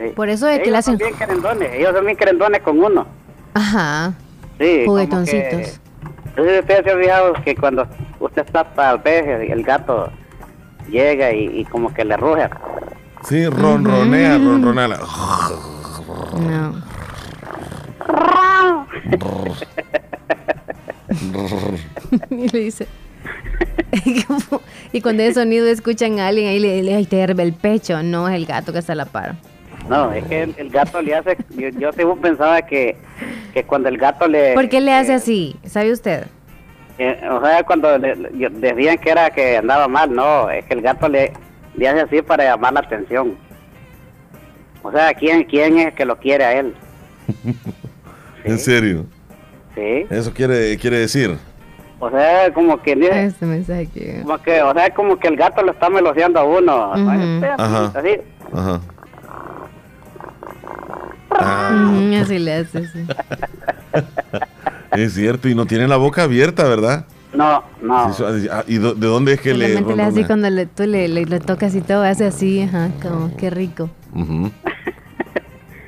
Sí. 0.00 0.06
Por 0.16 0.30
eso 0.30 0.48
es 0.48 0.60
que 0.60 0.70
ellos 0.70 0.72
le 0.72 0.78
hacen- 0.78 0.98
son 0.98 1.06
bien 1.08 1.18
querendones, 1.18 1.74
ellos 1.74 1.92
son 1.94 2.04
bien 2.06 2.16
querendones 2.16 2.62
con 2.62 2.82
uno. 2.82 3.06
Ajá. 3.52 4.14
Sí, 4.58 4.82
Juguetoncitos. 4.86 5.50
que- 5.50 5.72
Entonces 6.30 6.60
usted 6.60 6.84
se 6.84 6.90
ha 6.90 6.98
fijado 6.98 7.32
que 7.44 7.54
cuando 7.56 7.86
usted 8.18 8.42
está 8.46 8.64
tal 8.64 8.98
vez 8.98 9.50
el 9.50 9.62
gato 9.62 10.10
llega 10.88 11.32
y, 11.32 11.60
y 11.60 11.64
como 11.66 11.92
que 11.92 12.02
le 12.04 12.16
ruge. 12.16 12.48
Sí, 13.24 13.46
ronronea, 13.46 14.38
ronronea. 14.38 14.88
la- 14.88 14.98
No. 16.40 16.82
y 22.30 22.48
le 22.48 22.58
dice. 22.58 22.86
y 24.92 25.00
cuando 25.00 25.22
ese 25.22 25.34
sonido 25.40 25.66
escuchan 25.66 26.18
a 26.20 26.28
alguien 26.28 26.48
ahí 26.48 26.58
le, 26.58 26.82
le 26.82 27.04
te 27.06 27.18
herve 27.20 27.42
el 27.42 27.52
pecho. 27.52 28.02
No 28.02 28.28
es 28.28 28.34
el 28.36 28.46
gato 28.46 28.72
que 28.72 28.78
está 28.78 28.92
a 28.92 28.96
la 28.96 29.06
par. 29.06 29.36
No, 29.90 30.12
es 30.12 30.24
que 30.24 30.42
el, 30.44 30.54
el 30.56 30.70
gato 30.70 31.02
le 31.02 31.14
hace, 31.14 31.36
yo, 31.50 31.68
yo 31.70 31.92
según 31.92 32.18
pensaba 32.20 32.62
que, 32.62 32.96
que 33.52 33.64
cuando 33.64 33.88
el 33.88 33.98
gato 33.98 34.26
le... 34.28 34.54
¿Por 34.54 34.68
qué 34.68 34.80
le 34.80 34.92
hace 34.92 35.12
así? 35.14 35.56
¿Sabe 35.66 35.92
usted? 35.92 36.26
eh, 36.98 37.20
o 37.30 37.44
sea, 37.44 37.62
cuando 37.64 37.98
le- 37.98 38.14
decían 38.50 38.98
que 38.98 39.10
era 39.10 39.30
que 39.30 39.56
andaba 39.56 39.88
mal, 39.88 40.14
no, 40.14 40.48
es 40.50 40.64
que 40.66 40.74
el 40.74 40.82
gato 40.82 41.08
le, 41.08 41.32
le 41.74 41.88
hace 41.88 42.00
así 42.02 42.22
para 42.22 42.44
llamar 42.44 42.72
la 42.74 42.80
atención. 42.80 43.36
O 44.82 44.90
sea, 44.92 45.12
¿quién, 45.14 45.44
quién 45.44 45.78
es 45.78 45.86
el 45.88 45.92
que 45.94 46.04
lo 46.04 46.16
quiere 46.18 46.44
a 46.44 46.52
él? 46.58 46.74
En 48.44 48.58
serio. 48.58 49.04
Sí. 49.74 50.06
Eso 50.08 50.32
quiere, 50.32 50.76
quiere 50.78 50.98
decir. 51.00 51.36
O 51.98 52.10
sea, 52.10 52.50
como 52.54 52.80
que... 52.80 52.94
dice- 52.96 53.24
Este 53.26 53.44
mensaje. 53.44 54.20
Como 54.22 54.38
que, 54.38 54.62
o 54.62 54.72
sea, 54.72 54.94
como 54.94 55.18
que 55.18 55.28
el 55.28 55.36
gato 55.36 55.62
lo 55.62 55.72
está 55.72 55.90
meloseando 55.90 56.40
a 56.40 56.44
uno. 56.44 56.92
Ajá. 56.94 57.92
Así. 57.94 58.08
Ajá. 58.52 58.80
Ah, 61.40 61.70
Ujú, 61.72 62.14
así 62.22 62.38
le 62.38 62.52
hace. 62.54 62.86
sí. 62.88 63.06
es 64.92 65.14
cierto, 65.14 65.48
y 65.48 65.54
no 65.54 65.66
tiene 65.66 65.88
la 65.88 65.96
boca 65.96 66.22
abierta, 66.24 66.64
¿verdad? 66.64 67.06
No, 67.32 67.62
no. 67.80 68.06
Sí, 68.06 68.22
eso- 68.22 68.48
ah, 68.52 68.64
¿Y 68.66 68.76
do- 68.78 68.94
de 68.94 69.06
dónde 69.06 69.32
es 69.34 69.40
que 69.40 69.54
le 69.54 69.68
le 69.68 69.78
hace 69.78 70.02
así 70.02 70.24
cuando 70.24 70.50
le, 70.50 70.66
tú 70.66 70.84
le, 70.84 71.08
le, 71.08 71.24
le 71.24 71.40
tocas 71.40 71.74
y 71.74 71.80
todo, 71.80 72.02
hace 72.02 72.26
así, 72.26 72.62
ajá, 72.62 72.90
como 73.02 73.34
qué 73.36 73.50
rico. 73.50 73.88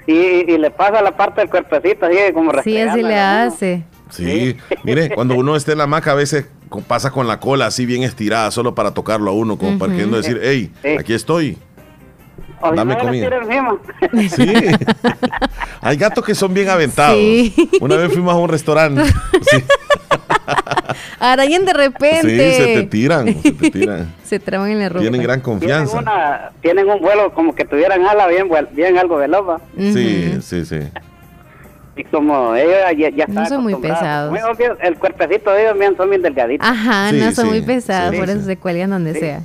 Y, 0.04 0.12
y 0.52 0.58
le 0.58 0.70
pasa 0.72 1.00
la 1.00 1.16
parte 1.16 1.40
del 1.42 1.48
cuerpecito 1.48 2.06
así 2.06 2.16
como 2.34 2.50
Sí, 2.64 2.76
así 2.76 3.02
le 3.02 3.18
hace. 3.20 3.84
Sí, 4.10 4.56
mire, 4.82 5.10
cuando 5.14 5.36
uno 5.36 5.54
está 5.54 5.72
en 5.72 5.78
la 5.78 5.84
hamaca 5.84 6.10
a 6.10 6.14
veces 6.14 6.46
pasa 6.88 7.12
con 7.12 7.28
la 7.28 7.38
cola 7.38 7.66
así 7.66 7.86
bien 7.86 8.02
estirada 8.02 8.50
solo 8.50 8.74
para 8.74 8.92
tocarlo 8.92 9.30
a 9.30 9.34
uno, 9.34 9.56
como 9.56 9.78
para 9.78 9.90
Ujú. 9.90 9.92
queriendo 9.96 10.16
decir, 10.16 10.40
hey, 10.42 10.72
Sí. 10.82 10.88
aquí 10.98 11.12
estoy. 11.14 11.56
Si 12.70 12.76
Dame 12.76 12.94
no, 12.94 13.00
comida. 13.00 13.30
Sí. 14.30 14.52
Hay 15.80 15.96
gatos 15.96 16.24
que 16.24 16.34
son 16.34 16.54
bien 16.54 16.68
aventados. 16.68 17.16
Sí. 17.18 17.54
Una 17.80 17.96
vez 17.96 18.12
fuimos 18.12 18.32
a 18.34 18.36
un 18.38 18.48
restaurante. 18.48 19.02
Sí, 19.04 19.64
Arañan 21.18 21.64
de 21.64 21.72
sí, 21.72 21.76
repente. 21.76 22.52
se 22.56 22.64
te 22.74 22.82
tiran, 22.84 23.26
se 23.42 23.52
te 23.52 23.70
tiran. 23.70 24.14
Se 24.24 24.38
traban 24.40 24.70
en 24.70 24.78
la 24.78 24.88
ropa. 24.88 25.00
Tienen 25.02 25.22
gran 25.22 25.42
Tienen, 25.42 25.58
confianza. 25.60 25.98
una, 25.98 26.50
tienen 26.62 26.88
un 26.88 27.00
vuelo 27.00 27.32
como 27.34 27.54
que 27.54 27.64
tuvieran 27.66 28.04
ala 28.06 28.26
bien, 28.28 28.48
bien 28.72 28.96
algo 28.96 29.16
veloz. 29.18 29.60
Sí, 29.76 30.38
sí, 30.40 30.64
sí. 30.64 30.78
Y 31.96 32.04
como 32.04 32.54
ellos 32.54 32.74
ya, 32.96 33.10
ya 33.10 33.26
No 33.26 33.42
están 33.42 33.48
son 33.48 33.62
muy 33.62 33.74
pesados. 33.74 34.30
Muy 34.30 34.40
obvio, 34.40 34.76
El 34.80 34.96
cuerpecito 34.96 35.50
de 35.50 35.64
ellos 35.64 35.78
bien, 35.78 35.94
son 35.96 36.08
bien 36.08 36.22
delgaditos. 36.22 36.66
Ajá, 36.66 37.10
Sí, 37.10 37.18
no 37.20 37.32
son 37.32 37.44
sí, 37.44 37.50
muy 37.50 37.60
pesados, 37.60 38.12
sí, 38.12 38.16
por 38.18 38.26
sí. 38.28 38.32
eso 38.32 38.46
se 38.46 38.56
cuelgan 38.56 38.90
donde 38.90 39.12
Sí. 39.12 39.20
sea. 39.20 39.40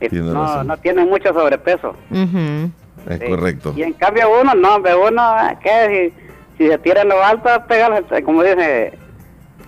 Y 0.00 0.08
Tiene 0.08 0.30
no, 0.32 0.42
razón. 0.42 0.66
no 0.66 0.76
tienen 0.76 1.08
mucho 1.08 1.32
sobrepeso. 1.32 1.94
Es 2.10 3.18
Sí. 3.18 3.24
correcto. 3.26 3.72
Y 3.76 3.82
en 3.82 3.92
cambio 3.94 4.24
uno, 4.42 4.54
no, 4.54 4.76
hombre, 4.76 4.94
uno, 4.94 5.22
¿qué? 5.62 6.12
Si, 6.58 6.64
si 6.64 6.68
se 6.70 6.78
tira 6.78 7.02
en 7.02 7.08
lo 7.08 7.22
alto, 7.22 7.48
pegarle, 7.66 8.02
como 8.22 8.42
dice, 8.42 8.92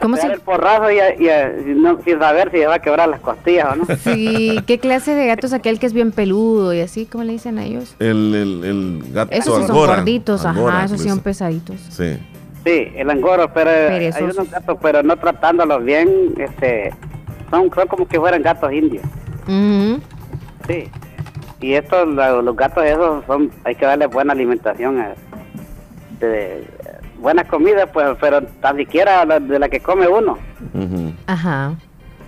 ¿Cómo 0.00 0.16
se? 0.16 0.26
el 0.26 0.40
porrazo 0.40 0.90
y, 0.90 0.96
y, 0.98 1.74
no, 1.74 2.00
sin 2.02 2.18
saber 2.18 2.50
si 2.50 2.58
va 2.60 2.74
a 2.74 2.78
quebrar 2.80 3.08
las 3.08 3.20
costillas 3.20 3.68
o 3.72 3.76
no. 3.76 3.84
Sí, 3.98 4.58
¿qué 4.66 4.78
clase 4.78 5.14
de 5.14 5.26
gato 5.26 5.46
es 5.46 5.52
aquel 5.52 5.78
que 5.78 5.86
es 5.86 5.92
bien 5.92 6.10
peludo 6.12 6.74
y 6.74 6.80
así? 6.80 7.06
¿Cómo 7.06 7.24
le 7.24 7.32
dicen 7.32 7.58
a 7.58 7.64
ellos? 7.64 7.94
El, 7.98 8.34
el, 8.34 8.64
el 8.64 9.12
gato 9.12 9.32
Esos 9.32 9.66
son 9.66 9.76
gorditos, 9.76 10.44
ajá, 10.44 10.84
esos 10.84 11.02
son 11.02 11.20
pesaditos. 11.20 11.76
Sí. 11.90 12.18
Sí, 12.64 12.88
el 12.94 13.08
angoro, 13.08 13.50
pero 13.54 13.70
hay 13.70 14.22
unos 14.22 14.50
gatos, 14.50 14.76
pero 14.82 15.02
no 15.02 15.16
tratándolos 15.16 15.82
bien, 15.82 16.34
este, 16.36 16.92
son, 17.50 17.70
son 17.74 17.88
como 17.88 18.06
que 18.06 18.18
fueran 18.20 18.42
gatos 18.42 18.70
indios. 18.72 19.04
Sí. 20.70 20.88
Y 21.60 21.74
estos, 21.74 22.08
los 22.08 22.56
gatos 22.56 22.84
esos, 22.84 23.24
son, 23.26 23.50
hay 23.64 23.74
que 23.74 23.84
darles 23.84 24.08
buena 24.10 24.32
alimentación, 24.32 24.98
eh, 25.00 25.14
de, 26.18 26.66
buena 27.18 27.44
comida, 27.44 27.86
pues, 27.86 28.16
pero 28.20 28.42
tan 28.62 28.76
siquiera 28.76 29.26
de 29.26 29.58
la 29.58 29.68
que 29.68 29.80
come 29.80 30.08
uno. 30.08 30.38
Ajá. 31.26 31.74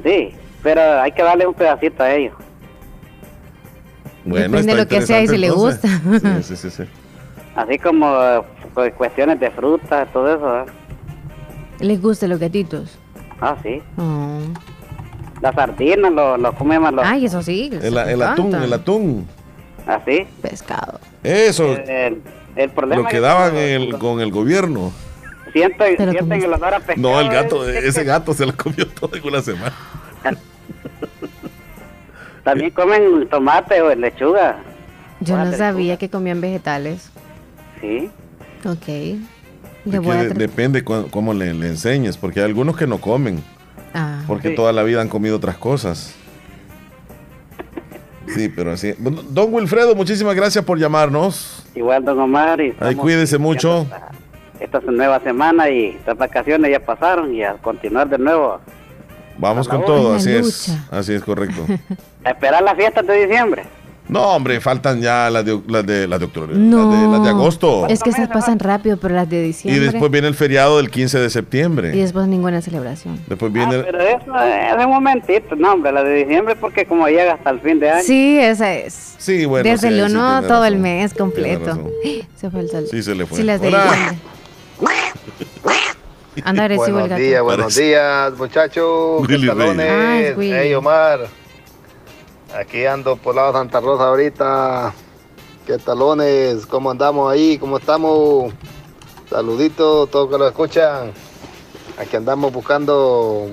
Sí, 0.05 0.35
pero 0.63 1.01
hay 1.01 1.13
que 1.13 1.23
darle 1.23 1.47
un 1.47 1.55
pedacito 1.55 2.03
a 2.03 2.13
ellos. 2.13 2.35
Bueno, 4.25 4.49
Depende 4.49 4.75
de 4.75 4.79
lo 4.83 4.89
que 4.89 5.03
sea 5.03 5.23
y 5.23 5.29
si 5.29 5.39
le 5.39 5.51
gusta. 5.51 5.89
Sí, 6.43 6.57
sí, 6.57 6.71
sí, 6.71 6.85
Así 7.57 7.79
como 7.79 8.45
pues, 8.75 8.93
cuestiones 8.95 9.41
de 9.41 9.51
frutas, 9.51 10.13
todo 10.13 10.35
eso. 10.35 10.61
¿eh? 10.61 10.65
¿Les 11.81 12.01
gustan 12.01 12.31
los 12.31 12.39
gatitos? 12.39 12.99
Ah, 13.41 13.57
sí. 13.63 13.83
Oh. 13.97 14.41
Las 15.43 15.57
sardinas 15.57 16.13
lo, 16.13 16.37
lo 16.37 16.55
comemos. 16.55 16.93
Los... 16.93 17.05
Ay, 17.05 17.27
eso 17.27 17.43
sí. 17.43 17.69
El, 17.83 17.99
el 17.99 18.23
atún, 18.23 18.55
el 18.55 18.73
atún. 18.73 19.29
¿Ah, 19.87 20.01
sí? 20.07 20.25
Pescado. 20.41 21.01
Eso. 21.25 21.77
El, 21.77 22.23
el 22.55 22.71
problema 22.71 23.03
lo 23.03 23.09
que 23.09 23.19
daban 23.19 23.57
el, 23.57 23.99
con 23.99 24.21
el 24.21 24.31
gobierno. 24.31 24.93
Sienten, 25.53 25.97
sienten 25.97 26.45
el 26.45 26.53
olor 26.53 26.75
a 26.75 26.79
pescado. 26.79 27.01
No, 27.01 27.21
el 27.21 27.29
gato, 27.29 27.69
ese 27.69 28.05
gato 28.05 28.33
se 28.33 28.47
lo 28.47 28.57
comió 28.57 28.87
todo 28.87 29.17
en 29.17 29.27
una 29.27 29.43
semana. 29.43 29.75
También 32.45 32.71
comen 32.71 33.29
tomate 33.29 33.83
o 33.83 33.93
lechuga. 33.95 34.59
Yo 35.21 35.37
no 35.37 35.53
sabía 35.53 35.97
que 35.97 36.09
comían 36.09 36.41
vegetales. 36.41 37.11
Sí. 37.81 38.11
Ok. 38.65 38.87
depende 40.37 40.85
cómo 40.85 41.35
le, 41.35 41.53
le, 41.53 41.67
enseñes, 41.67 42.17
porque 42.17 42.41
hay 42.41 42.47
algunos 42.47 42.77
que 42.77 42.87
no 42.87 42.99
comen. 42.99 43.43
Ah. 43.95 44.23
porque 44.27 44.51
toda 44.51 44.73
la 44.73 44.83
vida 44.83 45.01
han 45.01 45.09
comido 45.09 45.37
otras 45.37 45.57
cosas. 45.57 46.15
Sí, 48.35 48.49
pero 48.49 48.73
así. 48.73 48.95
Don 48.99 49.53
Wilfredo, 49.53 49.95
muchísimas 49.95 50.35
gracias 50.35 50.65
por 50.65 50.79
llamarnos. 50.79 51.67
Igual, 51.75 52.05
don 52.05 52.19
Omar. 52.21 52.61
Y 52.61 52.75
Ahí 52.81 52.95
cuídese 52.95 53.39
mucho. 53.39 53.87
Esta, 54.61 54.79
es 54.79 54.85
nueva 54.85 55.21
semana 55.21 55.69
y 55.69 55.99
las 56.07 56.17
vacaciones 56.17 56.71
ya 56.71 56.81
pasaron 56.81 57.35
y 57.35 57.43
a 57.43 57.55
continuar 57.55 58.09
de 58.09 58.19
nuevo. 58.19 58.61
Vamos 59.39 59.67
con 59.67 59.85
todo, 59.85 60.15
así 60.15 60.33
es. 60.33 60.75
Así 60.91 61.13
es, 61.15 61.23
correcto. 61.23 61.67
a 62.25 62.31
esperar 62.31 62.63
las 62.63 62.77
fiestas 62.77 63.07
de 63.07 63.27
diciembre. 63.27 63.65
No, 64.13 64.35
hombre, 64.35 64.61
faltan 64.61 65.01
ya 65.01 65.31
las 65.31 65.45
de, 65.45 65.61
las 65.67 65.87
de, 65.87 66.07
las 66.07 66.19
de 66.19 66.27
octubre. 66.27 66.53
No, 66.55 66.91
las, 66.91 67.01
de, 67.01 67.09
las 67.09 67.23
de 67.23 67.29
agosto. 67.31 67.87
Es 67.89 68.03
que 68.03 68.13
se 68.13 68.29
pasan 68.29 68.59
rápido, 68.59 68.99
pero 68.99 69.15
las 69.15 69.29
de 69.29 69.43
diciembre. 69.43 69.83
Y 69.83 69.85
después 69.85 70.11
viene 70.11 70.29
el 70.29 70.35
feriado 70.35 70.77
del 70.77 70.91
15 70.91 71.19
de 71.19 71.31
septiembre. 71.31 71.97
Y 71.97 72.01
después 72.01 72.27
ninguna 72.29 72.61
celebración. 72.61 73.19
Después 73.27 73.53
viene. 73.53 73.77
Ah, 73.77 73.83
pero 73.85 74.01
eso 74.01 74.79
es 74.79 74.85
un 74.85 74.93
momentito, 74.93 75.57
no, 75.57 75.73
hombre, 75.73 75.93
la 75.93 76.05
de 76.05 76.25
diciembre, 76.25 76.57
porque 76.57 76.85
como 76.85 77.09
llega 77.09 77.33
hasta 77.35 77.51
el 77.51 77.61
fin 77.61 77.81
de 77.81 77.91
año. 77.91 78.03
Sí, 78.03 78.39
esa 78.39 78.75
es. 78.75 79.15
Sí, 79.19 79.47
bueno. 79.47 79.69
Desde 79.69 79.89
sí, 79.89 79.95
el 79.95 80.05
1 80.11 80.43
todo 80.43 80.65
el 80.65 80.77
mes 80.77 81.15
completo. 81.15 81.91
Se 82.37 82.51
fue 82.51 82.61
el 82.61 82.71
sol. 82.71 82.85
Sí, 82.91 83.03
se 83.03 83.15
le 83.15 83.25
fue. 83.25 83.39
Sí, 83.39 83.45
las 83.45 83.61
de 83.61 83.69
diciembre. 83.69 84.19
Anda 86.45 86.65
agresivo 86.65 86.85
buenos 86.99 87.05
el 87.05 87.11
gato. 87.11 87.23
días, 87.23 87.43
buenos 87.43 87.75
días, 87.77 88.33
muchachos. 88.37 89.29
Willy 89.29 89.49
Ay, 89.49 90.35
hey, 90.37 90.75
Omar. 90.75 91.42
Aquí 92.55 92.85
ando 92.85 93.17
por 93.17 93.35
lado 93.35 93.53
de 93.53 93.59
Santa 93.59 93.81
Rosa 93.81 94.05
ahorita. 94.05 94.93
¿Qué 95.67 95.79
talones? 95.79 96.67
¿Cómo 96.67 96.91
andamos 96.91 97.33
ahí? 97.33 97.57
¿Cómo 97.57 97.79
estamos? 97.79 98.53
Saluditos, 99.31 100.11
todos 100.11 100.31
que 100.31 100.39
lo 100.39 100.49
escuchan. 100.49 101.13
Aquí 101.97 102.17
andamos 102.17 102.53
buscando 102.53 103.49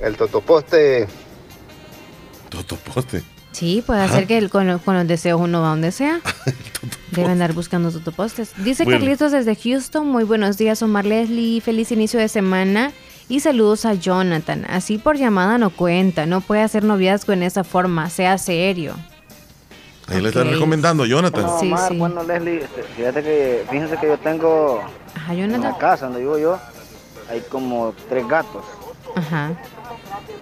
el 0.00 0.16
totoposte. 0.16 1.08
¿Totoposte? 2.48 3.22
Sí, 3.50 3.82
puede 3.86 4.00
hacer 4.00 4.26
que 4.26 4.38
el, 4.38 4.48
con, 4.48 4.66
los, 4.66 4.80
con, 4.80 4.96
los 4.96 5.06
deseos 5.06 5.40
uno 5.40 5.60
va 5.60 5.68
donde 5.68 5.92
sea. 5.92 6.20
Debe 7.10 7.30
andar 7.30 7.52
buscando 7.52 7.90
totopostes. 7.92 8.52
Dice 8.64 8.84
bueno. 8.84 9.00
Carlitos 9.00 9.32
desde 9.32 9.54
Houston. 9.54 10.08
Muy 10.08 10.24
buenos 10.24 10.56
días, 10.56 10.82
Omar 10.82 11.04
Leslie. 11.04 11.60
Feliz 11.60 11.92
inicio 11.92 12.18
de 12.18 12.28
semana. 12.28 12.92
Y 13.32 13.40
saludos 13.40 13.86
a 13.86 13.94
Jonathan. 13.94 14.66
Así 14.68 14.98
por 14.98 15.16
llamada 15.16 15.56
no 15.56 15.70
cuenta, 15.70 16.26
no 16.26 16.42
puede 16.42 16.60
hacer 16.60 16.84
noviazgo 16.84 17.32
en 17.32 17.42
esa 17.42 17.64
forma, 17.64 18.10
sea 18.10 18.36
serio. 18.36 18.92
Ahí 20.06 20.16
okay. 20.16 20.20
le 20.20 20.28
están 20.28 20.50
recomendando, 20.50 21.06
Jonathan. 21.06 21.44
Bueno, 21.44 21.58
sí, 21.58 21.66
Omar, 21.68 21.88
sí. 21.88 21.96
bueno, 21.96 22.22
Leslie, 22.24 22.60
fíjate 22.94 23.22
que, 23.22 23.64
fíjense 23.70 23.96
que 23.96 24.06
yo 24.06 24.18
tengo 24.18 24.82
Ajá, 25.14 25.32
en 25.32 25.38
Jonathan. 25.40 25.62
la 25.62 25.78
casa 25.78 26.04
donde 26.04 26.20
vivo 26.20 26.36
yo, 26.36 26.58
hay 27.30 27.40
como 27.48 27.94
tres 28.10 28.28
gatos. 28.28 28.64
Ajá. 29.16 29.52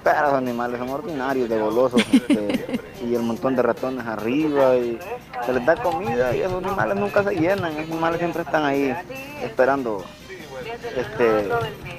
Pero 0.02 0.22
los 0.22 0.32
animales 0.32 0.80
son 0.80 0.88
ordinarios, 0.88 1.48
de 1.48 1.60
golosos, 1.60 2.02
este, 2.12 2.80
y 3.08 3.14
el 3.14 3.22
montón 3.22 3.54
de 3.54 3.62
ratones 3.62 4.04
arriba, 4.04 4.74
y 4.74 4.98
se 5.46 5.52
les 5.52 5.64
da 5.64 5.76
comida, 5.76 6.34
y 6.34 6.40
esos 6.40 6.64
animales 6.64 6.96
nunca 6.96 7.22
se 7.22 7.36
llenan, 7.36 7.70
esos 7.70 7.92
animales 7.92 8.18
siempre 8.18 8.42
están 8.42 8.64
ahí 8.64 8.92
esperando 9.44 10.04
este, 10.96 11.48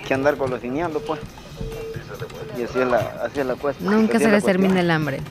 que 0.07 0.13
andar 0.13 0.35
golosineando, 0.35 0.99
pues. 1.01 1.19
Y 2.57 2.63
así 2.63 2.79
es 2.79 2.87
la, 2.87 2.97
así 3.23 3.39
es 3.39 3.45
la 3.45 3.55
cuestión. 3.55 3.93
Nunca 3.93 4.17
así 4.17 4.25
se 4.25 4.29
es 4.29 4.33
les 4.33 4.43
termina 4.43 4.79
el 4.79 4.91
hambre. 4.91 5.21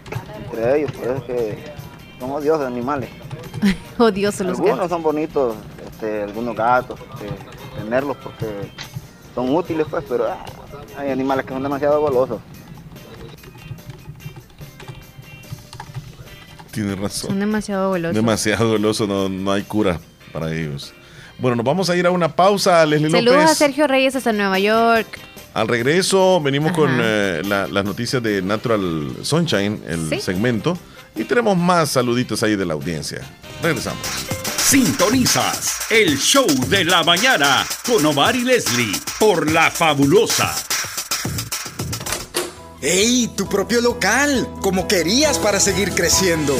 Entre 0.44 0.78
ellos, 0.78 0.92
por 0.92 1.04
eso 1.04 1.16
es 1.16 1.22
que 1.24 1.64
son 2.18 2.30
odiosos 2.30 2.66
animales. 2.66 3.10
Odiosos 3.98 4.46
los 4.46 4.58
algunos 4.58 4.76
gatos. 4.76 4.90
son 4.90 5.02
bonitos, 5.02 5.56
este, 5.86 6.22
algunos 6.22 6.56
gatos, 6.56 6.98
este, 7.00 7.28
tenerlos 7.78 8.16
porque 8.16 8.46
son 9.34 9.54
útiles, 9.54 9.86
pues, 9.90 10.04
pero 10.08 10.26
ah, 10.28 10.44
hay 10.96 11.10
animales 11.10 11.44
que 11.44 11.52
son 11.52 11.62
demasiado 11.62 12.00
golosos. 12.00 12.40
Tiene 16.72 16.94
razón. 16.94 17.30
Son 17.30 17.40
demasiado 17.40 17.90
golosos. 17.90 18.14
Demasiado 18.14 18.70
goloso, 18.70 19.06
no, 19.06 19.28
no 19.28 19.52
hay 19.52 19.62
cura 19.62 20.00
para 20.32 20.52
ellos. 20.54 20.94
Bueno, 21.40 21.56
nos 21.56 21.64
vamos 21.64 21.88
a 21.88 21.96
ir 21.96 22.06
a 22.06 22.10
una 22.10 22.34
pausa, 22.34 22.84
Leslie 22.84 23.10
Saludos 23.10 23.34
López. 23.36 23.50
a 23.50 23.54
Sergio 23.54 23.86
Reyes 23.86 24.14
hasta 24.14 24.32
Nueva 24.32 24.58
York. 24.58 25.18
Al 25.54 25.68
regreso 25.68 26.40
venimos 26.40 26.68
Ajá. 26.70 26.76
con 26.76 26.98
eh, 27.02 27.42
la- 27.44 27.66
las 27.66 27.84
noticias 27.84 28.22
de 28.22 28.42
Natural 28.42 29.10
Sunshine, 29.22 29.82
el 29.88 30.08
Sí. 30.10 30.20
segmento, 30.20 30.76
y 31.16 31.24
tenemos 31.24 31.56
más 31.56 31.90
saluditos 31.90 32.42
ahí 32.42 32.56
de 32.56 32.66
la 32.66 32.74
audiencia. 32.74 33.20
Regresamos. 33.62 34.00
Sintonizas 34.58 35.80
el 35.90 36.18
show 36.18 36.46
de 36.68 36.84
la 36.84 37.02
mañana 37.02 37.66
con 37.86 38.04
Omar 38.06 38.36
y 38.36 38.44
Leslie 38.44 38.92
por 39.18 39.50
La 39.50 39.70
Fabulosa. 39.70 40.54
¡Ey! 42.82 43.28
Tu 43.36 43.48
propio 43.48 43.80
local, 43.80 44.46
como 44.62 44.86
querías 44.86 45.38
para 45.38 45.58
seguir 45.58 45.90
creciendo. 45.92 46.54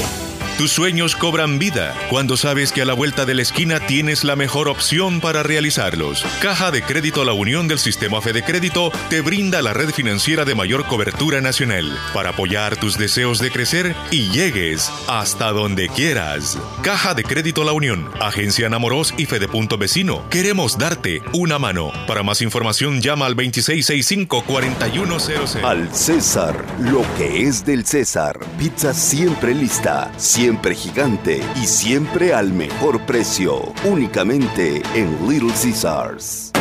Tus 0.60 0.72
sueños 0.72 1.16
cobran 1.16 1.58
vida 1.58 1.96
cuando 2.10 2.36
sabes 2.36 2.70
que 2.70 2.82
a 2.82 2.84
la 2.84 2.92
vuelta 2.92 3.24
de 3.24 3.32
la 3.32 3.40
esquina 3.40 3.80
tienes 3.80 4.24
la 4.24 4.36
mejor 4.36 4.68
opción 4.68 5.22
para 5.22 5.42
realizarlos. 5.42 6.22
Caja 6.42 6.70
de 6.70 6.82
Crédito 6.82 7.24
La 7.24 7.32
Unión 7.32 7.66
del 7.66 7.78
Sistema 7.78 8.20
Fede 8.20 8.42
Crédito 8.42 8.92
te 9.08 9.22
brinda 9.22 9.62
la 9.62 9.72
red 9.72 9.88
financiera 9.88 10.44
de 10.44 10.54
mayor 10.54 10.86
cobertura 10.86 11.40
nacional 11.40 11.98
para 12.12 12.28
apoyar 12.30 12.76
tus 12.76 12.98
deseos 12.98 13.38
de 13.38 13.50
crecer 13.50 13.96
y 14.10 14.28
llegues 14.32 14.92
hasta 15.08 15.50
donde 15.52 15.88
quieras. 15.88 16.58
Caja 16.82 17.14
de 17.14 17.24
Crédito 17.24 17.64
La 17.64 17.72
Unión, 17.72 18.10
Agencia 18.20 18.68
Namoros 18.68 19.14
y 19.16 19.24
Fede 19.24 19.48
Punto 19.48 19.78
Vecino. 19.78 20.28
Queremos 20.28 20.76
darte 20.76 21.22
una 21.32 21.58
mano. 21.58 21.90
Para 22.06 22.22
más 22.22 22.42
información 22.42 23.00
llama 23.00 23.24
al 23.24 23.34
2665-4100. 23.34 25.64
Al 25.64 25.90
César, 25.94 26.66
lo 26.80 27.02
que 27.16 27.44
es 27.44 27.64
del 27.64 27.86
César. 27.86 28.38
Pizza 28.58 28.92
siempre 28.92 29.54
lista, 29.54 30.12
siempre 30.18 30.49
gigante 30.58 31.42
y 31.56 31.66
siempre 31.66 32.34
al 32.34 32.52
mejor 32.52 33.06
precio. 33.06 33.72
Únicamente 33.84 34.82
en 34.94 35.28
Little 35.28 35.52
Caesars. 35.52 36.52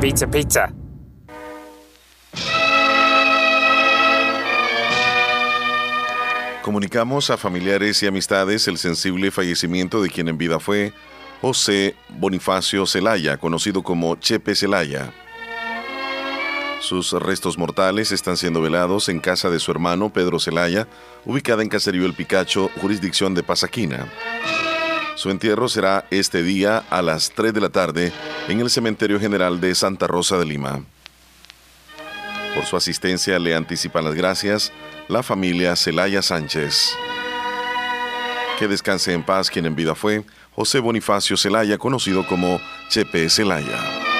Pizza, 0.00 0.26
pizza. 0.26 0.72
Comunicamos 6.62 7.30
a 7.30 7.36
familiares 7.36 8.02
y 8.02 8.06
amistades 8.06 8.66
el 8.68 8.78
sensible 8.78 9.30
fallecimiento 9.30 10.02
de 10.02 10.08
quien 10.08 10.28
en 10.28 10.38
vida 10.38 10.58
fue 10.58 10.92
José 11.40 11.94
Bonifacio 12.08 12.86
Celaya, 12.86 13.36
conocido 13.36 13.82
como 13.82 14.16
Chepe 14.16 14.54
Celaya. 14.54 15.12
Sus 16.84 17.12
restos 17.12 17.56
mortales 17.56 18.12
están 18.12 18.36
siendo 18.36 18.60
velados 18.60 19.08
en 19.08 19.18
casa 19.18 19.48
de 19.48 19.58
su 19.58 19.70
hermano 19.70 20.12
Pedro 20.12 20.38
Celaya, 20.38 20.86
ubicada 21.24 21.62
en 21.62 21.70
Caserío 21.70 22.04
El 22.04 22.12
Picacho, 22.12 22.70
jurisdicción 22.82 23.34
de 23.34 23.42
Pasaquina. 23.42 24.06
Su 25.14 25.30
entierro 25.30 25.70
será 25.70 26.06
este 26.10 26.42
día 26.42 26.84
a 26.90 27.00
las 27.00 27.30
3 27.30 27.54
de 27.54 27.60
la 27.62 27.70
tarde 27.70 28.12
en 28.48 28.60
el 28.60 28.68
Cementerio 28.68 29.18
General 29.18 29.62
de 29.62 29.74
Santa 29.74 30.06
Rosa 30.06 30.36
de 30.36 30.44
Lima. 30.44 30.84
Por 32.54 32.66
su 32.66 32.76
asistencia 32.76 33.38
le 33.38 33.54
anticipan 33.54 34.04
las 34.04 34.14
gracias 34.14 34.70
la 35.08 35.22
familia 35.22 35.76
Celaya 35.76 36.20
Sánchez. 36.20 36.94
Que 38.58 38.68
descanse 38.68 39.14
en 39.14 39.22
paz 39.22 39.48
quien 39.48 39.64
en 39.64 39.74
vida 39.74 39.94
fue 39.94 40.22
José 40.54 40.80
Bonifacio 40.80 41.38
Celaya, 41.38 41.78
conocido 41.78 42.26
como 42.26 42.60
Chepe 42.90 43.30
Celaya. 43.30 44.13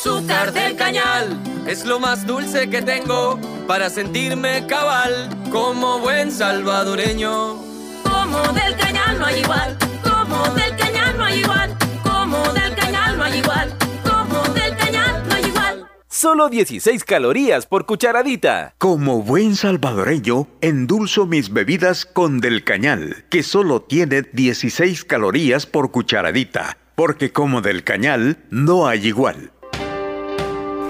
Azúcar 0.00 0.50
del 0.54 0.76
cañal 0.76 1.38
es 1.66 1.84
lo 1.84 2.00
más 2.00 2.26
dulce 2.26 2.70
que 2.70 2.80
tengo 2.80 3.38
para 3.66 3.90
sentirme 3.90 4.66
cabal 4.66 5.28
como 5.52 5.98
buen 5.98 6.32
salvadoreño. 6.32 7.56
Como 8.02 8.38
del 8.54 8.76
cañal 8.76 9.18
no 9.18 9.26
hay 9.26 9.40
igual, 9.40 9.76
como 10.02 10.42
del 10.54 10.74
cañal 10.76 11.18
no 11.18 11.24
hay 11.24 11.40
igual, 11.40 11.76
como 12.02 12.38
del 12.54 12.74
cañal 12.76 13.18
no 13.18 13.24
hay 13.24 13.38
igual, 13.40 13.76
como 14.02 14.42
del 14.54 14.74
cañal 14.74 15.22
no 15.28 15.34
hay 15.34 15.44
igual. 15.44 15.86
Solo 16.08 16.48
16 16.48 17.04
calorías 17.04 17.66
por 17.66 17.84
cucharadita. 17.84 18.72
Como 18.78 19.22
buen 19.22 19.54
salvadoreño, 19.54 20.48
endulzo 20.62 21.26
mis 21.26 21.52
bebidas 21.52 22.06
con 22.06 22.40
Del 22.40 22.64
Cañal, 22.64 23.26
que 23.28 23.42
solo 23.42 23.82
tiene 23.82 24.22
16 24.22 25.04
calorías 25.04 25.66
por 25.66 25.90
cucharadita, 25.90 26.78
porque 26.94 27.32
como 27.32 27.60
Del 27.60 27.84
Cañal 27.84 28.38
no 28.48 28.88
hay 28.88 29.06
igual. 29.06 29.50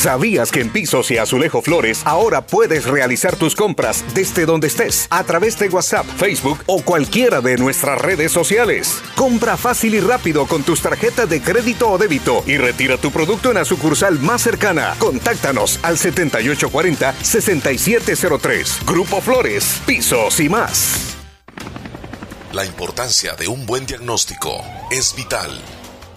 ¿Sabías 0.00 0.50
que 0.50 0.62
en 0.62 0.70
Pisos 0.70 1.10
y 1.10 1.18
Azulejo 1.18 1.60
Flores 1.60 2.00
ahora 2.06 2.46
puedes 2.46 2.86
realizar 2.86 3.36
tus 3.36 3.54
compras 3.54 4.02
desde 4.14 4.46
donde 4.46 4.68
estés 4.68 5.06
a 5.10 5.22
través 5.24 5.58
de 5.58 5.68
WhatsApp, 5.68 6.06
Facebook 6.16 6.62
o 6.64 6.80
cualquiera 6.80 7.42
de 7.42 7.58
nuestras 7.58 8.00
redes 8.00 8.32
sociales? 8.32 9.02
Compra 9.14 9.58
fácil 9.58 9.94
y 9.94 10.00
rápido 10.00 10.46
con 10.46 10.62
tus 10.62 10.80
tarjetas 10.80 11.28
de 11.28 11.42
crédito 11.42 11.90
o 11.90 11.98
débito 11.98 12.42
y 12.46 12.56
retira 12.56 12.96
tu 12.96 13.10
producto 13.10 13.50
en 13.50 13.56
la 13.56 13.66
sucursal 13.66 14.18
más 14.20 14.40
cercana. 14.40 14.94
Contáctanos 14.98 15.78
al 15.82 15.98
7840-6703. 15.98 18.86
Grupo 18.86 19.20
Flores, 19.20 19.82
Pisos 19.84 20.40
y 20.40 20.48
más. 20.48 21.18
La 22.52 22.64
importancia 22.64 23.34
de 23.34 23.48
un 23.48 23.66
buen 23.66 23.84
diagnóstico 23.84 24.64
es 24.90 25.14
vital. 25.14 25.60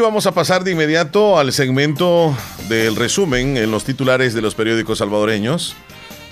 Vamos 0.00 0.26
a 0.26 0.32
pasar 0.32 0.64
de 0.64 0.72
inmediato 0.72 1.38
al 1.38 1.52
segmento 1.52 2.34
del 2.68 2.96
resumen 2.96 3.58
en 3.58 3.70
los 3.70 3.84
titulares 3.84 4.32
de 4.32 4.40
los 4.40 4.54
periódicos 4.54 4.98
salvadoreños 4.98 5.76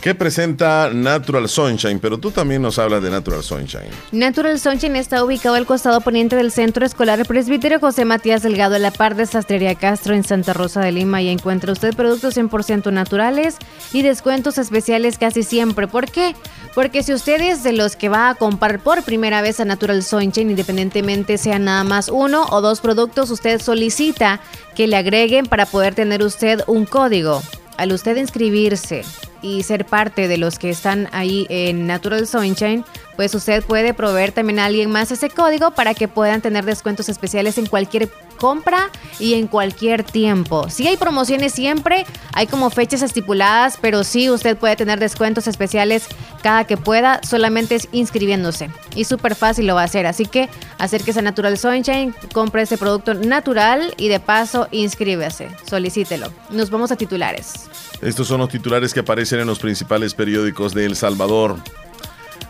que 0.00 0.14
presenta 0.14 0.90
Natural 0.92 1.48
Sunshine, 1.48 1.98
pero 1.98 2.18
tú 2.18 2.30
también 2.30 2.62
nos 2.62 2.78
hablas 2.78 3.02
de 3.02 3.10
Natural 3.10 3.42
Sunshine. 3.42 3.90
Natural 4.12 4.58
Sunshine 4.60 4.96
está 4.96 5.24
ubicado 5.24 5.56
al 5.56 5.66
costado 5.66 6.00
poniente 6.00 6.36
del 6.36 6.52
Centro 6.52 6.86
Escolar 6.86 7.26
Presbítero 7.26 7.80
José 7.80 8.04
Matías 8.04 8.42
Delgado, 8.42 8.76
a 8.76 8.78
la 8.78 8.92
par 8.92 9.16
de 9.16 9.26
Sastrería 9.26 9.74
Castro 9.74 10.14
en 10.14 10.22
Santa 10.22 10.52
Rosa 10.52 10.80
de 10.80 10.92
Lima. 10.92 11.20
Y 11.20 11.28
encuentra 11.28 11.72
usted 11.72 11.94
productos 11.94 12.36
100% 12.36 12.92
naturales 12.92 13.56
y 13.92 14.02
descuentos 14.02 14.58
especiales 14.58 15.18
casi 15.18 15.42
siempre. 15.42 15.88
¿Por 15.88 16.10
qué? 16.10 16.36
Porque 16.74 17.02
si 17.02 17.12
usted 17.12 17.40
es 17.40 17.64
de 17.64 17.72
los 17.72 17.96
que 17.96 18.08
va 18.08 18.30
a 18.30 18.34
comprar 18.36 18.78
por 18.78 19.02
primera 19.02 19.42
vez 19.42 19.58
a 19.58 19.64
Natural 19.64 20.02
Sunshine, 20.04 20.50
independientemente 20.50 21.38
sea 21.38 21.58
nada 21.58 21.82
más 21.82 22.08
uno 22.08 22.46
o 22.50 22.60
dos 22.60 22.80
productos, 22.80 23.30
usted 23.30 23.60
solicita 23.60 24.40
que 24.76 24.86
le 24.86 24.96
agreguen 24.96 25.46
para 25.46 25.66
poder 25.66 25.96
tener 25.96 26.22
usted 26.22 26.62
un 26.68 26.84
código. 26.84 27.42
Al 27.76 27.92
usted 27.92 28.16
inscribirse 28.16 29.04
y 29.42 29.62
ser 29.62 29.84
parte 29.84 30.28
de 30.28 30.38
los 30.38 30.58
que 30.58 30.70
están 30.70 31.08
ahí 31.12 31.46
en 31.48 31.86
Natural 31.86 32.26
Sunshine, 32.26 32.84
pues 33.18 33.34
usted 33.34 33.64
puede 33.64 33.94
proveer 33.94 34.30
también 34.30 34.60
a 34.60 34.66
alguien 34.66 34.92
más 34.92 35.10
ese 35.10 35.28
código 35.28 35.72
para 35.72 35.92
que 35.92 36.06
puedan 36.06 36.40
tener 36.40 36.64
descuentos 36.64 37.08
especiales 37.08 37.58
en 37.58 37.66
cualquier 37.66 38.08
compra 38.38 38.90
y 39.18 39.34
en 39.34 39.48
cualquier 39.48 40.04
tiempo. 40.04 40.70
Sí 40.70 40.86
hay 40.86 40.96
promociones 40.96 41.52
siempre, 41.52 42.06
hay 42.32 42.46
como 42.46 42.70
fechas 42.70 43.02
estipuladas, 43.02 43.76
pero 43.80 44.04
sí 44.04 44.30
usted 44.30 44.56
puede 44.56 44.76
tener 44.76 45.00
descuentos 45.00 45.48
especiales 45.48 46.06
cada 46.44 46.62
que 46.62 46.76
pueda, 46.76 47.20
solamente 47.28 47.74
es 47.74 47.88
inscribiéndose. 47.90 48.70
Y 48.94 49.02
súper 49.02 49.34
fácil 49.34 49.66
lo 49.66 49.74
va 49.74 49.80
a 49.80 49.86
hacer, 49.86 50.06
así 50.06 50.24
que 50.24 50.48
acérquese 50.78 51.18
a 51.18 51.22
Natural 51.22 51.58
Sunshine, 51.58 52.14
compre 52.32 52.62
ese 52.62 52.78
producto 52.78 53.14
natural 53.14 53.94
y 53.96 54.06
de 54.06 54.20
paso 54.20 54.68
inscríbase, 54.70 55.48
solicítelo. 55.68 56.32
Nos 56.50 56.70
vamos 56.70 56.92
a 56.92 56.96
titulares. 56.96 57.68
Estos 58.00 58.28
son 58.28 58.38
los 58.38 58.48
titulares 58.48 58.94
que 58.94 59.00
aparecen 59.00 59.40
en 59.40 59.48
los 59.48 59.58
principales 59.58 60.14
periódicos 60.14 60.72
de 60.72 60.84
El 60.84 60.94
Salvador. 60.94 61.56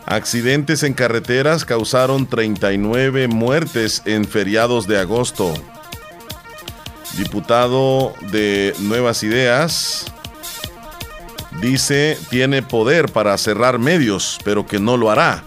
Accidentes 0.05 0.83
en 0.83 0.93
carreteras 0.93 1.65
causaron 1.65 2.25
39 2.27 3.27
muertes 3.27 4.01
en 4.05 4.25
feriados 4.25 4.87
de 4.87 4.99
agosto. 4.99 5.53
Diputado 7.17 8.13
de 8.31 8.73
Nuevas 8.79 9.23
Ideas 9.23 10.05
dice 11.61 12.17
tiene 12.29 12.61
poder 12.63 13.11
para 13.11 13.37
cerrar 13.37 13.77
medios, 13.77 14.39
pero 14.43 14.65
que 14.65 14.79
no 14.79 14.97
lo 14.97 15.11
hará. 15.11 15.43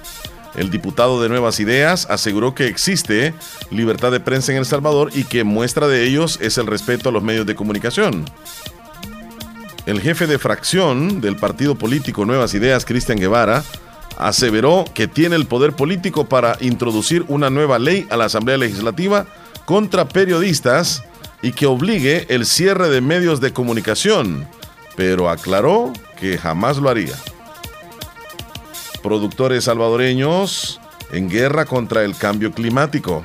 El 0.55 0.71
diputado 0.71 1.23
de 1.23 1.29
Nuevas 1.29 1.61
Ideas 1.61 2.07
aseguró 2.11 2.55
que 2.55 2.67
existe 2.67 3.33
libertad 3.71 4.13
de 4.13 4.21
prensa 4.21 4.53
en 4.53 4.59
El 4.59 4.67
Salvador 4.67 5.11
y 5.15 5.25
que 5.25 5.45
muestra 5.45 5.89
de 5.89 6.05
ellos 6.05 6.39
es 6.43 6.59
el 6.59 6.67
respeto 6.67 7.09
a 7.09 7.13
los 7.13 7.23
medios 7.23 7.47
de 7.47 7.55
comunicación. 7.55 8.27
El 9.87 10.01
jefe 10.01 10.27
de 10.27 10.39
fracción 10.39 11.21
del 11.21 11.37
partido 11.37 11.75
político 11.75 12.25
Nuevas 12.25 12.55
Ideas, 12.55 12.85
Cristian 12.85 13.19
Guevara, 13.19 13.65
aseveró 14.29 14.85
que 14.95 15.09
tiene 15.09 15.37
el 15.37 15.47
poder 15.47 15.75
político 15.75 16.29
para 16.29 16.57
introducir 16.61 17.25
una 17.29 17.51
nueva 17.51 17.79
ley 17.79 18.07
a 18.11 18.17
la 18.17 18.27
Asamblea 18.27 18.57
Legislativa 18.57 19.27
contra 19.65 20.09
periodistas 20.09 21.05
y 21.43 21.53
que 21.53 21.67
obligue 21.67 22.27
el 22.29 22.47
cierre 22.47 22.89
de 22.89 23.01
medios 23.01 23.41
de 23.41 23.53
comunicación, 23.53 24.47
pero 24.97 25.29
aclaró 25.29 25.93
que 26.19 26.39
jamás 26.39 26.79
lo 26.79 26.89
haría. 26.89 27.15
Productores 29.03 29.65
salvadoreños 29.65 30.81
en 31.11 31.29
guerra 31.29 31.65
contra 31.65 32.05
el 32.05 32.17
cambio 32.17 32.53
climático. 32.53 33.25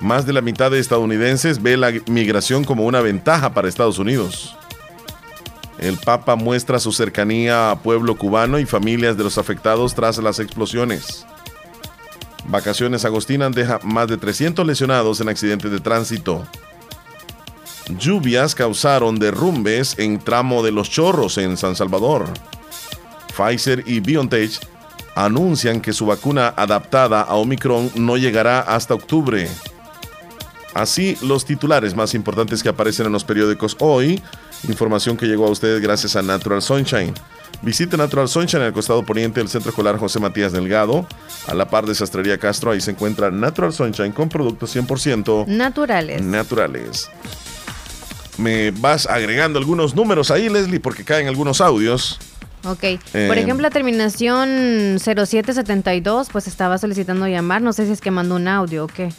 Más 0.00 0.26
de 0.26 0.32
la 0.32 0.40
mitad 0.40 0.70
de 0.70 0.78
estadounidenses 0.78 1.62
ve 1.62 1.76
la 1.76 1.92
migración 2.06 2.64
como 2.64 2.84
una 2.84 3.00
ventaja 3.00 3.54
para 3.54 3.68
Estados 3.68 3.98
Unidos. 3.98 4.56
El 5.78 5.98
Papa 5.98 6.36
muestra 6.36 6.78
su 6.78 6.92
cercanía 6.92 7.70
a 7.70 7.82
pueblo 7.82 8.16
cubano 8.16 8.58
y 8.58 8.66
familias 8.66 9.16
de 9.16 9.24
los 9.24 9.38
afectados 9.38 9.94
tras 9.94 10.18
las 10.18 10.38
explosiones. 10.38 11.26
Vacaciones 12.48 13.04
Agostinas 13.04 13.54
deja 13.54 13.80
más 13.82 14.08
de 14.08 14.16
300 14.16 14.66
lesionados 14.66 15.20
en 15.20 15.28
accidentes 15.28 15.70
de 15.70 15.80
tránsito. 15.80 16.46
Lluvias 17.98 18.54
causaron 18.54 19.18
derrumbes 19.18 19.98
en 19.98 20.18
tramo 20.18 20.62
de 20.62 20.72
los 20.72 20.90
chorros 20.90 21.38
en 21.38 21.56
San 21.56 21.76
Salvador. 21.76 22.26
Pfizer 23.36 23.84
y 23.86 24.00
BioNTech 24.00 24.50
anuncian 25.14 25.80
que 25.80 25.92
su 25.92 26.06
vacuna 26.06 26.52
adaptada 26.56 27.22
a 27.22 27.34
Omicron 27.34 27.90
no 27.94 28.16
llegará 28.16 28.60
hasta 28.60 28.94
octubre. 28.94 29.48
Así, 30.74 31.16
los 31.22 31.44
titulares 31.44 31.96
más 31.96 32.14
importantes 32.14 32.62
que 32.62 32.68
aparecen 32.68 33.06
en 33.06 33.12
los 33.12 33.24
periódicos 33.24 33.76
hoy 33.80 34.22
Información 34.68 35.16
que 35.16 35.26
llegó 35.26 35.46
a 35.46 35.50
ustedes 35.50 35.80
gracias 35.80 36.16
a 36.16 36.22
Natural 36.22 36.62
Sunshine. 36.62 37.14
Visite 37.62 37.96
Natural 37.96 38.28
Sunshine 38.28 38.62
en 38.62 38.66
el 38.68 38.72
costado 38.72 39.04
poniente 39.04 39.40
del 39.40 39.48
Centro 39.48 39.70
Escolar 39.70 39.98
José 39.98 40.20
Matías 40.20 40.52
Delgado. 40.52 41.06
A 41.46 41.54
la 41.54 41.68
par 41.68 41.86
de 41.86 41.94
Sastrería 41.94 42.38
Castro, 42.38 42.70
ahí 42.70 42.80
se 42.80 42.90
encuentra 42.90 43.30
Natural 43.30 43.72
Sunshine 43.72 44.12
con 44.12 44.28
productos 44.28 44.74
100% 44.74 45.46
naturales. 45.46 46.22
Naturales. 46.22 47.10
Me 48.38 48.70
vas 48.70 49.06
agregando 49.06 49.58
algunos 49.58 49.94
números 49.94 50.30
ahí, 50.30 50.48
Leslie, 50.48 50.80
porque 50.80 51.04
caen 51.04 51.28
algunos 51.28 51.60
audios. 51.60 52.18
Ok. 52.64 52.80
Por 53.12 53.20
eh, 53.20 53.40
ejemplo, 53.40 53.62
la 53.62 53.70
terminación 53.70 54.98
0772, 54.98 56.28
pues 56.30 56.46
estaba 56.46 56.78
solicitando 56.78 57.26
llamar. 57.26 57.62
No 57.62 57.72
sé 57.72 57.86
si 57.86 57.92
es 57.92 58.00
que 58.00 58.10
mandó 58.10 58.34
un 58.34 58.48
audio 58.48 58.84
o 58.84 58.88
qué. 58.88 59.10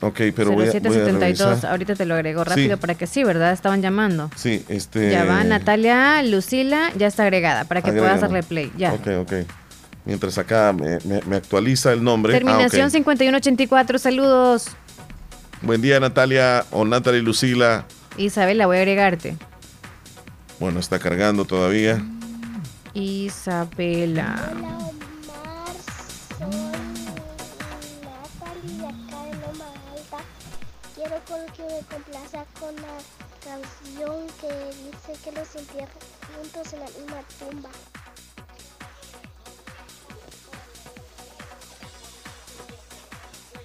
Ok, 0.00 0.20
pero 0.34 0.52
voy 0.52 0.66
a, 0.66 1.70
ahorita 1.70 1.94
te 1.94 2.04
lo 2.04 2.14
agrego 2.14 2.44
rápido 2.44 2.76
para 2.76 2.94
que 2.94 3.06
sí, 3.06 3.24
¿verdad? 3.24 3.52
Estaban 3.52 3.80
llamando. 3.80 4.30
Sí, 4.36 4.62
este... 4.68 5.10
Ya 5.10 5.24
va, 5.24 5.42
Natalia, 5.42 6.22
Lucila, 6.22 6.92
ya 6.96 7.06
está 7.06 7.22
agregada, 7.22 7.64
para 7.64 7.80
que 7.80 7.92
puedas 7.92 8.22
hacer 8.22 8.30
replay, 8.30 8.70
ya. 8.76 8.92
Ok, 8.92 9.08
ok. 9.20 9.32
Mientras 10.04 10.38
acá 10.38 10.72
me, 10.72 11.36
actualiza 11.36 11.92
el 11.92 12.04
nombre. 12.04 12.32
Terminación 12.32 12.90
5184, 12.90 13.96
ah, 13.96 13.98
saludos. 13.98 14.68
Buen 15.62 15.80
día, 15.80 15.98
Natalia, 15.98 16.64
o 16.70 16.84
Natalia 16.84 17.20
y 17.20 17.22
Lucila. 17.22 17.86
Isabela, 18.18 18.66
voy 18.66 18.76
a 18.76 18.80
agregarte. 18.80 19.36
Bueno, 20.60 20.78
está 20.78 20.98
cargando 20.98 21.44
todavía. 21.44 22.02
Isabela. 22.94 24.36
Me 31.76 31.82
complaza 31.82 32.44
con 32.58 32.74
la 32.76 32.98
canción 33.44 34.26
que 34.40 34.48
dice 34.76 35.12
que 35.22 35.30
los 35.32 35.54
entierran 35.54 35.98
juntos 36.34 36.72
en 36.72 36.80
la 36.80 36.86
misma 36.86 37.22
tumba. 37.38 37.68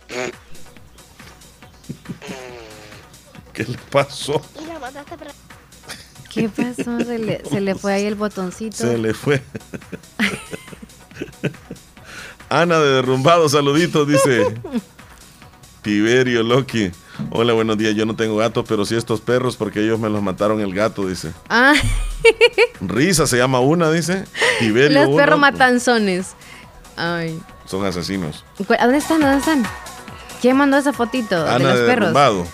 ¿Qué 3.54 3.64
le 3.64 3.78
pasó? 3.90 4.42
¿Qué 6.34 6.50
pasó? 6.50 7.00
Se 7.00 7.18
le, 7.18 7.46
se 7.46 7.62
le 7.62 7.76
fue 7.76 7.94
ahí 7.94 8.04
el 8.06 8.16
botoncito. 8.16 8.76
Se 8.76 8.98
le 8.98 9.14
fue. 9.14 9.42
Ana 12.50 12.78
de 12.80 12.96
Derrumbado, 12.96 13.48
saluditos, 13.48 14.06
dice 14.06 14.54
Tiberio 15.82 16.44
Loki. 16.44 16.92
Hola, 17.32 17.54
buenos 17.54 17.78
días. 17.78 17.96
Yo 17.96 18.06
no 18.06 18.16
tengo 18.16 18.38
gatos, 18.38 18.66
pero 18.68 18.86
sí 18.86 18.96
estos 18.96 19.22
perros 19.22 19.56
porque 19.56 19.84
ellos 19.84 20.00
me 20.00 20.10
los 20.10 20.22
mataron 20.22 20.62
el 20.62 20.74
gato, 20.74 21.08
dice. 21.08 21.34
Ah. 21.50 21.74
Risa 22.82 23.28
se 23.28 23.38
llama 23.38 23.60
una, 23.60 23.92
dice. 23.92 24.26
Tiberio. 24.60 25.06
Los 25.06 25.16
perros 25.16 25.40
matanzones. 25.40 26.36
Ay. 26.96 27.40
Son 27.66 27.86
asesinos. 27.86 28.44
¿A 28.78 28.84
dónde 28.84 29.00
están? 29.00 29.22
¿Dónde 29.22 29.38
están? 29.38 29.64
¿Quién 30.42 30.58
mandó 30.58 30.78
esa 30.78 30.92
fotito 30.92 31.44
de 31.44 31.60
los 31.60 31.80
perros? 31.82 32.14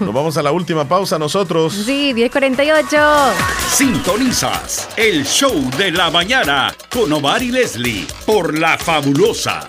Nos 0.00 0.14
vamos 0.14 0.36
a 0.36 0.42
la 0.42 0.52
última 0.52 0.86
pausa 0.88 1.18
nosotros. 1.18 1.72
Sí, 1.72 2.12
1048. 2.14 2.96
Sintonizas 3.72 4.88
el 4.96 5.24
show 5.24 5.68
de 5.76 5.90
la 5.90 6.08
mañana 6.10 6.72
con 6.88 7.12
Omar 7.12 7.42
y 7.42 7.50
Leslie 7.50 8.06
por 8.24 8.56
La 8.56 8.78
Fabulosa 8.78 9.68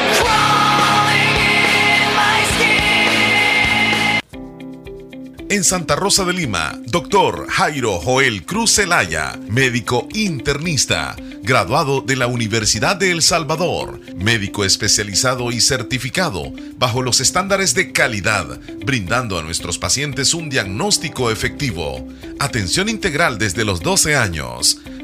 En 5.51 5.65
Santa 5.65 5.97
Rosa 5.97 6.23
de 6.23 6.31
Lima, 6.31 6.79
doctor 6.85 7.45
Jairo 7.49 7.99
Joel 7.99 8.45
Cruz 8.45 8.75
Zelaya, 8.75 9.37
médico 9.49 10.07
internista, 10.13 11.13
graduado 11.43 11.99
de 11.99 12.15
la 12.15 12.27
Universidad 12.27 12.95
de 12.95 13.11
El 13.11 13.21
Salvador, 13.21 13.99
médico 14.15 14.63
especializado 14.63 15.51
y 15.51 15.59
certificado 15.59 16.53
bajo 16.77 17.01
los 17.01 17.19
estándares 17.19 17.73
de 17.75 17.91
calidad, 17.91 18.61
brindando 18.85 19.37
a 19.37 19.43
nuestros 19.43 19.77
pacientes 19.77 20.33
un 20.33 20.49
diagnóstico 20.49 21.29
efectivo. 21.31 22.07
Atención 22.39 22.87
integral 22.87 23.37
desde 23.37 23.65
los 23.65 23.81
12 23.81 24.15
años 24.15 24.79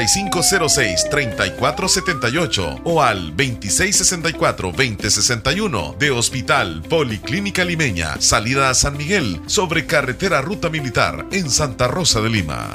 5506-3478 0.00 2.80
o 2.84 3.02
al 3.02 3.36
2664-2061 3.36 5.96
de 5.96 6.10
Hospital 6.10 6.82
Policlínica 6.82 7.64
Limeña, 7.64 8.20
salida 8.20 8.68
a 8.70 8.74
San 8.74 8.96
Miguel, 8.96 9.40
sobre 9.46 9.86
carretera 9.86 10.40
Ruta 10.40 10.68
Militar 10.68 11.26
en 11.32 11.50
Santa 11.50 11.88
Rosa 11.88 12.20
de 12.20 12.30
Lima. 12.30 12.74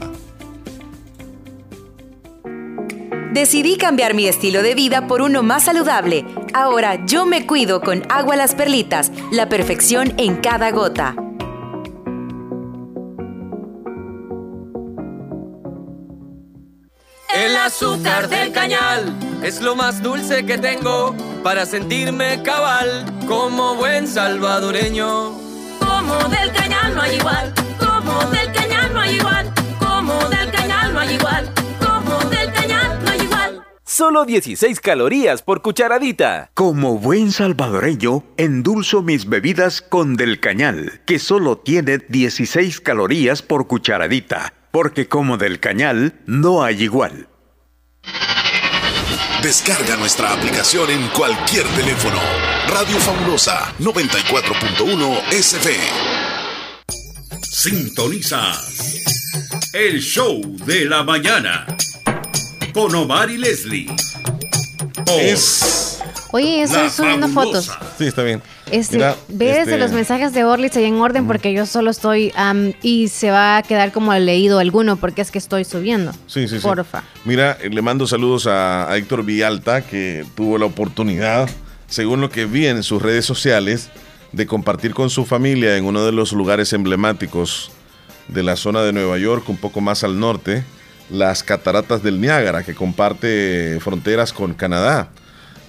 Decidí 3.37 3.77
cambiar 3.77 4.15
mi 4.15 4.27
estilo 4.27 4.63
de 4.63 4.73
vida 4.73 5.05
por 5.05 5.21
uno 5.21 5.43
más 5.43 5.65
saludable. 5.65 6.25
Ahora 6.55 7.05
yo 7.05 7.27
me 7.27 7.45
cuido 7.45 7.81
con 7.81 8.01
agua 8.09 8.35
las 8.35 8.55
perlitas, 8.55 9.11
la 9.31 9.47
perfección 9.47 10.15
en 10.17 10.37
cada 10.37 10.71
gota. 10.71 11.15
El 17.47 17.55
azúcar 17.55 18.27
del 18.27 18.51
cañal 18.51 19.17
es 19.41 19.61
lo 19.61 19.73
más 19.73 20.03
dulce 20.03 20.45
que 20.45 20.57
tengo 20.57 21.15
para 21.43 21.65
sentirme 21.65 22.43
cabal 22.43 23.05
como 23.25 23.75
buen 23.75 24.05
salvadoreño. 24.05 25.31
Como 25.79 26.15
del 26.27 26.51
cañal 26.51 26.93
no 26.93 27.01
hay 27.01 27.15
igual, 27.15 27.53
como 27.79 28.19
del 28.31 28.51
cañal 28.51 28.93
no 28.93 28.99
hay 28.99 29.15
igual, 29.15 29.53
como 29.79 30.27
del 30.27 30.51
cañal 30.51 30.93
no 30.93 30.99
hay 30.99 31.15
igual, 31.15 31.53
como 31.79 32.19
del 32.29 32.51
cañal 32.51 32.99
no 33.01 33.11
hay 33.11 33.21
igual. 33.21 33.63
Solo 33.85 34.25
16 34.25 34.81
calorías 34.81 35.41
por 35.41 35.61
cucharadita. 35.61 36.51
Como 36.53 36.97
buen 36.97 37.31
salvadoreño, 37.31 38.25
endulzo 38.35 39.01
mis 39.03 39.29
bebidas 39.29 39.81
con 39.81 40.17
Del 40.17 40.41
Cañal, 40.41 40.99
que 41.05 41.17
solo 41.17 41.57
tiene 41.59 41.99
16 42.09 42.81
calorías 42.81 43.41
por 43.41 43.67
cucharadita. 43.67 44.53
Porque 44.71 45.07
como 45.07 45.37
Del 45.37 45.61
Cañal, 45.61 46.19
no 46.25 46.61
hay 46.61 46.83
igual. 46.83 47.29
Descarga 49.41 49.95
nuestra 49.97 50.33
aplicación 50.33 50.89
en 50.89 51.07
cualquier 51.09 51.65
teléfono. 51.69 52.19
Radio 52.67 52.97
Fabulosa 52.99 53.73
94.1 53.79 55.21
SF. 55.31 55.69
Sintonizas 57.41 58.77
el 59.73 60.01
show 60.01 60.41
de 60.65 60.85
la 60.85 61.03
mañana 61.03 61.65
con 62.73 62.93
Omar 62.95 63.29
y 63.29 63.37
Leslie. 63.37 63.87
Por 65.05 65.21
Es 65.21 65.99
Oye, 66.31 66.63
estoy 66.63 66.89
subiendo 66.89 67.27
fabulosa. 67.29 67.73
fotos. 67.73 67.87
Sí, 67.97 68.05
está 68.07 68.23
bien. 68.23 68.41
Este, 68.71 68.97
Mira, 68.97 69.15
ve 69.27 69.53
desde 69.53 69.77
los 69.77 69.91
mensajes 69.91 70.33
de 70.33 70.43
Orlis 70.43 70.75
ahí 70.75 70.85
en 70.85 70.95
orden 70.95 71.27
porque 71.27 71.53
yo 71.53 71.65
solo 71.65 71.91
estoy 71.91 72.31
am, 72.35 72.73
y 72.81 73.07
se 73.07 73.31
va 73.31 73.57
a 73.57 73.63
quedar 73.63 73.91
como 73.91 74.13
leído 74.13 74.59
alguno 74.59 74.97
porque 74.97 75.21
es 75.21 75.31
que 75.31 75.37
estoy 75.37 75.63
subiendo. 75.65 76.11
Sí, 76.27 76.47
sí, 76.47 76.57
sí. 76.57 76.59
Porfa. 76.59 77.03
Mira, 77.25 77.57
eh, 77.61 77.69
le 77.69 77.81
mando 77.81 78.07
saludos 78.07 78.47
a, 78.47 78.91
a 78.91 78.97
Héctor 78.97 79.23
Villalta, 79.23 79.81
que 79.81 80.25
tuvo 80.35 80.57
la 80.57 80.65
oportunidad, 80.65 81.49
según 81.87 82.21
lo 82.21 82.29
que 82.29 82.45
vi 82.45 82.67
en 82.67 82.83
sus 82.83 83.01
redes 83.01 83.25
sociales, 83.25 83.89
de 84.31 84.45
compartir 84.45 84.93
con 84.93 85.09
su 85.09 85.25
familia 85.25 85.77
en 85.77 85.85
uno 85.85 86.05
de 86.05 86.11
los 86.11 86.33
lugares 86.33 86.73
emblemáticos 86.73 87.71
de 88.27 88.43
la 88.43 88.55
zona 88.55 88.81
de 88.81 88.93
Nueva 88.93 89.17
York, 89.17 89.47
un 89.49 89.57
poco 89.57 89.81
más 89.81 90.03
al 90.03 90.19
norte, 90.19 90.63
las 91.09 91.43
cataratas 91.43 92.03
del 92.03 92.19
Niágara, 92.19 92.63
que 92.63 92.75
comparte 92.75 93.79
fronteras 93.81 94.33
con 94.33 94.53
Canadá. 94.53 95.09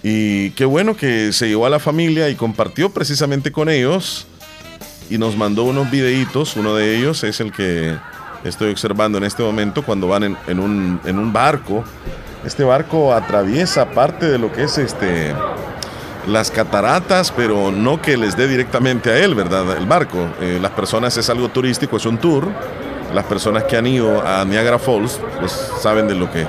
Y 0.03 0.51
qué 0.51 0.65
bueno 0.65 0.97
que 0.97 1.33
se 1.33 1.49
llevó 1.49 1.67
a 1.67 1.71
la 1.71 1.81
familia 1.81 2.29
y 2.29 2.35
compartió 2.35 2.91
precisamente 2.91 3.51
con 3.51 3.69
ellos 3.69 4.27
y 5.11 5.19
nos 5.19 5.37
mandó 5.37 5.65
unos 5.65 5.91
videitos. 5.91 6.57
Uno 6.57 6.75
de 6.75 6.97
ellos 6.97 7.25
es 7.25 7.41
el 7.41 7.53
que 7.53 7.97
estoy 8.45 8.71
observando 8.71 9.19
en 9.19 9.25
este 9.25 9.43
momento 9.43 9.83
cuando 9.83 10.09
van 10.09 10.37
en, 10.47 10.61
un, 10.61 11.01
en 11.05 11.19
un 11.19 11.33
barco. 11.33 11.85
Este 12.45 12.63
barco 12.63 13.13
atraviesa 13.13 13.91
parte 13.91 14.27
de 14.27 14.39
lo 14.39 14.53
que 14.53 14.65
es 14.65 14.79
este 14.79 15.35
las 16.29 16.51
cataratas, 16.51 17.33
pero 17.33 17.73
no 17.73 18.03
que 18.03 18.17
les 18.17 18.37
dé 18.37 18.47
directamente 18.47 19.11
a 19.11 19.19
él, 19.19 19.35
¿verdad? 19.35 19.77
El 19.77 19.87
barco. 19.87 20.29
Eh, 20.41 20.59
las 20.61 20.73
personas 20.73 21.17
es 21.17 21.29
algo 21.31 21.49
turístico, 21.49 21.97
es 21.97 22.07
un 22.07 22.19
tour. 22.19 22.47
Las 23.15 23.25
personas 23.25 23.65
que 23.65 23.77
han 23.77 23.87
ido 23.87 24.21
a 24.21 24.45
Niagara 24.45 24.79
Falls, 24.79 25.19
pues 25.41 25.53
saben 25.81 26.07
de 26.07 26.15
lo 26.15 26.31
que 26.31 26.47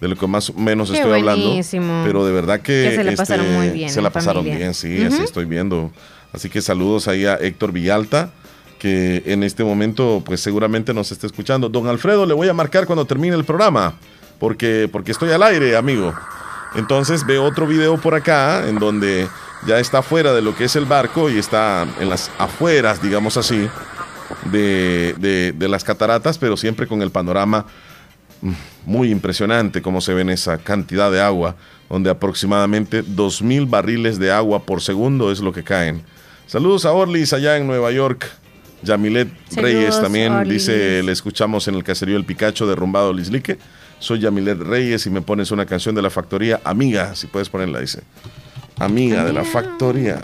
de 0.00 0.08
lo 0.08 0.16
que 0.16 0.26
más 0.26 0.50
o 0.50 0.54
menos 0.54 0.90
Qué 0.90 0.98
estoy 0.98 1.22
buenísimo. 1.22 1.84
hablando. 1.92 2.06
Pero 2.06 2.26
de 2.26 2.32
verdad 2.32 2.60
que, 2.60 2.88
este, 2.88 2.96
Que 2.98 3.04
se 3.04 3.10
la 3.10 3.16
pasaron 3.16 3.54
muy 3.54 3.68
bien 3.70 3.90
Se 3.90 4.00
la 4.02 4.10
pasaron 4.10 4.44
bien, 4.44 4.74
sí, 4.74 5.04
así 5.04 5.16
Ujú. 5.16 5.24
estoy 5.24 5.44
viendo. 5.44 5.90
Así 6.32 6.48
que 6.50 6.60
saludos 6.62 7.08
ahí 7.08 7.24
a 7.26 7.34
Héctor 7.36 7.72
Villalta, 7.72 8.30
que 8.78 9.22
en 9.26 9.42
este 9.42 9.64
momento, 9.64 10.22
pues 10.24 10.40
seguramente 10.40 10.94
nos 10.94 11.10
está 11.10 11.26
escuchando. 11.26 11.68
Don 11.68 11.88
Alfredo, 11.88 12.26
le 12.26 12.34
voy 12.34 12.48
a 12.48 12.54
marcar 12.54 12.86
cuando 12.86 13.04
termine 13.06 13.34
el 13.34 13.44
programa, 13.44 13.94
porque, 14.38 14.88
porque 14.92 15.10
estoy 15.12 15.30
al 15.32 15.42
aire, 15.42 15.76
amigo. 15.76 16.14
Entonces 16.76 17.26
veo 17.26 17.42
otro 17.44 17.66
video 17.66 17.96
por 17.96 18.14
acá, 18.14 18.68
en 18.68 18.78
donde 18.78 19.26
ya 19.66 19.80
está 19.80 20.02
fuera 20.02 20.32
de 20.34 20.42
lo 20.42 20.54
que 20.54 20.64
es 20.64 20.76
el 20.76 20.84
barco 20.84 21.28
y 21.30 21.38
está 21.38 21.86
en 21.98 22.08
las 22.08 22.30
afueras, 22.38 23.02
digamos 23.02 23.36
así, 23.36 23.68
de, 24.52 25.14
de- 25.18 25.52
de 25.56 25.68
las 25.68 25.82
cataratas, 25.82 26.38
pero 26.38 26.56
siempre 26.56 26.86
con 26.86 27.02
el 27.02 27.10
panorama 27.10 27.64
muy 28.86 29.10
impresionante 29.10 29.82
como 29.82 30.00
se 30.00 30.14
ve 30.14 30.22
en 30.22 30.30
esa 30.30 30.58
cantidad 30.58 31.10
de 31.10 31.20
agua, 31.20 31.56
donde 31.88 32.10
aproximadamente 32.10 33.04
2.000 33.04 33.68
barriles 33.68 34.18
de 34.18 34.30
agua 34.30 34.64
por 34.64 34.80
segundo 34.80 35.32
es 35.32 35.40
lo 35.40 35.52
que 35.52 35.64
caen. 35.64 36.02
Saludos 36.46 36.84
a 36.84 36.92
Orlis 36.92 37.32
allá 37.32 37.56
en 37.56 37.66
Nueva 37.66 37.90
York. 37.92 38.30
Yamilet 38.82 39.28
Saludos, 39.48 39.62
Reyes 39.62 40.00
también 40.00 40.32
Orlis. 40.32 40.66
dice, 40.66 41.02
le 41.02 41.12
escuchamos 41.12 41.66
en 41.68 41.74
el 41.74 41.84
caserío 41.84 42.16
El 42.16 42.24
Picacho 42.24 42.66
derrumbado 42.66 43.12
Lislique. 43.12 43.58
Soy 43.98 44.20
Yamilet 44.20 44.58
Reyes 44.58 45.06
y 45.06 45.10
me 45.10 45.20
pones 45.20 45.50
una 45.50 45.66
canción 45.66 45.94
de 45.94 46.02
la 46.02 46.10
factoría 46.10 46.60
Amiga, 46.64 47.14
si 47.16 47.26
puedes 47.26 47.48
ponerla, 47.48 47.80
dice. 47.80 48.02
Amiga 48.78 49.24
de 49.24 49.32
la 49.32 49.44
factoría. 49.44 50.20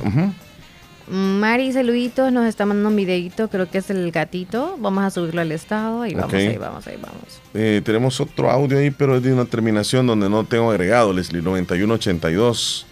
Mari, 1.07 1.73
saluditos, 1.73 2.33
nos 2.33 2.47
está 2.47 2.65
mandando 2.65 2.89
un 2.89 2.97
videito, 2.97 3.49
creo 3.49 3.71
que 3.71 3.79
es 3.79 3.91
el 3.91 4.11
gatito. 4.11 4.77
Vamos 4.79 5.05
a 5.05 5.11
subirlo 5.11 5.43
al 5.43 5.53
estado 5.53 6.07
y 6.07 6.15
vamos 6.15 6.33
ahí, 6.33 6.57
vamos 6.57 6.87
ahí, 6.87 6.97
vamos. 7.01 7.41
Eh, 7.53 7.83
tenemos 7.85 8.21
otro 8.21 8.51
audio 8.51 8.79
ahí, 8.79 8.91
pero 8.91 9.17
es 9.17 9.23
de 9.23 9.33
una 9.33 9.45
terminación 9.45 10.07
donde 10.07 10.31
no 10.31 10.45
tengo 10.45 10.71
agregado, 10.71 11.13
Leslie, 11.13 11.43
9182. 11.43 12.87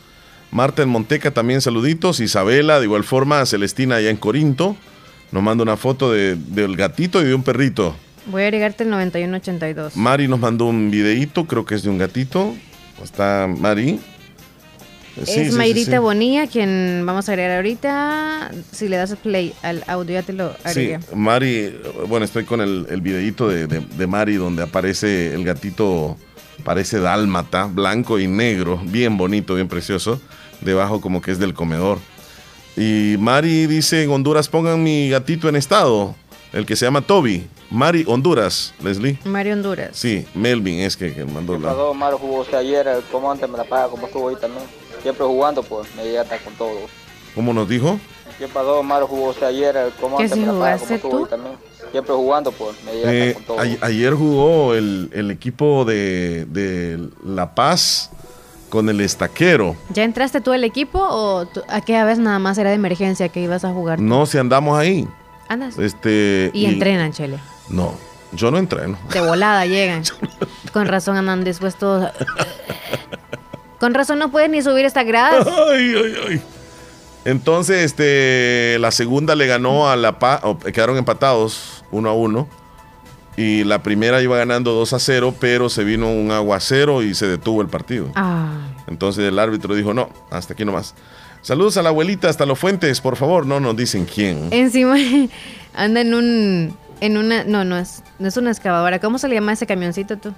Marta 0.50 0.82
en 0.82 0.90
Monteca 0.90 1.30
también 1.30 1.62
saluditos. 1.62 2.20
Isabela, 2.20 2.78
de 2.78 2.84
igual 2.84 3.04
forma, 3.04 3.44
Celestina 3.46 3.96
allá 3.96 4.10
en 4.10 4.18
Corinto. 4.18 4.76
Nos 5.30 5.42
manda 5.42 5.62
una 5.62 5.78
foto 5.78 6.12
de- 6.12 6.36
del 6.36 6.76
gatito 6.76 7.22
y 7.22 7.24
de 7.24 7.34
un 7.34 7.42
perrito. 7.42 7.96
Voy 8.26 8.42
a 8.42 8.44
agregarte 8.44 8.84
el 8.84 8.90
9182. 8.90 9.96
Mari 9.96 10.28
nos 10.28 10.38
mandó 10.38 10.66
un 10.66 10.90
videíto, 10.90 11.46
creo 11.46 11.64
que 11.64 11.74
es 11.76 11.82
de 11.82 11.88
un 11.88 11.96
gatito. 11.96 12.54
Está 13.02 13.48
Mari. 13.48 13.98
Sí, 15.24 15.40
es 15.40 15.52
sí, 15.52 15.58
Mayrita 15.58 15.92
sí. 15.92 15.98
Bonilla, 15.98 16.46
quien 16.46 17.02
vamos 17.04 17.28
a 17.28 17.32
agregar 17.32 17.56
ahorita. 17.56 18.50
Si 18.72 18.88
le 18.88 18.96
das 18.96 19.14
play 19.22 19.52
al 19.62 19.84
audio, 19.86 20.14
ya 20.14 20.22
te 20.22 20.32
lo 20.32 20.50
Sí, 20.52 20.56
agregué. 20.64 21.00
Mari, 21.14 21.74
bueno, 22.08 22.24
estoy 22.24 22.44
con 22.44 22.60
el, 22.60 22.86
el 22.88 23.00
videíto 23.02 23.48
de, 23.48 23.66
de- 23.66 23.80
de 23.80 24.06
Mari 24.06 24.36
donde 24.36 24.62
aparece 24.62 25.34
el 25.34 25.44
gatito, 25.44 26.16
parece 26.64 26.98
dálmata, 27.00 27.66
blanco 27.66 28.18
y 28.18 28.26
negro, 28.26 28.80
bien 28.84 29.16
bonito, 29.18 29.54
bien 29.54 29.68
precioso, 29.68 30.20
debajo 30.62 31.00
como 31.00 31.20
que 31.20 31.30
es 31.32 31.38
del 31.38 31.52
comedor. 31.54 31.98
Y 32.76 33.16
Mari 33.18 33.66
dice 33.66 34.02
en 34.04 34.10
Honduras, 34.10 34.48
pongan 34.48 34.82
mi 34.82 35.10
gatito 35.10 35.46
en 35.48 35.56
estado, 35.56 36.14
el 36.54 36.64
que 36.64 36.74
se 36.74 36.86
llama 36.86 37.02
Toby. 37.02 37.46
Mari, 37.70 38.04
Honduras, 38.06 38.74
Leslie. 38.82 39.18
Mario 39.24 39.54
Honduras. 39.54 39.90
Sí, 39.92 40.26
Melvin 40.34 40.80
es 40.80 40.96
que, 40.96 41.12
que 41.14 41.24
mandó 41.24 41.58
la... 41.58 41.70
Jugó 41.72 42.40
usted 42.40 42.58
ayer, 42.58 42.86
como 43.10 43.30
antes 43.30 43.48
me 43.48 43.56
la 43.58 43.64
paga, 43.64 43.88
como 43.88 44.06
estuvo 44.06 44.24
hoy 44.24 44.36
también. 44.40 44.64
Siempre 45.02 45.26
jugando, 45.26 45.62
pues 45.62 45.88
me 45.96 46.04
llega 46.04 46.22
hasta 46.22 46.38
con 46.38 46.54
todo. 46.54 46.76
¿Cómo 47.34 47.52
nos 47.52 47.68
dijo? 47.68 47.98
¿Qué 48.38 48.48
pasó, 48.48 48.78
Omar? 48.80 49.02
¿Jugó 49.04 49.30
usted 49.30 49.46
ayer? 49.46 49.92
¿Cómo 50.00 50.16
¿Que 50.16 50.24
anda 50.24 50.36
si 50.36 50.44
jugaste 50.44 50.86
¿Cómo 50.86 50.94
estuvo 50.96 51.18
tú? 51.20 51.26
también? 51.26 51.54
Siempre 51.90 52.14
jugando, 52.14 52.52
pues. 52.52 52.76
Me 52.84 52.92
llega 52.92 53.12
Eh, 53.12 53.34
con 53.34 53.42
todo. 53.44 53.58
a- 53.60 53.86
ayer 53.86 54.14
jugó 54.14 54.74
el, 54.74 55.10
el 55.12 55.30
equipo 55.30 55.84
de, 55.84 56.46
de 56.48 57.08
La 57.24 57.54
Paz 57.54 58.10
con 58.70 58.88
el 58.88 59.00
Estaquero. 59.00 59.76
¿Ya 59.90 60.02
entraste 60.04 60.40
tú 60.40 60.52
al 60.52 60.64
equipo 60.64 60.98
o 61.00 61.46
tú- 61.46 61.62
aquella 61.68 62.04
vez 62.04 62.18
nada 62.18 62.38
más 62.38 62.56
era 62.58 62.70
de 62.70 62.76
emergencia 62.76 63.28
que 63.28 63.40
ibas 63.40 63.64
a 63.64 63.70
jugar? 63.72 64.00
No, 64.00 64.24
si 64.26 64.38
andamos 64.38 64.78
ahí. 64.78 65.06
Andas. 65.48 65.78
Este, 65.78 66.50
Y 66.54 66.64
entrenan, 66.66 67.12
Chele. 67.12 67.38
No, 67.68 67.92
yo 68.32 68.50
no 68.50 68.58
entreno. 68.58 68.96
De 69.12 69.20
volada 69.20 69.66
llegan. 69.66 70.02
Con 70.72 70.86
razón 70.86 71.16
andan 71.16 71.44
después 71.44 71.76
todos. 71.76 72.10
Con 73.82 73.94
razón 73.94 74.20
no 74.20 74.30
pueden 74.30 74.52
ni 74.52 74.62
subir 74.62 74.84
esta 74.84 75.02
grada. 75.02 75.44
Ay, 75.72 75.92
ay, 75.96 76.14
ay. 76.28 76.42
Entonces, 77.24 77.78
este, 77.84 78.76
la 78.78 78.92
segunda 78.92 79.34
le 79.34 79.48
ganó 79.48 79.90
a 79.90 79.96
La 79.96 80.20
Paz, 80.20 80.38
o, 80.44 80.56
quedaron 80.56 80.98
empatados 80.98 81.84
uno 81.90 82.08
a 82.08 82.12
uno. 82.12 82.48
Y 83.36 83.64
la 83.64 83.82
primera 83.82 84.22
iba 84.22 84.36
ganando 84.36 84.70
2 84.70 84.92
a 84.92 85.00
0, 85.00 85.34
pero 85.40 85.68
se 85.68 85.82
vino 85.82 86.12
un 86.12 86.30
aguacero 86.30 87.02
y 87.02 87.16
se 87.16 87.26
detuvo 87.26 87.60
el 87.60 87.66
partido. 87.66 88.12
Ah. 88.14 88.52
Entonces 88.86 89.24
el 89.24 89.36
árbitro 89.36 89.74
dijo, 89.74 89.92
no, 89.92 90.10
hasta 90.30 90.52
aquí 90.52 90.64
nomás. 90.64 90.94
Saludos 91.40 91.76
a 91.76 91.82
la 91.82 91.88
abuelita 91.88 92.28
hasta 92.28 92.46
los 92.46 92.60
fuentes, 92.60 93.00
por 93.00 93.16
favor. 93.16 93.46
No 93.46 93.58
nos 93.58 93.76
dicen 93.76 94.04
quién. 94.06 94.46
Encima 94.52 94.94
anda 95.74 96.02
en 96.02 96.14
un. 96.14 96.76
En 97.00 97.16
una. 97.16 97.42
No, 97.42 97.64
no 97.64 97.76
es, 97.76 98.04
no 98.20 98.28
es 98.28 98.36
una 98.36 98.52
excavadora. 98.52 99.00
¿Cómo 99.00 99.18
se 99.18 99.26
le 99.26 99.34
llama 99.34 99.54
ese 99.54 99.66
camioncito 99.66 100.18
tú? 100.18 100.32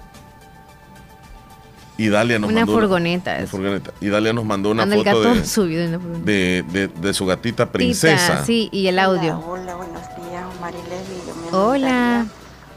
Y 1.97 2.09
Dalia 2.09 2.39
nos 2.39 2.49
Una 2.49 2.61
mandó 2.61 2.73
furgoneta. 2.73 3.31
una 3.35 3.39
es. 3.43 3.49
furgoneta. 3.49 3.91
Y 4.01 4.09
Dalia 4.09 4.33
nos 4.33 4.43
mandó 4.45 4.71
una 4.71 4.83
Anda 4.83 4.95
el 4.97 5.03
foto 5.05 5.21
gato 5.21 5.35
de, 5.35 5.45
subido 5.45 5.83
en 5.83 5.91
la 5.93 5.99
furgoneta. 5.99 6.25
de, 6.25 6.63
de- 6.67 6.87
de 6.89 7.13
su 7.13 7.25
gatita 7.25 7.71
princesa. 7.71 8.33
Tita, 8.33 8.45
sí, 8.45 8.69
y 8.71 8.87
el 8.87 8.99
audio. 8.99 9.39
Hola, 9.47 9.75
buenos 9.75 10.01
días, 10.17 10.43
Omar 10.57 10.73
y 10.73 10.89
Leslie. 10.89 11.17
Yo 11.27 11.35
me 11.35 11.45
llamo 11.51 11.57
Hola. 11.69 12.25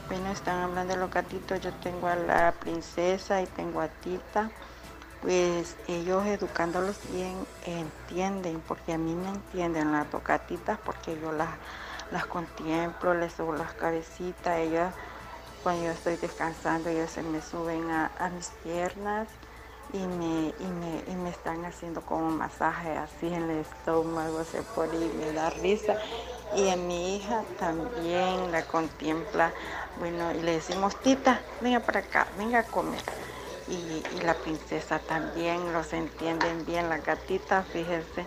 Bueno, 0.07 0.31
están 0.31 0.63
hablando 0.63 0.93
de 0.93 0.99
los 0.99 1.11
gatitos. 1.11 1.59
Yo 1.61 1.71
tengo 1.83 2.07
a 2.07 2.15
la 2.15 2.53
princesa 2.53 3.41
y 3.41 3.45
tengo 3.47 3.81
a 3.81 3.87
Tita. 3.89 4.49
Pues 5.21 5.75
ellos 5.89 6.25
educándolos 6.25 6.95
bien 7.13 7.33
entienden, 7.65 8.61
porque 8.65 8.93
a 8.93 8.97
mí 8.97 9.13
me 9.13 9.27
entienden 9.29 9.91
las 9.91 10.09
dos 10.09 10.23
gatitas, 10.23 10.79
porque 10.85 11.17
yo 11.21 11.33
las, 11.33 11.49
las 12.13 12.25
contemplo, 12.25 13.13
les 13.13 13.33
subo 13.33 13.53
las 13.53 13.73
cabecitas. 13.73 14.57
Ellas, 14.59 14.93
cuando 15.63 15.85
yo 15.85 15.91
estoy 15.91 16.17
descansando, 16.17 16.89
ellos 16.89 17.11
se 17.11 17.23
me 17.23 17.41
suben 17.41 17.89
a, 17.91 18.11
mis 18.33 18.49
piernas 18.63 19.27
y 19.91 20.05
me, 20.07 20.53
y, 20.59 20.65
me, 20.65 21.03
y 21.07 21.15
me 21.15 21.29
están 21.29 21.65
haciendo 21.65 22.01
como 22.05 22.29
masaje 22.29 22.91
así 22.97 23.27
en 23.27 23.49
el 23.49 23.59
estómago, 23.59 24.43
se 24.45 24.63
pone 24.63 24.97
y 24.97 25.09
me 25.09 25.33
da 25.33 25.49
risa. 25.49 25.97
Y 26.51 26.69
a 26.69 26.75
mi 26.77 27.15
hija 27.17 27.45
también 27.57 28.51
la 28.51 28.65
contempla, 28.67 29.53
bueno, 29.95 30.31
y 30.31 30.41
le 30.41 30.53
decimos, 30.53 30.95
tita, 30.97 31.43
venga 31.59 31.81
para 31.81 31.99
acá, 32.01 32.27
venga 32.37 32.59
a 32.59 32.63
comer. 32.67 33.03
Y, 33.67 34.05
y 34.09 34.21
la 34.21 34.33
princesa 34.41 34.99
también, 34.99 35.73
los 35.73 35.93
entienden 35.93 36.65
bien, 36.65 36.89
las 36.89 37.03
gatitas, 37.03 37.67
fíjense, 37.67 38.25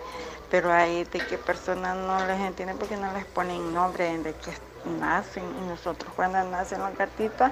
pero 0.49 0.71
hay 0.71 1.03
de 1.05 1.25
qué 1.25 1.37
personas 1.37 1.97
no 1.97 2.25
les 2.25 2.39
entienden 2.39 2.77
porque 2.77 2.95
no 2.97 3.11
les 3.13 3.25
ponen 3.25 3.73
nombre 3.73 4.17
de 4.19 4.35
que 4.35 4.51
nacen. 4.85 5.43
Y 5.61 5.67
nosotros 5.67 6.11
cuando 6.15 6.43
nacen 6.43 6.81
las 6.81 6.97
gatitas, 6.97 7.51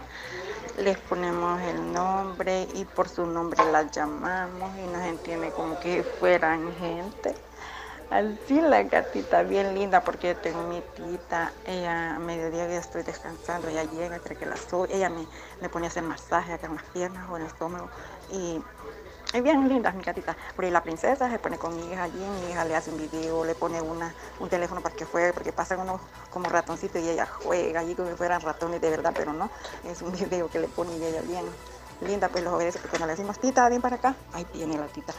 les 0.77 0.97
ponemos 0.97 1.61
el 1.61 1.91
nombre 1.91 2.67
y 2.73 2.85
por 2.85 3.09
su 3.09 3.25
nombre 3.25 3.63
las 3.71 3.91
llamamos 3.91 4.71
y 4.77 4.87
nos 4.87 5.01
entiende 5.03 5.51
como 5.51 5.79
que 5.79 6.03
fueran 6.03 6.73
gente. 6.75 7.35
Así 8.11 8.59
la 8.59 8.83
gatita 8.83 9.43
bien 9.43 9.73
linda 9.73 10.03
porque 10.03 10.33
yo 10.33 10.37
tengo 10.37 10.63
mi 10.63 10.81
tita, 10.81 11.53
ella 11.63 12.15
a 12.15 12.19
mediodía 12.19 12.67
que 12.67 12.75
estoy 12.75 13.03
descansando, 13.03 13.69
ella 13.69 13.85
llega, 13.85 14.19
cree 14.19 14.37
que 14.37 14.45
la 14.45 14.57
sube, 14.57 14.93
ella 14.93 15.09
me, 15.09 15.25
me 15.61 15.69
pone 15.69 15.85
a 15.85 15.89
hacer 15.89 16.03
masaje 16.03 16.51
acá 16.51 16.67
en 16.67 16.75
las 16.75 16.83
piernas 16.83 17.29
o 17.29 17.37
en 17.37 17.43
el 17.43 17.47
estómago 17.47 17.89
y 18.29 18.61
es 19.33 19.43
bien 19.43 19.67
linda 19.67 19.91
mi 19.91 20.03
gatita. 20.03 20.35
Pero 20.55 20.67
y 20.67 20.71
la 20.71 20.83
princesa 20.83 21.29
se 21.29 21.39
pone 21.39 21.57
con 21.57 21.75
mi 21.75 21.91
hija 21.91 22.03
allí, 22.03 22.19
mi 22.19 22.51
hija 22.51 22.65
le 22.65 22.75
hace 22.75 22.91
un 22.91 22.97
video, 22.97 23.45
le 23.45 23.55
pone 23.55 23.81
una, 23.81 24.13
un 24.39 24.49
teléfono 24.49 24.81
para 24.81 24.95
que 24.95 25.05
juegue, 25.05 25.33
porque 25.33 25.51
pasan 25.51 25.79
unos 25.79 26.01
como 26.29 26.49
ratoncitos 26.49 27.01
y 27.01 27.09
ella 27.09 27.25
juega 27.25 27.81
allí 27.81 27.95
como 27.95 28.09
si 28.09 28.15
fueran 28.15 28.41
ratones 28.41 28.81
de 28.81 28.89
verdad, 28.89 29.13
pero 29.15 29.33
no, 29.33 29.49
es 29.85 30.01
un 30.01 30.11
video 30.13 30.49
que 30.49 30.59
le 30.59 30.67
pone 30.67 30.97
y 30.97 31.03
ella 31.03 31.21
bien 31.21 31.45
linda, 32.01 32.29
pues 32.29 32.43
los 32.43 32.53
obedece, 32.53 32.79
porque 32.79 32.97
cuando 32.97 33.07
le 33.07 33.13
decimos 33.13 33.39
tita, 33.39 33.69
ven 33.69 33.81
para 33.81 33.97
acá, 33.97 34.15
ahí 34.33 34.45
viene 34.53 34.77
la 34.77 34.87
tita. 34.87 35.13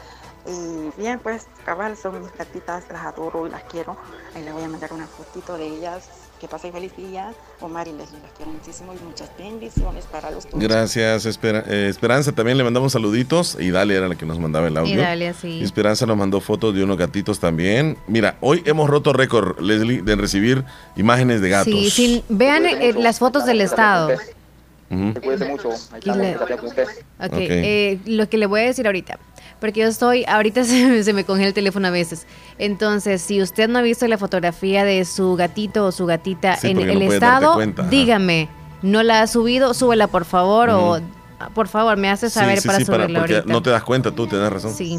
Y 0.47 0.91
bien, 0.97 1.21
pues 1.21 1.47
cabal, 1.65 1.97
son 1.97 2.21
mis 2.21 2.37
gatitas, 2.37 2.85
las 2.91 3.05
adoro 3.05 3.47
y 3.47 3.51
las 3.51 3.63
quiero. 3.65 3.97
Ahí 4.35 4.43
les 4.43 4.53
voy 4.53 4.65
a 4.65 4.69
mandar 4.69 4.93
una 4.93 5.07
fotito 5.07 5.57
de 5.57 5.67
ellas. 5.67 6.09
Que 6.43 6.49
pasen 6.49 6.73
feliz 6.73 6.91
día. 6.97 7.33
Omar 7.61 7.87
y 7.87 7.93
Leslie 7.93 8.19
las 8.21 8.33
quiero 8.33 8.51
muchísimo 8.51 8.93
y 8.93 9.05
muchas 9.05 9.31
bendiciones 9.39 10.07
para 10.07 10.29
los 10.33 10.51
dos. 10.51 10.61
Gracias, 10.61 11.25
eh, 11.25 11.87
Esperanza. 11.89 12.33
También 12.33 12.59
le 12.59 12.65
mandamos 12.65 12.91
saluditos. 12.95 13.57
Y 13.61 13.71
Dalia 13.71 13.99
era 13.99 14.09
la 14.09 14.17
que 14.17 14.27
nos 14.27 14.41
mandaba 14.41 14.67
el 14.67 14.77
audio. 14.77 14.93
Y 14.93 14.97
Dalia, 14.97 15.35
sí. 15.35 15.63
Esperanza 15.63 16.05
nos 16.05 16.17
mandó 16.17 16.41
fotos 16.41 16.75
de 16.75 16.83
unos 16.83 16.99
gatitos 16.99 17.39
también. 17.39 17.97
Mira, 18.09 18.39
hoy 18.41 18.61
hemos 18.67 18.91
roto 18.91 19.13
récord, 19.13 19.61
Leslie, 19.61 20.03
de 20.03 20.17
recibir 20.17 20.65
imágenes 20.97 21.41
de 21.41 21.49
gatos. 21.49 21.73
Sí, 21.73 21.91
sí, 21.91 22.25
vean 22.29 22.67
eh, 22.67 22.93
las 22.99 23.21
fotos 23.21 23.47
del 23.47 23.61
estado. 23.61 24.09
Ujú. 24.91 25.15
Cuídese 25.23 25.45
mucho. 25.49 25.69
Ahí 25.71 26.01
estamos, 26.01 26.19
le- 26.19 26.33
gracias 26.35 26.59
con 26.61 26.69
usted. 26.71 26.85
Ok, 27.21 27.27
Ok. 27.35 27.37
eh, 27.39 27.99
lo 28.07 28.29
que 28.29 28.37
le 28.37 28.47
voy 28.47 28.63
a 28.63 28.65
decir 28.65 28.85
ahorita, 28.87 29.17
porque 29.63 29.81
yo 29.81 29.87
estoy, 29.87 30.25
ahorita 30.27 30.65
se, 30.67 30.87
me- 30.87 31.03
se 31.03 31.13
me 31.15 31.25
congela 31.25 31.49
el 31.49 31.55
teléfono 31.55 31.89
a 31.89 31.91
veces. 31.91 32.27
Entonces, 32.59 33.23
si 33.23 33.41
usted 33.41 33.69
no 33.69 33.79
ha 33.79 33.83
visto 33.83 34.07
la 34.09 34.19
fotografía 34.19 34.85
de 34.85 35.05
su 35.07 35.37
gatito 35.37 35.87
o 35.87 35.93
su 35.93 36.05
gatita 36.05 36.57
Sí, 36.57 36.67
en 36.69 36.81
el 36.81 36.99
no 36.99 37.13
estado, 37.13 37.55
cuenta, 37.55 37.85
dígame, 37.85 38.49
¿no 38.83 39.03
la 39.03 39.23
ha 39.23 39.27
subido? 39.27 39.73
Súbela 39.73 40.09
por 40.09 40.25
favor 40.27 40.69
o 40.71 40.97
ah, 41.41 41.49
por 41.55 41.69
favor 41.69 41.97
me 41.97 42.11
hace 42.11 42.29
saber 42.29 42.61
sí, 42.61 42.67
para 42.69 42.79
sí, 42.81 42.85
para- 42.85 43.05
subirla 43.05 43.21
porque 43.21 43.35
ahorita. 43.37 43.53
no 43.53 43.63
te 43.63 43.71
das 43.71 43.83
cuenta 43.85 44.11
tú, 44.11 44.27
tienes 44.27 44.53
razón. 44.53 44.75
Sí. 44.75 44.99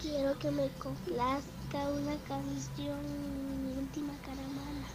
Quiero 0.00 0.38
que 0.38 0.50
me 0.50 0.68
complazca 0.78 1.78
una 1.92 2.16
canción, 2.28 2.98
mi 3.64 3.78
última 3.78 4.12
caravana. 4.24 4.86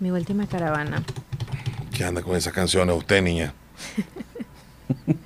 Mi 0.00 0.10
última 0.10 0.46
caravana. 0.46 1.02
¿Qué 1.94 2.02
anda 2.04 2.22
con 2.22 2.34
esas 2.34 2.52
canciones 2.52 2.96
usted, 2.96 3.22
niña? 3.22 3.54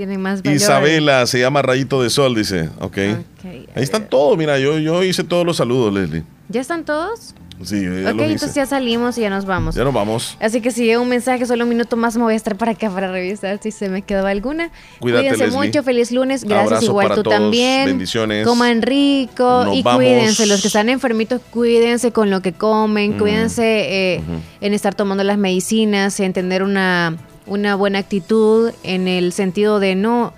Tienen 0.00 0.22
más 0.22 0.42
valor. 0.42 0.56
Isabela, 0.56 1.26
se 1.26 1.40
llama 1.40 1.60
Rayito 1.60 2.02
de 2.02 2.08
Sol, 2.08 2.34
dice. 2.34 2.70
Ok. 2.80 2.96
Ahí 2.96 3.66
están 3.74 4.08
todos, 4.08 4.38
mira, 4.38 4.58
yo, 4.58 4.78
yo 4.78 5.04
hice 5.04 5.24
todos 5.24 5.44
los 5.44 5.58
saludos, 5.58 5.92
Leslie. 5.92 6.22
¿Ya 6.48 6.62
están 6.62 6.86
todos? 6.86 7.34
Sí, 7.62 7.84
yo 7.84 8.00
ya 8.00 8.12
ok, 8.12 8.20
entonces 8.20 8.54
ya 8.54 8.64
salimos 8.64 9.18
y 9.18 9.20
ya 9.20 9.28
nos 9.28 9.44
vamos. 9.44 9.74
Ya 9.74 9.84
nos 9.84 9.92
vamos. 9.92 10.38
Así 10.40 10.62
que 10.62 10.70
si 10.70 10.86
llega 10.86 11.00
un 11.00 11.08
mensaje, 11.10 11.44
solo 11.44 11.64
un 11.64 11.68
minuto 11.68 11.98
más 11.98 12.16
me 12.16 12.22
voy 12.22 12.32
a 12.32 12.36
estar 12.36 12.56
para 12.56 12.72
acá 12.72 12.88
para 12.88 13.12
revisar 13.12 13.60
si 13.62 13.70
se 13.72 13.90
me 13.90 14.00
quedó 14.00 14.26
alguna. 14.26 14.70
Cuídate, 15.00 15.24
Cuídense 15.28 15.44
Leslie. 15.44 15.66
mucho, 15.66 15.82
feliz 15.82 16.10
lunes. 16.12 16.44
Gracias 16.44 16.66
Abrazo 16.66 16.84
igual 16.86 17.08
para 17.08 17.16
tú 17.16 17.22
todos, 17.24 17.36
también. 17.36 17.84
bendiciones. 17.84 18.46
Coman 18.46 18.80
rico 18.80 19.64
Nos 19.66 19.76
y 19.76 19.82
vamos. 19.82 19.98
cuídense. 20.02 20.46
Los 20.46 20.62
que 20.62 20.68
están 20.68 20.88
enfermitos, 20.88 21.42
cuídense 21.50 22.10
con 22.10 22.30
lo 22.30 22.40
que 22.40 22.54
comen. 22.54 23.16
Mm. 23.16 23.18
Cuídense 23.18 24.14
eh, 24.14 24.22
en 24.62 24.72
estar 24.72 24.94
tomando 24.94 25.24
las 25.24 25.36
medicinas, 25.36 26.18
en 26.20 26.32
tener 26.32 26.62
una, 26.62 27.18
una 27.50 27.74
buena 27.74 27.98
actitud 27.98 28.72
en 28.84 29.08
el 29.08 29.32
sentido 29.34 29.80
de 29.80 29.94
no, 29.96 30.32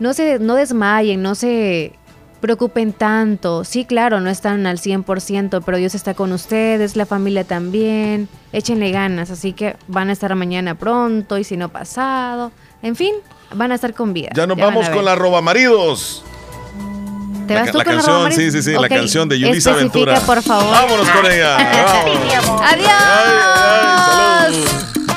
no 0.00 0.12
se 0.12 0.38
no 0.40 0.56
desmayen, 0.56 1.22
no 1.22 1.34
se 1.34 1.92
preocupen 2.40 2.92
tanto. 2.92 3.64
Sí, 3.64 3.84
claro, 3.86 4.20
no 4.20 4.28
están 4.28 4.66
al 4.66 4.78
100%, 4.78 5.62
pero 5.64 5.78
Dios 5.78 5.94
está 5.94 6.12
con 6.14 6.32
ustedes, 6.32 6.96
la 6.96 7.06
familia 7.06 7.44
también. 7.44 8.28
Échenle 8.52 8.90
ganas, 8.90 9.30
así 9.30 9.52
que 9.52 9.76
van 9.86 10.10
a 10.10 10.12
estar 10.12 10.34
mañana 10.34 10.74
pronto 10.74 11.38
y 11.38 11.44
si 11.44 11.56
no 11.56 11.68
pasado. 11.70 12.52
En 12.82 12.96
fin, 12.96 13.14
van 13.54 13.72
a 13.72 13.76
estar 13.76 13.94
con 13.94 14.12
vida. 14.12 14.30
Ya 14.34 14.46
nos 14.46 14.58
vamos 14.58 14.88
con 14.90 15.04
la 15.04 15.14
roba 15.14 15.40
maridos. 15.40 16.24
¿Te 17.46 17.54
la 17.54 17.60
vas 17.60 17.66
ca- 17.66 17.72
tú 17.72 17.78
la 17.78 17.84
con 17.84 17.94
la 17.96 18.02
canción, 18.02 18.32
sí, 18.32 18.50
sí, 18.62 18.72
la 18.72 18.88
de 19.28 19.38
Yulisa 19.38 19.72
Ventura. 19.72 20.18
por 20.20 20.42
favor. 20.42 20.68
Vámonos 20.72 21.08
con 21.08 21.30
ella. 21.30 21.56
¡Adiós! 24.50 25.15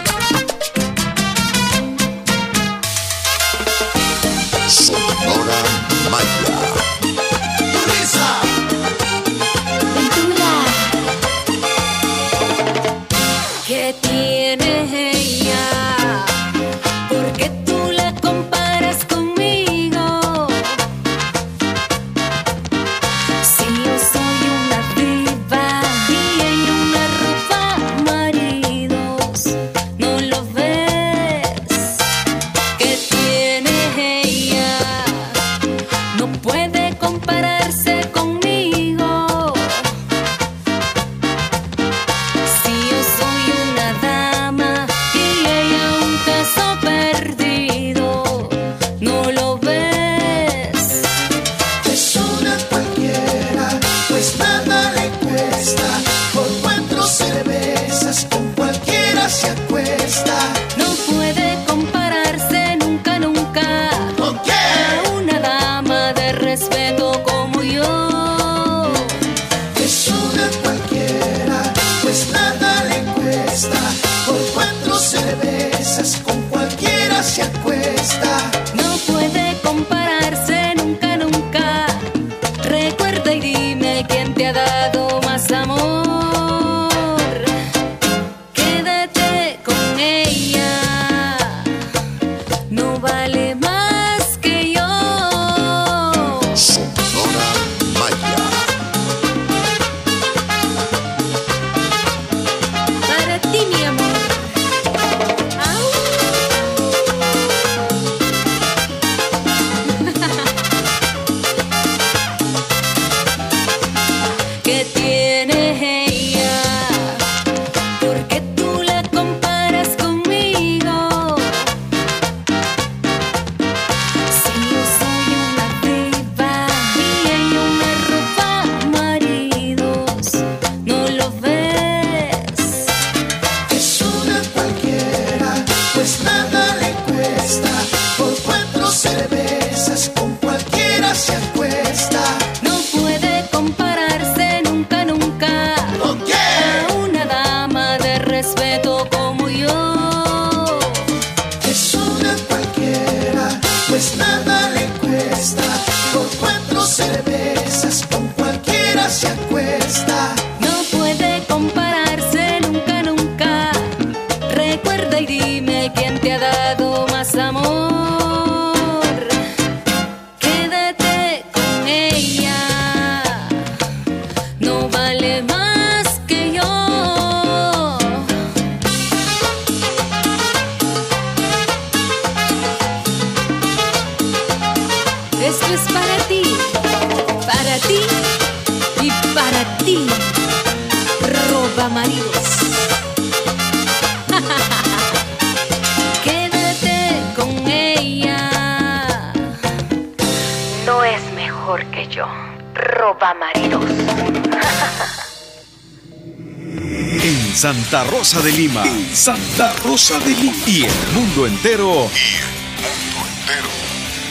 Rosa 208.31 208.45
de 208.45 208.51
Lima. 208.51 208.83
Santa 209.11 209.73
Rosa 209.83 210.19
de 210.19 210.29
Lima. 210.29 210.57
Y 210.67 210.83
el 210.83 210.91
mundo 211.15 211.47
entero. 211.47 212.07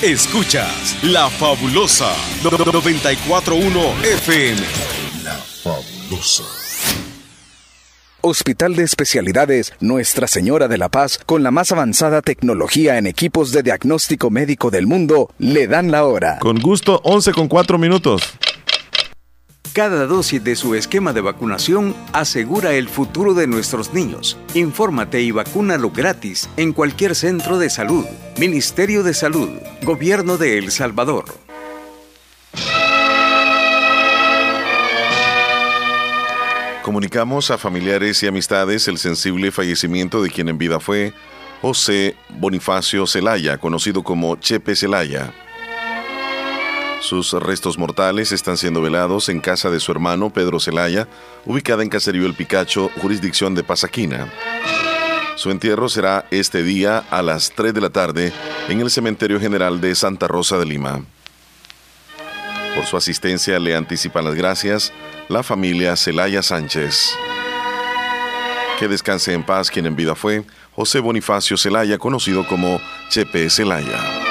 Escuchas 0.01 0.97
La 1.03 1.29
Fabulosa 1.29 2.15
941 2.45 3.81
FM. 4.05 4.61
La 5.25 5.35
Fabulosa. 5.35 6.45
Hospital 8.21 8.77
de 8.77 8.85
Especialidades 8.85 9.73
Nuestra 9.81 10.29
Señora 10.29 10.69
de 10.69 10.79
la 10.79 10.91
Paz, 10.91 11.19
con 11.27 11.43
la 11.43 11.51
más 11.51 11.73
avanzada 11.73 12.23
tecnología 12.23 12.99
en 12.99 13.09
equipos 13.09 13.51
de 13.51 13.65
diagnóstico 13.65 14.31
médico 14.31 14.71
del 14.71 14.87
mundo, 14.87 15.29
le 15.39 15.67
dan 15.67 15.91
la 15.91 16.05
hora. 16.05 16.39
Con 16.39 16.61
gusto, 16.61 17.01
11 17.03 17.33
con 17.33 17.49
4 17.49 17.79
minutos. 17.79 18.23
Cada 19.73 20.07
dosis 20.07 20.43
de 20.43 20.57
su 20.57 20.75
esquema 20.75 21.13
de 21.13 21.21
vacunación 21.21 21.95
asegura 22.13 22.73
el 22.73 22.89
futuro 22.89 23.35
de 23.35 23.47
nuestros 23.47 23.93
niños. 23.93 24.39
Infórmate 24.55 25.21
y 25.21 25.31
vacúnalo 25.31 25.91
gratis 25.91 26.49
en 26.57 26.73
cualquier 26.73 27.15
centro 27.15 27.59
de 27.59 27.71
salud. 27.71 28.05
Ministerio 28.39 29.03
de 29.03 29.15
Salud, 29.15 29.51
Gobierno 29.83 30.37
de 30.37 30.59
El 30.59 30.71
Salvador. 30.71 31.25
Comunicamos 36.83 37.51
a 37.51 37.59
familiares 37.59 38.23
y 38.23 38.27
amistades 38.27 38.89
el 38.89 38.99
sensible 38.99 39.53
fallecimiento 39.53 40.23
de 40.23 40.31
quien 40.31 40.49
en 40.49 40.57
vida 40.57 40.81
fue 40.81 41.13
José 41.61 42.17
Bonifacio 42.31 43.07
Celaya, 43.07 43.59
conocido 43.59 44.03
como 44.03 44.37
Chepe 44.37 44.75
Celaya. 44.75 45.33
Sus 47.01 47.33
restos 47.33 47.79
mortales 47.79 48.33
están 48.33 48.57
siendo 48.57 48.83
velados 48.83 49.29
en 49.29 49.41
casa 49.41 49.71
de 49.71 49.81
su 49.81 49.93
hermano 49.93 50.31
Pedro 50.31 50.59
Celaya, 50.59 51.09
ubicada 51.45 51.83
en 51.83 51.89
Caserío 51.89 52.27
El 52.27 52.35
Picacho, 52.35 52.91
jurisdicción 53.01 53.55
de 53.55 53.63
Pasaquina. 53.63 54.33
Su 55.37 55.53
entierro 55.53 55.89
será 55.89 56.27
este 56.33 56.65
día 56.65 57.05
a 57.11 57.23
las 57.23 57.53
3 57.53 57.73
de 57.73 57.81
la 57.81 57.91
tarde 57.91 58.33
en 58.69 58.81
el 58.81 58.91
Cementerio 58.91 59.39
General 59.39 59.81
de 59.81 59.95
Santa 59.95 60.27
Rosa 60.27 60.59
de 60.59 60.67
Lima. 60.67 61.05
Por 62.75 62.85
su 62.87 62.97
asistencia 62.97 63.59
le 63.61 63.77
anticipan 63.77 64.25
las 64.25 64.35
gracias 64.35 64.93
la 65.29 65.45
familia 65.45 65.95
Celaya 65.97 66.43
Sánchez. 66.43 67.13
Que 68.79 68.89
descanse 68.89 69.33
en 69.33 69.45
paz 69.45 69.71
quien 69.71 69.87
en 69.87 69.97
vida 69.97 70.15
fue 70.17 70.45
José 70.75 70.99
Bonifacio 70.99 71.57
Celaya, 71.57 71.99
conocido 71.99 72.47
como 72.47 72.81
Chepe 73.11 73.49
Celaya. 73.51 74.28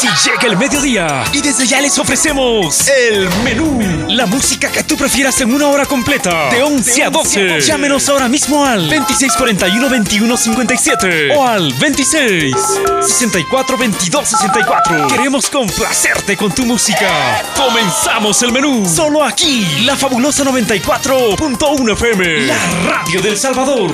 Si 0.00 0.08
llega 0.30 0.48
el 0.48 0.56
mediodía 0.56 1.24
y 1.30 1.42
desde 1.42 1.66
ya 1.66 1.78
les 1.78 1.98
ofrecemos 1.98 2.88
el 2.88 3.28
menú. 3.44 3.78
La 4.08 4.24
música 4.24 4.72
que 4.72 4.82
tú 4.82 4.96
prefieras 4.96 5.38
en 5.42 5.52
una 5.52 5.68
hora 5.68 5.84
completa, 5.84 6.48
de 6.48 6.62
11 6.62 7.04
a 7.04 7.10
12. 7.10 7.60
Llámenos 7.60 8.08
ahora 8.08 8.26
mismo 8.26 8.64
al 8.64 8.90
2641-2157 8.90 11.36
o 11.36 11.46
al 11.46 11.74
26 11.74 12.56
64 13.02 13.76
22 13.76 14.26
64. 14.26 15.08
Queremos 15.08 15.50
complacerte 15.50 16.34
con 16.34 16.50
tu 16.50 16.64
música. 16.64 17.42
Comenzamos 17.54 18.42
el 18.42 18.52
menú. 18.52 18.88
Solo 18.88 19.22
aquí, 19.22 19.66
la 19.84 19.96
fabulosa 19.96 20.44
94.1 20.44 21.92
FM, 21.92 22.46
la 22.46 22.56
radio 22.86 23.20
del 23.20 23.36
Salvador. 23.36 23.92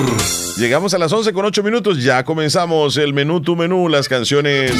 Llegamos 0.55 0.93
a 0.93 0.99
las 0.99 1.11
11 1.11 1.33
con 1.33 1.43
8 1.43 1.61
minutos, 1.63 2.01
ya 2.01 2.23
comenzamos 2.23 2.95
el 2.95 3.13
menú, 3.13 3.41
tu 3.41 3.57
menú, 3.57 3.89
las 3.89 4.07
canciones 4.07 4.71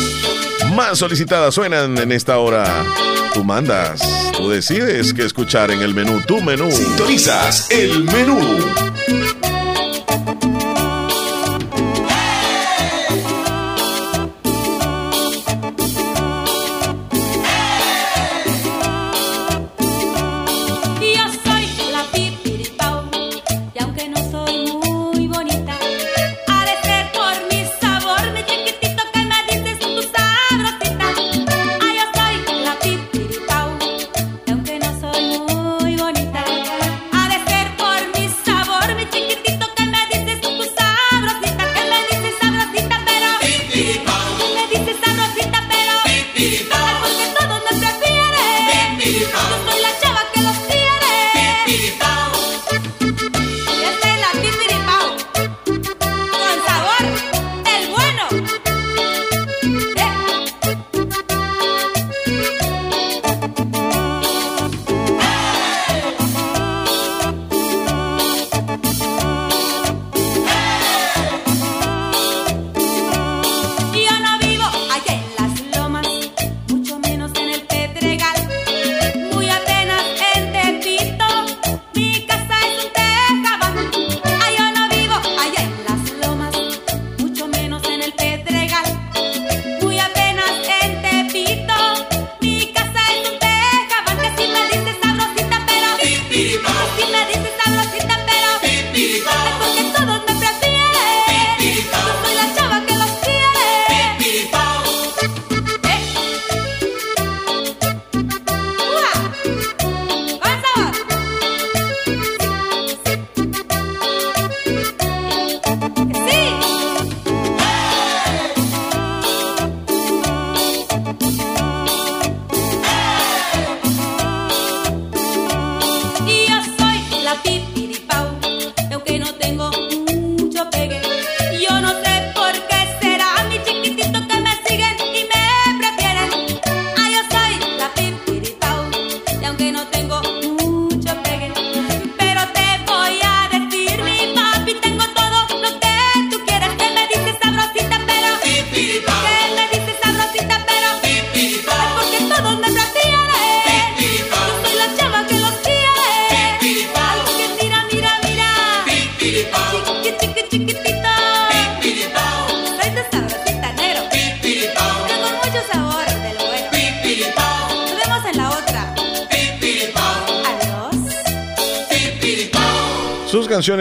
más 0.76 0.98
solicitadas 0.98 1.54
suenan 1.54 1.98
en 1.98 2.12
esta 2.12 2.38
hora. 2.38 2.86
Tú 3.34 3.44
mandas, 3.44 4.02
tú 4.36 4.50
decides 4.50 5.14
qué 5.14 5.24
escuchar 5.24 5.72
en 5.72 5.82
el 5.82 5.94
menú, 5.94 6.22
tu 6.28 6.42
menú. 6.42 6.72
Sintonizas 6.72 7.70
el 7.70 8.04
menú. 8.06 8.40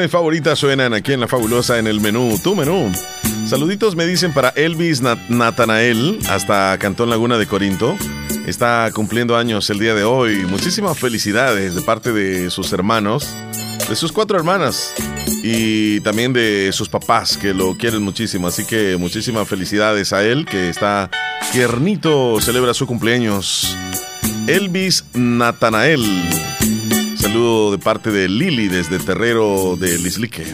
Favoritas 0.08 0.58
suenan 0.58 0.94
aquí 0.94 1.12
en 1.12 1.20
La 1.20 1.28
Fabulosa 1.28 1.78
en 1.78 1.86
el 1.86 2.00
menú, 2.00 2.38
tu 2.42 2.54
menú. 2.54 2.92
Saluditos 3.46 3.96
me 3.96 4.06
dicen 4.06 4.32
para 4.32 4.50
Elvis 4.50 5.00
Natanael, 5.00 6.18
hasta 6.28 6.76
Cantón 6.78 7.10
Laguna 7.10 7.38
de 7.38 7.46
Corinto. 7.46 7.96
Está 8.46 8.90
cumpliendo 8.92 9.36
años 9.36 9.70
el 9.70 9.78
día 9.78 9.94
de 9.94 10.04
hoy. 10.04 10.44
Muchísimas 10.46 10.98
felicidades 10.98 11.74
de 11.74 11.82
parte 11.82 12.12
de 12.12 12.50
sus 12.50 12.72
hermanos, 12.72 13.34
de 13.88 13.96
sus 13.96 14.12
cuatro 14.12 14.36
hermanas 14.36 14.92
y 15.42 16.00
también 16.00 16.32
de 16.32 16.70
sus 16.72 16.88
papás 16.88 17.36
que 17.36 17.54
lo 17.54 17.76
quieren 17.76 18.02
muchísimo. 18.02 18.48
Así 18.48 18.66
que 18.66 18.96
muchísimas 18.96 19.48
felicidades 19.48 20.12
a 20.12 20.24
él 20.24 20.44
que 20.44 20.68
está 20.68 21.10
tiernito, 21.52 22.40
celebra 22.40 22.74
su 22.74 22.86
cumpleaños. 22.86 23.76
Elvis 24.46 25.04
Natanael 25.14 26.04
saludo 27.26 27.72
de 27.72 27.78
parte 27.78 28.12
de 28.12 28.28
Lili 28.28 28.68
desde 28.68 29.00
Terrero 29.00 29.74
de 29.76 29.98
Lislique. 29.98 30.46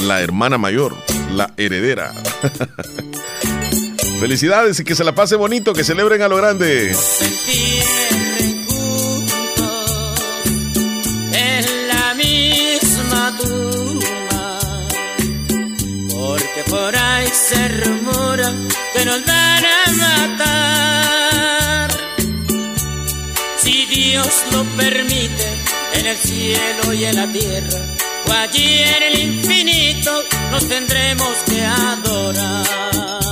La 0.00 0.22
hermana 0.22 0.56
mayor, 0.56 0.96
la 1.34 1.52
heredera. 1.58 2.14
Felicidades 4.20 4.80
y 4.80 4.84
que 4.84 4.94
se 4.94 5.04
la 5.04 5.14
pase 5.14 5.36
bonito, 5.36 5.74
que 5.74 5.84
celebren 5.84 6.22
a 6.22 6.28
lo 6.28 6.36
grande. 6.38 6.96
Porque 16.08 16.64
por 16.70 16.96
ahí 16.96 17.28
se 17.30 17.68
rumora 17.68 18.54
que 18.94 19.04
nos 19.04 19.26
Dios 24.22 24.44
lo 24.52 24.64
permite, 24.76 25.48
en 25.94 26.06
el 26.06 26.16
cielo 26.16 26.92
y 26.92 27.04
en 27.06 27.16
la 27.16 27.26
tierra, 27.32 27.86
o 28.28 28.32
allí 28.32 28.78
en 28.78 29.02
el 29.02 29.18
infinito, 29.18 30.22
nos 30.52 30.68
tendremos 30.68 31.28
que 31.44 31.64
adorar. 31.64 33.31